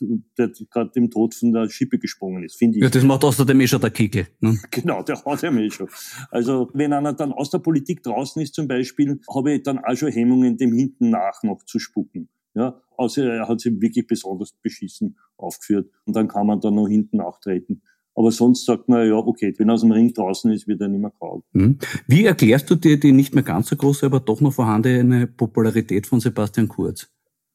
dem 0.93 1.09
Tod 1.09 1.33
von 1.33 1.53
der 1.53 1.69
Schippe 1.69 1.97
gesprungen 1.97 2.43
ist, 2.43 2.57
finde 2.57 2.77
ich. 2.77 2.83
Ja, 2.83 2.89
das 2.89 3.03
macht 3.03 3.23
außerdem 3.23 3.61
eh 3.61 3.67
schon 3.67 3.79
der 3.79 3.91
Kickel. 3.91 4.27
Ne? 4.41 4.57
Genau, 4.71 5.01
der 5.03 5.23
haut 5.23 5.41
ja 5.43 5.51
eh 5.55 5.69
schon. 5.69 5.87
Also 6.29 6.69
wenn 6.73 6.91
einer 6.91 7.13
dann 7.13 7.31
aus 7.31 7.51
der 7.51 7.59
Politik 7.59 8.03
draußen 8.03 8.41
ist 8.41 8.55
zum 8.55 8.67
Beispiel, 8.67 9.21
habe 9.33 9.53
ich 9.53 9.63
dann 9.63 9.79
auch 9.79 9.95
schon 9.95 10.11
Hemmungen, 10.11 10.57
dem 10.57 10.73
hinten 10.73 11.11
nach 11.11 11.41
noch 11.43 11.63
zu 11.63 11.79
spucken. 11.79 12.27
Ja, 12.53 12.81
außer 12.97 13.33
er 13.33 13.47
hat 13.47 13.61
sich 13.61 13.79
wirklich 13.79 14.07
besonders 14.07 14.51
beschissen 14.61 15.17
aufgeführt 15.37 15.89
und 16.05 16.15
dann 16.17 16.27
kann 16.27 16.47
man 16.47 16.59
dann 16.59 16.75
noch 16.75 16.87
hinten 16.87 17.17
nachtreten. 17.17 17.83
Aber 18.13 18.31
sonst 18.31 18.65
sagt 18.65 18.89
man, 18.89 19.07
ja, 19.07 19.15
okay, 19.15 19.53
wenn 19.57 19.69
er 19.69 19.73
aus 19.73 19.81
dem 19.81 19.91
Ring 19.91 20.13
draußen 20.13 20.51
ist, 20.51 20.67
wird 20.67 20.81
er 20.81 20.89
nicht 20.89 21.01
mehr 21.01 21.13
kaut. 21.17 21.43
Mhm. 21.53 21.77
Wie 22.07 22.25
erklärst 22.25 22.69
du 22.69 22.75
dir 22.75 22.99
die 22.99 23.13
nicht 23.13 23.33
mehr 23.33 23.43
ganz 23.43 23.69
so 23.69 23.75
große, 23.75 24.05
aber 24.05 24.19
doch 24.19 24.41
noch 24.41 24.53
vorhandene 24.53 25.27
Popularität 25.27 26.07
von 26.07 26.19
Sebastian 26.19 26.67
Kurz? 26.67 27.09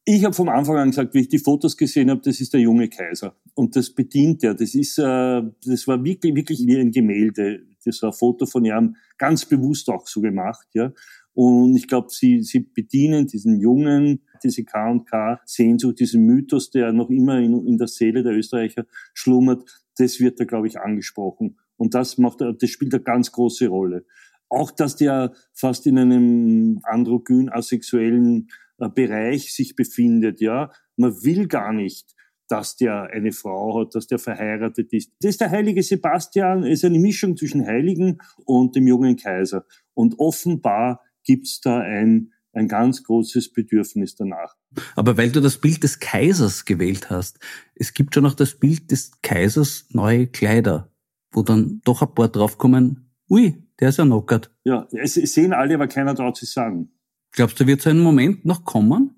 Ich 0.09 0.23
habe 0.23 0.33
vom 0.33 0.49
Anfang 0.49 0.77
an 0.77 0.89
gesagt, 0.89 1.13
wie 1.13 1.19
ich 1.19 1.27
die 1.27 1.37
Fotos 1.37 1.75
gesehen 1.75 2.09
habe, 2.09 2.21
das 2.23 2.39
ist 2.39 2.53
der 2.53 2.61
junge 2.61 2.87
Kaiser. 2.87 3.35
Und 3.55 3.75
das 3.75 3.89
bedient 3.89 4.41
er. 4.43 4.53
Das 4.53 4.73
ist, 4.73 4.97
äh, 4.97 5.41
das 5.65 5.85
war 5.85 6.03
wirklich, 6.03 6.33
wirklich 6.33 6.65
wie 6.65 6.77
ein 6.77 6.91
Gemälde. 6.91 7.63
Das 7.83 8.01
war 8.01 8.11
ein 8.11 8.13
Foto 8.13 8.45
von 8.45 8.63
ihm 8.63 8.95
ganz 9.17 9.45
bewusst 9.45 9.89
auch 9.89 10.07
so 10.07 10.21
gemacht, 10.21 10.67
ja. 10.73 10.93
Und 11.33 11.75
ich 11.75 11.87
glaube, 11.87 12.07
sie, 12.09 12.41
sie 12.41 12.61
bedienen 12.61 13.27
diesen 13.27 13.59
Jungen, 13.59 14.21
diese 14.43 14.63
K&K-Sehnsucht, 14.63 15.99
diesen 15.99 16.25
Mythos, 16.25 16.71
der 16.71 16.91
noch 16.93 17.11
immer 17.11 17.37
in, 17.39 17.67
in 17.67 17.77
der 17.77 17.87
Seele 17.87 18.23
der 18.23 18.33
Österreicher 18.33 18.85
schlummert, 19.13 19.63
das 19.97 20.19
wird 20.19 20.39
da, 20.39 20.45
glaube 20.45 20.67
ich, 20.67 20.79
angesprochen. 20.79 21.59
Und 21.75 21.93
das 21.93 22.17
macht, 22.17 22.41
das 22.41 22.69
spielt 22.69 22.93
eine 22.93 23.03
ganz 23.03 23.31
große 23.31 23.67
Rolle. 23.67 24.05
Auch, 24.49 24.71
dass 24.71 24.95
der 24.95 25.33
fast 25.53 25.85
in 25.87 25.97
einem 25.97 26.79
androgyn 26.83 27.49
asexuellen 27.49 28.47
äh, 28.79 28.89
Bereich 28.89 29.53
sich 29.53 29.75
befindet, 29.75 30.39
ja. 30.41 30.71
Man 30.95 31.23
will 31.23 31.47
gar 31.47 31.73
nicht, 31.73 32.15
dass 32.47 32.75
der 32.75 33.09
eine 33.11 33.31
Frau 33.31 33.79
hat, 33.79 33.93
dass 33.93 34.07
der 34.07 34.19
verheiratet 34.19 34.93
ist. 34.93 35.11
Das 35.19 35.31
ist 35.31 35.41
der 35.41 35.51
heilige 35.51 35.83
Sebastian, 35.83 36.63
ist 36.63 36.85
eine 36.85 36.99
Mischung 36.99 37.35
zwischen 37.35 37.65
Heiligen 37.65 38.19
und 38.45 38.75
dem 38.75 38.87
jungen 38.87 39.17
Kaiser. 39.17 39.65
Und 39.93 40.17
offenbar 40.19 41.01
gibt's 41.23 41.59
da 41.59 41.79
ein, 41.79 42.33
ein 42.53 42.67
ganz 42.67 43.03
großes 43.03 43.51
Bedürfnis 43.51 44.15
danach. 44.15 44.55
Aber 44.95 45.17
weil 45.17 45.31
du 45.31 45.41
das 45.41 45.57
Bild 45.57 45.83
des 45.83 45.99
Kaisers 45.99 46.65
gewählt 46.65 47.09
hast, 47.09 47.39
es 47.75 47.93
gibt 47.93 48.13
schon 48.13 48.23
noch 48.23 48.33
das 48.33 48.55
Bild 48.55 48.91
des 48.91 49.11
Kaisers 49.21 49.85
neue 49.89 50.27
Kleider, 50.27 50.91
wo 51.31 51.41
dann 51.41 51.81
doch 51.83 52.01
ein 52.01 52.13
paar 52.13 52.27
draufkommen, 52.27 53.11
ui, 53.29 53.55
der 53.79 53.89
ist 53.89 53.97
ja 53.97 54.05
knockert. 54.05 54.51
Ja, 54.63 54.87
es 54.91 55.13
sehen 55.15 55.53
alle, 55.53 55.75
aber 55.75 55.87
keiner 55.87 56.15
traut 56.15 56.37
sich 56.37 56.51
sagen. 56.51 56.91
Glaubst 57.31 57.59
du, 57.59 57.67
wird 57.67 57.81
so 57.81 57.89
ein 57.89 57.99
Moment 57.99 58.45
noch 58.45 58.63
kommen? 58.65 59.15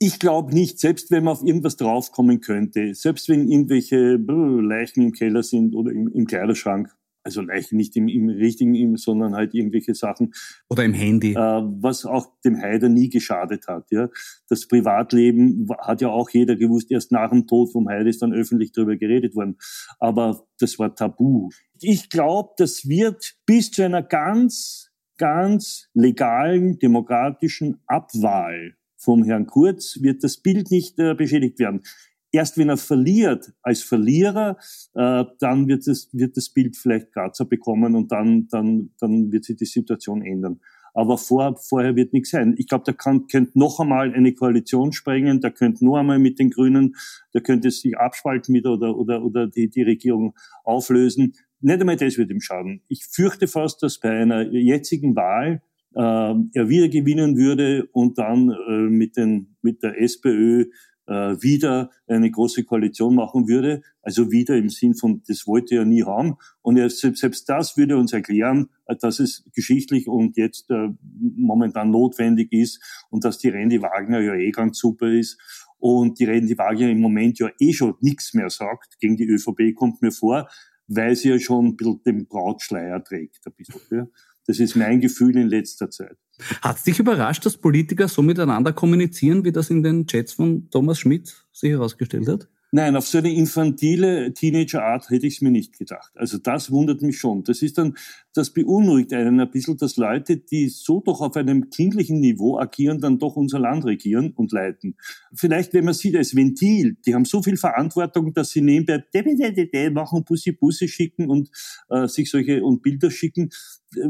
Ich 0.00 0.20
glaube 0.20 0.54
nicht, 0.54 0.78
selbst 0.78 1.10
wenn 1.10 1.24
man 1.24 1.32
auf 1.32 1.42
irgendwas 1.42 1.76
draufkommen 1.76 2.40
könnte, 2.40 2.94
selbst 2.94 3.28
wenn 3.28 3.48
irgendwelche 3.48 4.14
Leichen 4.14 5.02
im 5.02 5.12
Keller 5.12 5.42
sind 5.42 5.74
oder 5.74 5.90
im, 5.90 6.08
im 6.08 6.26
Kleiderschrank, 6.26 6.96
also 7.28 7.42
Leichen 7.42 7.76
nicht 7.76 7.94
im, 7.96 8.08
im 8.08 8.28
richtigen, 8.28 8.96
sondern 8.96 9.34
halt 9.34 9.54
irgendwelche 9.54 9.94
Sachen. 9.94 10.32
Oder 10.68 10.84
im 10.84 10.94
Handy. 10.94 11.32
Äh, 11.32 11.36
was 11.36 12.04
auch 12.04 12.26
dem 12.44 12.56
Haider 12.60 12.88
nie 12.88 13.08
geschadet 13.08 13.66
hat. 13.68 13.86
Ja. 13.90 14.08
Das 14.48 14.66
Privatleben 14.66 15.68
hat 15.78 16.00
ja 16.00 16.08
auch 16.08 16.30
jeder 16.30 16.56
gewusst, 16.56 16.90
erst 16.90 17.12
nach 17.12 17.30
dem 17.30 17.46
Tod 17.46 17.70
vom 17.72 17.88
Haider 17.88 18.08
ist 18.08 18.22
dann 18.22 18.32
öffentlich 18.32 18.72
darüber 18.72 18.96
geredet 18.96 19.34
worden. 19.34 19.56
Aber 19.98 20.46
das 20.58 20.78
war 20.78 20.94
tabu. 20.94 21.50
Ich 21.80 22.08
glaube, 22.08 22.50
das 22.56 22.88
wird 22.88 23.34
bis 23.46 23.70
zu 23.70 23.84
einer 23.84 24.02
ganz, 24.02 24.90
ganz 25.18 25.88
legalen, 25.94 26.78
demokratischen 26.78 27.82
Abwahl 27.86 28.74
vom 28.98 29.22
Herrn 29.24 29.46
Kurz 29.46 29.98
wird 30.02 30.24
das 30.24 30.38
Bild 30.38 30.70
nicht 30.70 30.98
äh, 30.98 31.14
beschädigt 31.14 31.58
werden. 31.60 31.82
Erst 32.30 32.58
wenn 32.58 32.68
er 32.68 32.76
verliert 32.76 33.52
als 33.62 33.82
Verlierer, 33.82 34.56
äh, 34.94 35.24
dann 35.38 35.66
wird 35.68 35.86
das, 35.86 36.08
wird 36.12 36.36
das 36.36 36.50
Bild 36.50 36.76
vielleicht 36.76 37.12
Grazer 37.12 37.46
bekommen 37.46 37.94
und 37.94 38.12
dann, 38.12 38.48
dann, 38.50 38.90
dann 39.00 39.32
wird 39.32 39.44
sich 39.44 39.56
die 39.56 39.64
Situation 39.64 40.22
ändern. 40.22 40.60
Aber 40.94 41.16
vor, 41.16 41.56
vorher 41.56 41.96
wird 41.96 42.12
nichts 42.12 42.30
sein. 42.30 42.54
Ich 42.58 42.66
glaube, 42.66 42.84
da 42.84 42.92
kann, 42.92 43.26
könnte 43.28 43.58
noch 43.58 43.78
einmal 43.78 44.12
eine 44.12 44.34
Koalition 44.34 44.92
sprengen, 44.92 45.40
da 45.40 45.50
könnte 45.50 45.84
nur 45.84 45.98
einmal 45.98 46.18
mit 46.18 46.38
den 46.38 46.50
Grünen, 46.50 46.96
da 47.32 47.40
könnte 47.40 47.68
es 47.68 47.80
sich 47.80 47.96
abspalten 47.96 48.52
mit 48.52 48.66
oder, 48.66 48.96
oder, 48.96 49.24
oder 49.24 49.46
die, 49.46 49.70
die 49.70 49.82
Regierung 49.82 50.34
auflösen. 50.64 51.34
Nicht 51.60 51.80
einmal 51.80 51.96
das 51.96 52.18
wird 52.18 52.30
ihm 52.30 52.40
schaden. 52.40 52.82
Ich 52.88 53.04
fürchte 53.04 53.46
fast, 53.46 53.82
dass 53.82 54.00
bei 54.00 54.10
einer 54.10 54.42
jetzigen 54.50 55.14
Wahl 55.16 55.62
äh, 55.94 56.00
er 56.00 56.68
wieder 56.68 56.88
gewinnen 56.88 57.36
würde 57.36 57.88
und 57.92 58.18
dann 58.18 58.50
äh, 58.50 58.88
mit, 58.88 59.16
den, 59.16 59.56
mit 59.62 59.82
der 59.82 60.00
SPÖ 60.00 60.66
wieder 61.08 61.90
eine 62.06 62.30
große 62.30 62.64
Koalition 62.64 63.14
machen 63.14 63.48
würde. 63.48 63.82
Also 64.02 64.30
wieder 64.30 64.56
im 64.56 64.68
Sinn 64.68 64.94
von, 64.94 65.22
das 65.26 65.46
wollte 65.46 65.76
er 65.76 65.84
nie 65.84 66.02
haben. 66.02 66.36
Und 66.62 66.76
er, 66.76 66.90
selbst 66.90 67.48
das 67.48 67.76
würde 67.76 67.96
uns 67.96 68.12
erklären, 68.12 68.68
äh, 68.86 68.96
dass 68.96 69.20
es 69.20 69.44
geschichtlich 69.54 70.08
und 70.08 70.36
jetzt 70.36 70.70
äh, 70.70 70.88
momentan 71.36 71.90
notwendig 71.90 72.52
ist 72.52 72.82
und 73.10 73.24
dass 73.24 73.38
die 73.38 73.48
Randy 73.48 73.82
Wagner 73.82 74.20
ja 74.20 74.34
eh 74.34 74.50
ganz 74.50 74.78
super 74.78 75.10
ist 75.10 75.38
und 75.78 76.18
die 76.18 76.24
Randy 76.24 76.56
Wagner 76.58 76.90
im 76.90 77.00
Moment 77.00 77.38
ja 77.38 77.50
eh 77.58 77.72
schon 77.72 77.94
nichts 78.00 78.34
mehr 78.34 78.50
sagt 78.50 78.98
gegen 78.98 79.16
die 79.16 79.28
ÖVP, 79.28 79.74
kommt 79.74 80.02
mir 80.02 80.12
vor, 80.12 80.48
weil 80.86 81.14
sie 81.14 81.28
ja 81.28 81.38
schon 81.38 81.66
ein 81.66 81.76
bisschen 81.76 82.02
den 82.04 82.26
Brautschleier 82.26 83.02
trägt. 83.04 83.46
Ein 83.46 83.52
bisschen, 83.56 83.80
ja. 83.90 84.06
Das 84.48 84.58
ist 84.60 84.76
mein 84.76 85.00
Gefühl 85.00 85.36
in 85.36 85.48
letzter 85.48 85.90
Zeit. 85.90 86.16
Hat 86.62 86.78
es 86.78 86.82
dich 86.82 86.98
überrascht, 86.98 87.44
dass 87.44 87.58
Politiker 87.58 88.08
so 88.08 88.22
miteinander 88.22 88.72
kommunizieren, 88.72 89.44
wie 89.44 89.52
das 89.52 89.68
in 89.68 89.82
den 89.82 90.06
Chats 90.06 90.32
von 90.32 90.70
Thomas 90.70 90.98
Schmidt 90.98 91.44
sich 91.52 91.70
herausgestellt 91.70 92.26
hat? 92.28 92.48
Nein, 92.70 92.96
auf 92.96 93.06
so 93.06 93.18
eine 93.18 93.32
infantile 93.32 94.32
Teenager-Art 94.32 95.10
hätte 95.10 95.26
ich 95.26 95.36
es 95.36 95.40
mir 95.42 95.50
nicht 95.50 95.78
gedacht. 95.78 96.12
Also 96.16 96.38
das 96.38 96.70
wundert 96.70 97.02
mich 97.02 97.18
schon. 97.18 97.44
Das 97.44 97.60
ist 97.60 97.76
dann, 97.76 97.96
das 98.38 98.52
beunruhigt 98.52 99.12
einen 99.12 99.40
ein 99.40 99.50
bisschen, 99.50 99.76
dass 99.76 99.96
Leute, 99.96 100.36
die 100.36 100.68
so 100.68 101.00
doch 101.00 101.20
auf 101.20 101.34
einem 101.34 101.70
kindlichen 101.70 102.20
Niveau 102.20 102.56
agieren, 102.56 103.00
dann 103.00 103.18
doch 103.18 103.34
unser 103.34 103.58
Land 103.58 103.84
regieren 103.84 104.32
und 104.36 104.52
leiten. 104.52 104.96
Vielleicht, 105.34 105.74
wenn 105.74 105.84
man 105.84 105.94
sieht 105.94 106.14
als 106.14 106.36
Ventil, 106.36 106.96
die 107.04 107.16
haben 107.16 107.24
so 107.24 107.42
viel 107.42 107.56
Verantwortung, 107.56 108.32
dass 108.32 108.50
sie 108.50 108.60
nebenbei 108.60 109.90
machen, 109.90 110.24
Bussi 110.24 110.52
Bussi 110.52 110.86
schicken 110.86 111.28
und 111.28 111.50
äh, 111.88 112.06
sich 112.06 112.30
solche 112.30 112.62
und 112.62 112.80
Bilder 112.80 113.10
schicken. 113.10 113.50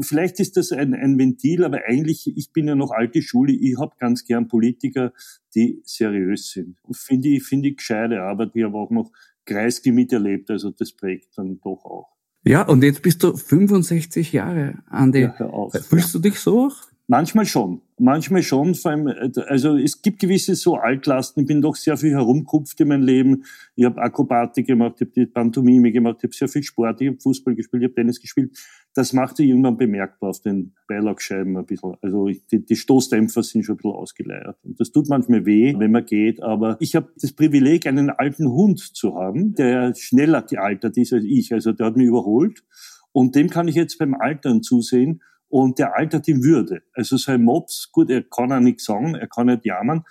Vielleicht 0.01 0.39
ist 0.39 0.57
das 0.57 0.71
ein, 0.71 0.93
ein 0.93 1.17
Ventil, 1.17 1.63
aber 1.63 1.79
eigentlich, 1.87 2.31
ich 2.37 2.53
bin 2.53 2.67
ja 2.67 2.75
noch 2.75 2.91
alte 2.91 3.23
Schule, 3.23 3.53
ich 3.53 3.79
habe 3.79 3.95
ganz 3.97 4.25
gern 4.25 4.47
Politiker, 4.47 5.11
die 5.55 5.81
seriös 5.85 6.51
sind. 6.51 6.77
Finde 6.91 7.29
ich, 7.29 7.43
finde 7.43 7.69
ich 7.69 7.77
gescheite 7.77 8.21
Arbeit, 8.21 8.53
die 8.53 8.63
aber 8.63 8.79
auch 8.79 8.91
noch 8.91 9.11
Kreisky 9.45 9.91
miterlebt, 9.91 10.51
also 10.51 10.69
das 10.69 10.91
prägt 10.91 11.35
dann 11.35 11.59
doch 11.61 11.83
auch. 11.83 12.18
Ja, 12.43 12.63
und 12.63 12.83
jetzt 12.83 13.01
bist 13.01 13.23
du 13.23 13.35
65 13.35 14.31
Jahre, 14.31 14.75
Andi. 14.89 15.21
Ja, 15.21 15.33
hör 15.37 15.53
auf. 15.53 15.73
Fühlst 15.73 16.13
du 16.15 16.19
dich 16.19 16.39
so? 16.39 16.71
Manchmal 17.11 17.47
schon. 17.47 17.81
Manchmal 17.97 18.43
schon. 18.43 18.75
Vor 18.75 18.91
allem, 18.91 19.07
also 19.47 19.77
es 19.77 20.03
gibt 20.03 20.19
gewisse 20.19 20.53
so 20.53 20.75
Altlasten. 20.75 21.41
Ich 21.41 21.47
bin 21.47 21.59
doch 21.59 21.75
sehr 21.75 21.97
viel 21.97 22.11
herumkupft 22.11 22.79
in 22.81 22.89
meinem 22.89 23.01
Leben. 23.01 23.45
Ich 23.75 23.83
habe 23.83 23.99
Akrobatik 23.99 24.67
gemacht, 24.67 24.97
ich 24.97 25.07
habe 25.07 25.11
die 25.13 25.25
Pantomime 25.25 25.91
gemacht, 25.91 26.17
ich 26.19 26.25
habe 26.25 26.35
sehr 26.35 26.47
viel 26.47 26.61
Sport, 26.61 27.01
ich 27.01 27.07
habe 27.07 27.19
Fußball 27.19 27.55
gespielt, 27.55 27.81
ich 27.81 27.87
habe 27.87 27.95
Tennis 27.95 28.21
gespielt. 28.21 28.55
Das 28.93 29.11
macht 29.13 29.37
sich 29.37 29.49
irgendwann 29.49 29.75
bemerkbar 29.75 30.29
auf 30.29 30.41
den 30.41 30.75
Beilagscheiben 30.87 31.57
ein 31.57 31.65
bisschen. 31.65 31.95
Also 32.03 32.27
die, 32.27 32.63
die 32.63 32.75
Stoßdämpfer 32.75 33.41
sind 33.41 33.63
schon 33.63 33.73
ein 33.73 33.77
bisschen 33.77 33.91
ausgeleiert. 33.91 34.57
Und 34.63 34.79
das 34.79 34.91
tut 34.91 35.09
manchmal 35.09 35.47
weh, 35.47 35.73
wenn 35.79 35.91
man 35.91 36.05
geht. 36.05 36.43
Aber 36.43 36.77
ich 36.79 36.95
habe 36.95 37.09
das 37.19 37.33
Privileg, 37.33 37.87
einen 37.87 38.11
alten 38.11 38.51
Hund 38.51 38.79
zu 38.79 39.15
haben, 39.15 39.55
der 39.55 39.95
schneller 39.95 40.43
gealtert 40.43 40.95
ist 40.95 41.11
als 41.11 41.23
ich. 41.25 41.51
Also 41.53 41.71
der 41.71 41.87
hat 41.87 41.97
mich 41.97 42.05
überholt. 42.05 42.63
Und 43.11 43.33
dem 43.33 43.49
kann 43.49 43.67
ich 43.67 43.73
jetzt 43.73 43.97
beim 43.97 44.13
Altern 44.13 44.61
zusehen 44.61 45.23
und 45.49 45.79
der 45.79 45.95
altert 45.95 46.27
in 46.27 46.43
Würde. 46.43 46.83
Also 46.93 47.17
sein 47.17 47.43
Mops, 47.43 47.89
gut, 47.91 48.09
er 48.09 48.23
kann 48.23 48.51
auch 48.51 48.59
nichts 48.59 48.85
sagen, 48.85 49.15
er 49.15 49.27
kann 49.27 49.47
nicht 49.47 49.65
jammern, 49.65 50.03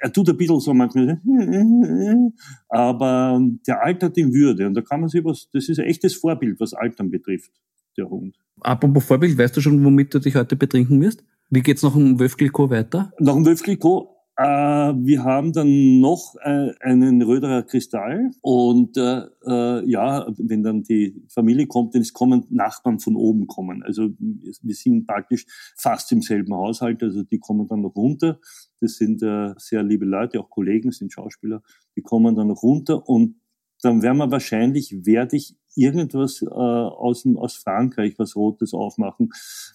er 0.00 0.12
tut 0.12 0.28
ein 0.30 0.36
bisschen 0.36 0.60
so 0.60 0.72
manchmal, 0.72 1.20
aber 2.68 3.40
der 3.66 3.82
altert 3.82 4.16
in 4.16 4.32
Würde 4.32 4.66
und 4.66 4.74
da 4.74 4.80
kann 4.80 5.00
man 5.00 5.08
sich 5.08 5.24
was, 5.24 5.48
das 5.52 5.68
ist 5.68 5.78
ein 5.78 5.86
echtes 5.86 6.14
Vorbild, 6.14 6.60
was 6.60 6.72
Altern 6.72 7.10
betrifft, 7.10 7.50
der 7.96 8.08
Hund. 8.08 8.36
Apropos 8.60 9.04
Vorbild, 9.04 9.36
weißt 9.36 9.56
du 9.56 9.60
schon, 9.60 9.84
womit 9.84 10.14
du 10.14 10.18
dich 10.18 10.34
heute 10.34 10.56
betrinken 10.56 11.00
wirst? 11.00 11.24
Wie 11.50 11.62
geht's 11.62 11.82
nach 11.82 11.94
dem 11.94 12.18
Wölfgelko 12.18 12.70
weiter? 12.70 13.12
Nach 13.18 13.34
dem 13.34 13.46
Wölfgelko 13.46 14.17
äh, 14.38 14.44
wir 14.44 15.24
haben 15.24 15.52
dann 15.52 15.98
noch 15.98 16.36
äh, 16.42 16.70
einen 16.80 17.20
Röderer 17.22 17.64
Kristall 17.64 18.30
und 18.40 18.96
äh, 18.96 19.22
äh, 19.44 19.84
ja, 19.90 20.32
wenn 20.38 20.62
dann 20.62 20.84
die 20.84 21.20
Familie 21.28 21.66
kommt, 21.66 21.96
dann 21.96 22.04
kommen 22.12 22.46
Nachbarn 22.48 23.00
von 23.00 23.16
oben 23.16 23.48
kommen. 23.48 23.82
Also 23.82 24.10
wir 24.20 24.74
sind 24.74 25.08
praktisch 25.08 25.44
fast 25.76 26.12
im 26.12 26.22
selben 26.22 26.54
Haushalt, 26.54 27.02
also 27.02 27.24
die 27.24 27.40
kommen 27.40 27.66
dann 27.66 27.82
noch 27.82 27.96
runter. 27.96 28.38
Das 28.80 28.94
sind 28.94 29.24
äh, 29.24 29.54
sehr 29.56 29.82
liebe 29.82 30.04
Leute, 30.04 30.38
auch 30.38 30.50
Kollegen, 30.50 30.92
sind 30.92 31.12
Schauspieler, 31.12 31.60
die 31.96 32.02
kommen 32.02 32.36
dann 32.36 32.46
noch 32.46 32.62
runter 32.62 33.08
und 33.08 33.40
dann 33.82 34.02
werden 34.02 34.18
wir 34.18 34.30
wahrscheinlich, 34.30 35.04
werde 35.04 35.36
ich 35.36 35.56
irgendwas 35.78 36.42
äh, 36.42 36.46
aus, 36.46 37.24
aus 37.36 37.56
Frankreich, 37.56 38.14
was 38.18 38.36
Rotes 38.36 38.74
aufmachen. 38.74 39.30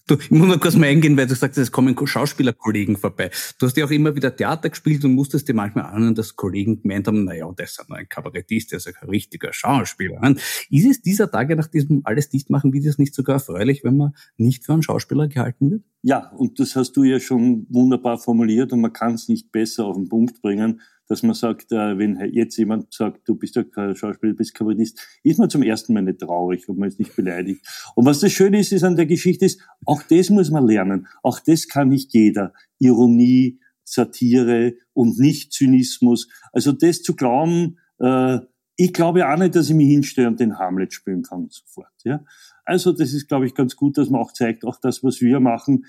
Du, 0.08 0.16
ich 0.16 0.30
muss 0.32 0.48
noch 0.48 0.60
kurz 0.60 0.76
mal 0.76 0.88
eingehen, 0.88 1.18
weil 1.18 1.28
du 1.28 1.36
sagst, 1.36 1.58
es 1.58 1.72
kommen 1.72 1.96
Schauspielerkollegen 2.04 2.98
vorbei. 2.98 3.32
Du 3.58 3.66
hast 3.66 3.78
ja 3.78 3.86
auch 3.86 3.92
immer 3.92 4.16
wieder 4.16 4.36
Theater 4.36 4.70
gespielt 4.70 5.06
und 5.06 5.16
musstest 5.16 5.48
dir 5.48 5.54
manchmal 5.54 5.86
anhören, 5.86 6.16
dass 6.16 6.36
Kollegen 6.36 6.82
gemeint 6.82 7.08
haben, 7.08 7.24
naja, 7.24 7.52
das 7.56 7.72
ist 7.72 7.86
ein 7.90 8.10
Kabarettist, 8.10 8.72
der 8.72 8.78
ist 8.78 8.88
ein 8.88 9.10
richtiger 9.10 9.54
Schauspieler. 9.54 10.36
Ist 10.70 10.86
es 10.86 11.02
dieser 11.02 11.32
Tage 11.32 11.56
nach 11.56 11.68
diesem 11.68 12.02
alles 12.04 12.30
Dichtmachen, 12.30 12.74
wie 12.74 12.82
das 12.82 12.98
nicht 12.98 13.16
sogar 13.16 13.36
erfreulich, 13.36 13.84
wenn 13.84 13.98
man 13.98 14.14
nicht 14.38 14.66
für 14.66 14.74
einen 14.74 14.84
Schauspieler 14.84 15.28
gehalten 15.28 15.72
wird? 15.72 15.84
Ja, 16.02 16.32
und 16.32 16.60
das 16.60 16.76
hast 16.76 16.98
du 16.98 17.04
ja 17.04 17.20
schon 17.20 17.66
wunderbar 17.70 18.18
formuliert 18.18 18.74
und 18.74 18.82
man 18.82 18.92
kann 18.92 19.14
es 19.14 19.30
nicht 19.30 19.52
besser 19.52 19.86
auf 19.86 19.96
den 19.96 20.10
Punkt 20.10 20.42
bringen 20.42 20.82
dass 21.14 21.22
man 21.22 21.36
sagt, 21.36 21.72
äh, 21.72 21.98
wenn 22.00 22.20
jetzt 22.34 22.58
jemand 22.58 22.92
sagt, 22.92 23.30
du 23.30 23.36
bist 23.36 23.56
ja 23.56 23.64
kein 23.64 23.96
Schauspieler, 23.96 24.34
du 24.34 24.38
bist 24.38 24.56
Kabarettist, 24.56 25.00
ist 25.22 25.38
man 25.38 25.48
zum 25.48 25.62
ersten 25.62 25.94
Mal 25.94 26.02
nicht 26.02 26.20
traurig, 26.20 26.68
ob 26.68 26.78
man 26.78 26.88
ist 26.88 26.98
nicht 26.98 27.16
beleidigt. 27.16 27.64
Und 27.96 28.06
was 28.08 28.20
das 28.20 28.32
Schöne 28.32 28.60
ist, 28.60 28.72
ist 28.72 28.84
an 28.84 28.96
der 28.96 29.06
Geschichte 29.06 29.46
ist, 29.46 29.62
auch 29.86 30.02
das 30.02 30.32
muss 30.32 30.50
man 30.50 30.66
lernen. 30.66 31.06
Auch 31.22 31.40
das 31.40 31.68
kann 31.68 31.90
nicht 31.90 32.14
jeder. 32.16 32.54
Ironie, 32.80 33.60
Satire 33.84 34.74
und 34.94 35.20
nicht 35.20 35.54
Zynismus. 35.54 36.30
Also 36.52 36.72
das 36.72 37.04
zu 37.04 37.16
glauben, 37.16 37.78
äh, 38.00 38.40
ich 38.76 38.92
glaube 38.92 39.30
auch 39.32 39.38
nicht, 39.38 39.56
dass 39.56 39.70
ich 39.70 39.76
mich 39.76 39.90
hinstelle 39.90 40.30
und 40.30 40.40
den 40.40 40.58
Hamlet 40.58 40.94
spielen 40.94 41.22
kann 41.22 41.48
sofort. 41.52 41.94
Ja? 42.04 42.24
Also 42.66 42.92
das 42.92 43.14
ist, 43.14 43.28
glaube 43.28 43.46
ich, 43.46 43.54
ganz 43.54 43.76
gut, 43.76 44.00
dass 44.00 44.10
man 44.10 44.20
auch 44.20 44.34
zeigt, 44.34 44.66
auch 44.66 44.80
das, 44.82 45.04
was 45.04 45.22
wir 45.22 45.40
machen, 45.40 45.86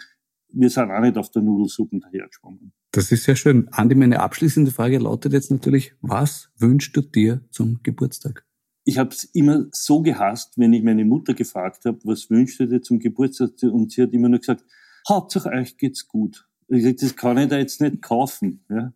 wir 0.55 0.71
sind 0.71 0.91
auch 0.91 1.01
nicht 1.01 1.17
auf 1.17 1.31
der 1.31 1.43
Nudelsuppe 1.43 1.99
dahergeschwommen. 2.01 2.73
Das 2.93 3.11
ist 3.11 3.25
sehr 3.25 3.37
schön. 3.37 3.69
Andi, 3.73 3.95
meine 3.95 4.21
abschließende 4.21 4.71
Frage 4.71 4.99
lautet 4.99 5.33
jetzt 5.33 5.51
natürlich, 5.51 5.95
was 6.01 6.51
wünschst 6.59 6.97
du 6.97 7.01
dir 7.01 7.41
zum 7.51 7.81
Geburtstag? 7.83 8.47
Ich 8.85 8.99
habe 8.99 9.11
es 9.11 9.25
immer 9.25 9.67
so 9.73 10.03
gehasst, 10.03 10.59
wenn 10.59 10.73
ich 10.73 10.83
meine 10.83 11.05
Mutter 11.05 11.35
gefragt 11.35 11.85
habe, 11.87 11.99
was 12.05 12.31
wünschst 12.31 12.61
du 12.61 12.67
dir 12.67 12.83
zum 12.83 12.99
Geburtstag? 12.99 13.51
Und 13.63 13.93
sie 13.93 14.03
hat 14.03 14.13
immer 14.13 14.29
nur 14.29 14.41
gesagt, 14.41 14.65
Hauptsache 15.09 15.51
euch 15.51 15.77
geht's 15.77 16.07
gut. 16.07 16.47
Ich 16.69 16.79
gesagt, 16.79 17.03
das 17.03 17.17
kann 17.17 17.39
ich 17.39 17.49
da 17.49 17.59
jetzt 17.59 17.81
nicht 17.81 18.01
kaufen. 18.01 18.65
Ja? 18.71 18.93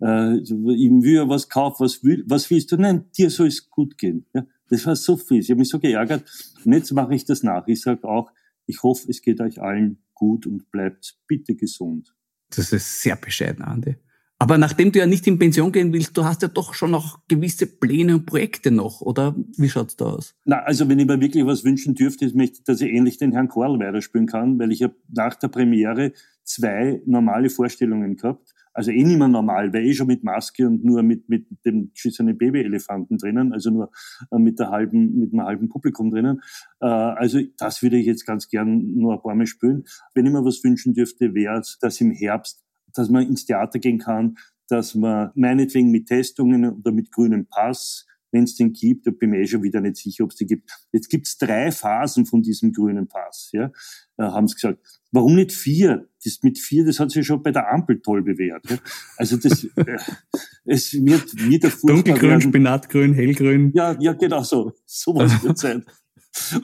Äh, 0.00 0.38
ich 0.38 0.50
will 0.50 1.14
ja 1.14 1.28
was 1.28 1.48
kaufen, 1.48 1.84
was, 1.84 2.02
will, 2.04 2.24
was 2.26 2.50
willst 2.50 2.72
du? 2.72 2.76
Nein, 2.76 3.06
dir 3.16 3.30
soll 3.30 3.48
es 3.48 3.68
gut 3.68 3.98
gehen. 3.98 4.26
Ja? 4.34 4.46
Das 4.68 4.86
war 4.86 4.96
so 4.96 5.16
fies. 5.16 5.46
Ich 5.46 5.50
habe 5.50 5.58
mich 5.58 5.68
so 5.68 5.78
geärgert. 5.78 6.24
Und 6.64 6.72
jetzt 6.72 6.92
mache 6.92 7.14
ich 7.14 7.24
das 7.24 7.42
nach. 7.42 7.66
Ich 7.66 7.80
sage 7.80 8.04
auch, 8.04 8.30
ich 8.66 8.82
hoffe, 8.82 9.10
es 9.10 9.20
geht 9.20 9.40
euch 9.40 9.60
allen 9.60 9.98
gut 10.20 10.46
und 10.46 10.70
bleibt 10.70 11.16
bitte 11.26 11.56
gesund. 11.56 12.14
Das 12.54 12.72
ist 12.72 13.00
sehr 13.00 13.16
bescheiden, 13.16 13.64
Andi. 13.64 13.96
Aber 14.38 14.56
nachdem 14.56 14.90
du 14.90 14.98
ja 14.98 15.06
nicht 15.06 15.26
in 15.26 15.38
Pension 15.38 15.70
gehen 15.70 15.92
willst, 15.92 16.16
du 16.16 16.24
hast 16.24 16.40
ja 16.40 16.48
doch 16.48 16.72
schon 16.72 16.90
noch 16.90 17.18
gewisse 17.28 17.66
Pläne 17.66 18.14
und 18.14 18.26
Projekte 18.26 18.70
noch, 18.70 19.02
oder 19.02 19.34
wie 19.58 19.68
schaut's 19.68 19.96
da 19.96 20.06
aus? 20.06 20.34
Na, 20.46 20.62
also 20.62 20.88
wenn 20.88 20.98
ich 20.98 21.06
mir 21.06 21.20
wirklich 21.20 21.44
was 21.44 21.62
wünschen 21.62 21.94
dürfte, 21.94 22.24
ist, 22.24 22.34
möchte, 22.34 22.62
dass 22.64 22.80
ich 22.80 22.90
ähnlich 22.90 23.18
den 23.18 23.32
Herrn 23.32 23.48
Korl 23.48 23.78
weiterspielen 23.78 24.26
kann, 24.26 24.58
weil 24.58 24.72
ich 24.72 24.82
habe 24.82 24.96
nach 25.08 25.34
der 25.34 25.48
Premiere 25.48 26.12
zwei 26.42 27.02
normale 27.04 27.50
Vorstellungen 27.50 28.16
gehabt. 28.16 28.54
Also 28.72 28.90
eh 28.90 29.02
nicht 29.02 29.18
mehr 29.18 29.28
normal, 29.28 29.72
weil 29.72 29.84
eh 29.84 29.94
schon 29.94 30.06
mit 30.06 30.22
Maske 30.22 30.66
und 30.66 30.84
nur 30.84 31.02
mit, 31.02 31.28
mit 31.28 31.46
dem 31.64 31.90
schissenen 31.94 32.38
Babyelefanten 32.38 33.18
drinnen, 33.18 33.52
also 33.52 33.70
nur 33.70 33.90
äh, 34.30 34.38
mit 34.38 34.58
der 34.58 34.70
halben, 34.70 35.18
mit 35.18 35.32
einem 35.32 35.44
halben 35.44 35.68
Publikum 35.68 36.10
drinnen. 36.10 36.40
Äh, 36.80 36.86
also 36.86 37.40
das 37.58 37.82
würde 37.82 37.96
ich 37.96 38.06
jetzt 38.06 38.26
ganz 38.26 38.48
gern 38.48 38.94
nur 38.94 39.14
ein 39.14 39.22
paar 39.22 39.34
Mal 39.34 39.46
spielen. 39.46 39.84
Wenn 40.14 40.26
ich 40.26 40.32
mir 40.32 40.44
was 40.44 40.62
wünschen 40.62 40.94
dürfte, 40.94 41.34
wäre 41.34 41.58
es, 41.58 41.78
dass 41.80 42.00
im 42.00 42.12
Herbst, 42.12 42.64
dass 42.94 43.10
man 43.10 43.26
ins 43.26 43.44
Theater 43.44 43.78
gehen 43.78 43.98
kann, 43.98 44.36
dass 44.68 44.94
man 44.94 45.30
meinetwegen 45.34 45.90
mit 45.90 46.06
Testungen 46.06 46.70
oder 46.70 46.92
mit 46.92 47.10
grünem 47.10 47.46
Pass 47.46 48.06
wenn 48.32 48.44
es 48.44 48.56
den 48.56 48.72
gibt, 48.72 49.06
da 49.06 49.10
bin 49.10 49.34
ich 49.34 49.40
eh 49.40 49.46
schon 49.46 49.62
wieder 49.62 49.80
nicht 49.80 49.96
sicher, 49.96 50.24
ob 50.24 50.30
es 50.30 50.36
den 50.36 50.46
gibt. 50.46 50.70
Jetzt 50.92 51.08
gibt's 51.08 51.38
drei 51.38 51.72
Phasen 51.72 52.26
von 52.26 52.42
diesem 52.42 52.72
grünen 52.72 53.08
Pass, 53.08 53.50
ja, 53.52 53.72
äh, 54.16 54.22
haben 54.22 54.48
sie 54.48 54.54
gesagt. 54.54 55.00
Warum 55.10 55.34
nicht 55.34 55.52
vier? 55.52 56.08
Das 56.24 56.42
mit 56.42 56.58
vier, 56.58 56.84
das 56.84 57.00
hat 57.00 57.10
sich 57.10 57.26
schon 57.26 57.42
bei 57.42 57.50
der 57.50 57.72
Ampel 57.72 58.00
toll 58.00 58.22
bewährt. 58.22 58.68
Ja? 58.68 58.76
Also 59.16 59.36
das, 59.36 59.64
äh, 59.76 59.96
es 60.64 60.92
wird 60.92 61.34
wieder 61.48 61.70
Dunkelgrün, 61.82 62.40
Spinatgrün, 62.40 63.14
hellgrün. 63.14 63.72
Ja, 63.74 63.96
ja, 63.98 64.12
genau 64.12 64.42
so. 64.42 64.72
So 64.84 65.14
was 65.14 65.42
wird 65.42 65.58
sein. 65.58 65.84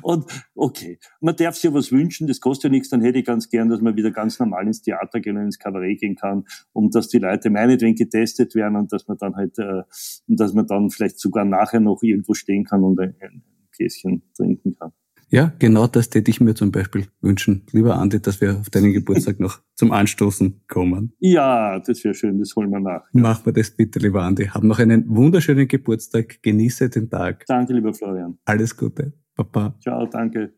Und 0.03 0.27
okay, 0.55 0.99
man 1.21 1.35
darf 1.37 1.57
sich 1.57 1.73
was 1.73 1.91
wünschen, 1.91 2.27
das 2.27 2.41
kostet 2.41 2.65
ja 2.65 2.71
nichts, 2.71 2.89
dann 2.89 3.01
hätte 3.01 3.19
ich 3.19 3.25
ganz 3.25 3.49
gern, 3.49 3.69
dass 3.69 3.81
man 3.81 3.97
wieder 3.97 4.13
ganz 4.13 4.39
normal 4.39 4.67
ins 4.67 4.83
Theater 4.83 5.21
gehen 5.21 5.37
und 5.37 5.45
ins 5.45 5.59
Kabarett 5.59 6.01
gehen 6.01 6.15
kann, 6.15 6.45
um 6.73 6.91
dass 6.91 7.09
die 7.09 7.19
Leute 7.19 7.51
meinetwegen 7.51 7.97
getestet 7.97 8.55
werden 8.55 8.77
und 8.77 8.93
dass 8.93 9.09
man 9.09 9.19
dann 9.19 9.35
halt, 9.35 9.59
äh, 9.59 9.83
und 10.29 10.39
dass 10.39 10.55
man 10.55 10.67
dann 10.67 10.91
vielleicht 10.91 11.19
sogar 11.19 11.45
nachher 11.45 11.81
noch 11.81 12.03
irgendwo 12.03 12.35
stehen 12.35 12.65
kann 12.65 12.85
und 12.85 13.01
ein, 13.01 13.17
ein 13.21 13.43
Gläschen 13.73 14.23
trinken 14.37 14.77
kann. 14.79 14.93
Ja, 15.29 15.53
genau 15.59 15.87
das 15.89 16.09
täte 16.09 16.31
ich 16.31 16.41
mir 16.41 16.55
zum 16.55 16.71
Beispiel 16.71 17.07
wünschen, 17.21 17.67
lieber 17.73 17.97
Andi, 17.97 18.21
dass 18.21 18.41
wir 18.41 18.59
auf 18.59 18.71
deinen 18.71 18.93
Geburtstag 18.93 19.41
noch 19.41 19.61
zum 19.75 19.91
Anstoßen 19.91 20.63
kommen. 20.69 21.13
Ja, 21.19 21.81
das 21.81 22.05
wäre 22.05 22.15
schön, 22.15 22.39
das 22.39 22.55
holen 22.55 22.71
wir 22.71 22.81
nach. 22.81 23.03
Ja. 23.13 23.21
Mach 23.21 23.45
wir 23.45 23.53
das 23.53 23.71
bitte, 23.71 23.99
lieber 23.99 24.23
Andi. 24.23 24.47
Hab 24.47 24.63
noch 24.63 24.79
einen 24.79 25.05
wunderschönen 25.09 25.67
Geburtstag, 25.67 26.43
genieße 26.43 26.91
den 26.91 27.11
Tag. 27.11 27.45
Danke, 27.47 27.73
lieber 27.73 27.93
Florian. 27.93 28.39
Alles 28.45 28.77
Gute. 28.77 29.15
Papa. 29.35 29.77
Ciao, 29.81 30.07
danke. 30.07 30.55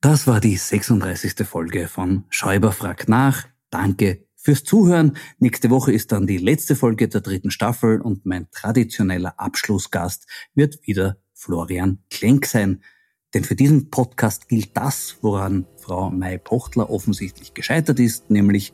Das 0.00 0.26
war 0.26 0.40
die 0.40 0.56
36. 0.56 1.46
Folge 1.46 1.88
von 1.88 2.24
Schäuber 2.28 2.72
fragt 2.72 3.08
nach. 3.08 3.48
Danke 3.70 4.28
fürs 4.36 4.62
Zuhören. 4.62 5.16
Nächste 5.38 5.70
Woche 5.70 5.92
ist 5.92 6.12
dann 6.12 6.26
die 6.26 6.38
letzte 6.38 6.76
Folge 6.76 7.08
der 7.08 7.20
dritten 7.20 7.50
Staffel 7.50 8.00
und 8.00 8.24
mein 8.24 8.48
traditioneller 8.50 9.40
Abschlussgast 9.40 10.28
wird 10.54 10.78
wieder 10.86 11.16
Florian 11.34 12.04
Klenk 12.10 12.46
sein. 12.46 12.82
Denn 13.34 13.44
für 13.44 13.54
diesen 13.54 13.90
Podcast 13.90 14.48
gilt 14.48 14.76
das, 14.76 15.18
woran 15.20 15.66
Frau 15.76 16.10
May 16.10 16.38
Pochtler 16.38 16.88
offensichtlich 16.88 17.52
gescheitert 17.52 18.00
ist, 18.00 18.30
nämlich 18.30 18.72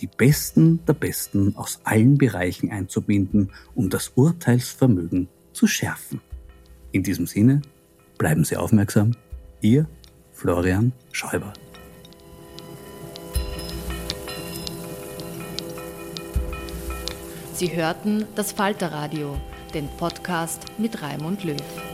die 0.00 0.08
Besten 0.08 0.84
der 0.86 0.94
Besten 0.94 1.56
aus 1.56 1.80
allen 1.84 2.18
Bereichen 2.18 2.70
einzubinden, 2.72 3.52
um 3.74 3.90
das 3.90 4.12
Urteilsvermögen 4.16 5.28
zu 5.52 5.68
schärfen. 5.68 6.20
In 6.90 7.04
diesem 7.04 7.26
Sinne, 7.26 7.62
bleiben 8.18 8.44
Sie 8.44 8.56
aufmerksam. 8.56 9.12
Ihr 9.60 9.88
Florian 10.32 10.92
Schäuber. 11.12 11.52
Sie 17.54 17.74
hörten 17.74 18.26
das 18.34 18.50
Falterradio, 18.50 19.36
den 19.72 19.88
Podcast 19.96 20.64
mit 20.76 21.00
Raimund 21.00 21.44
Löw. 21.44 21.93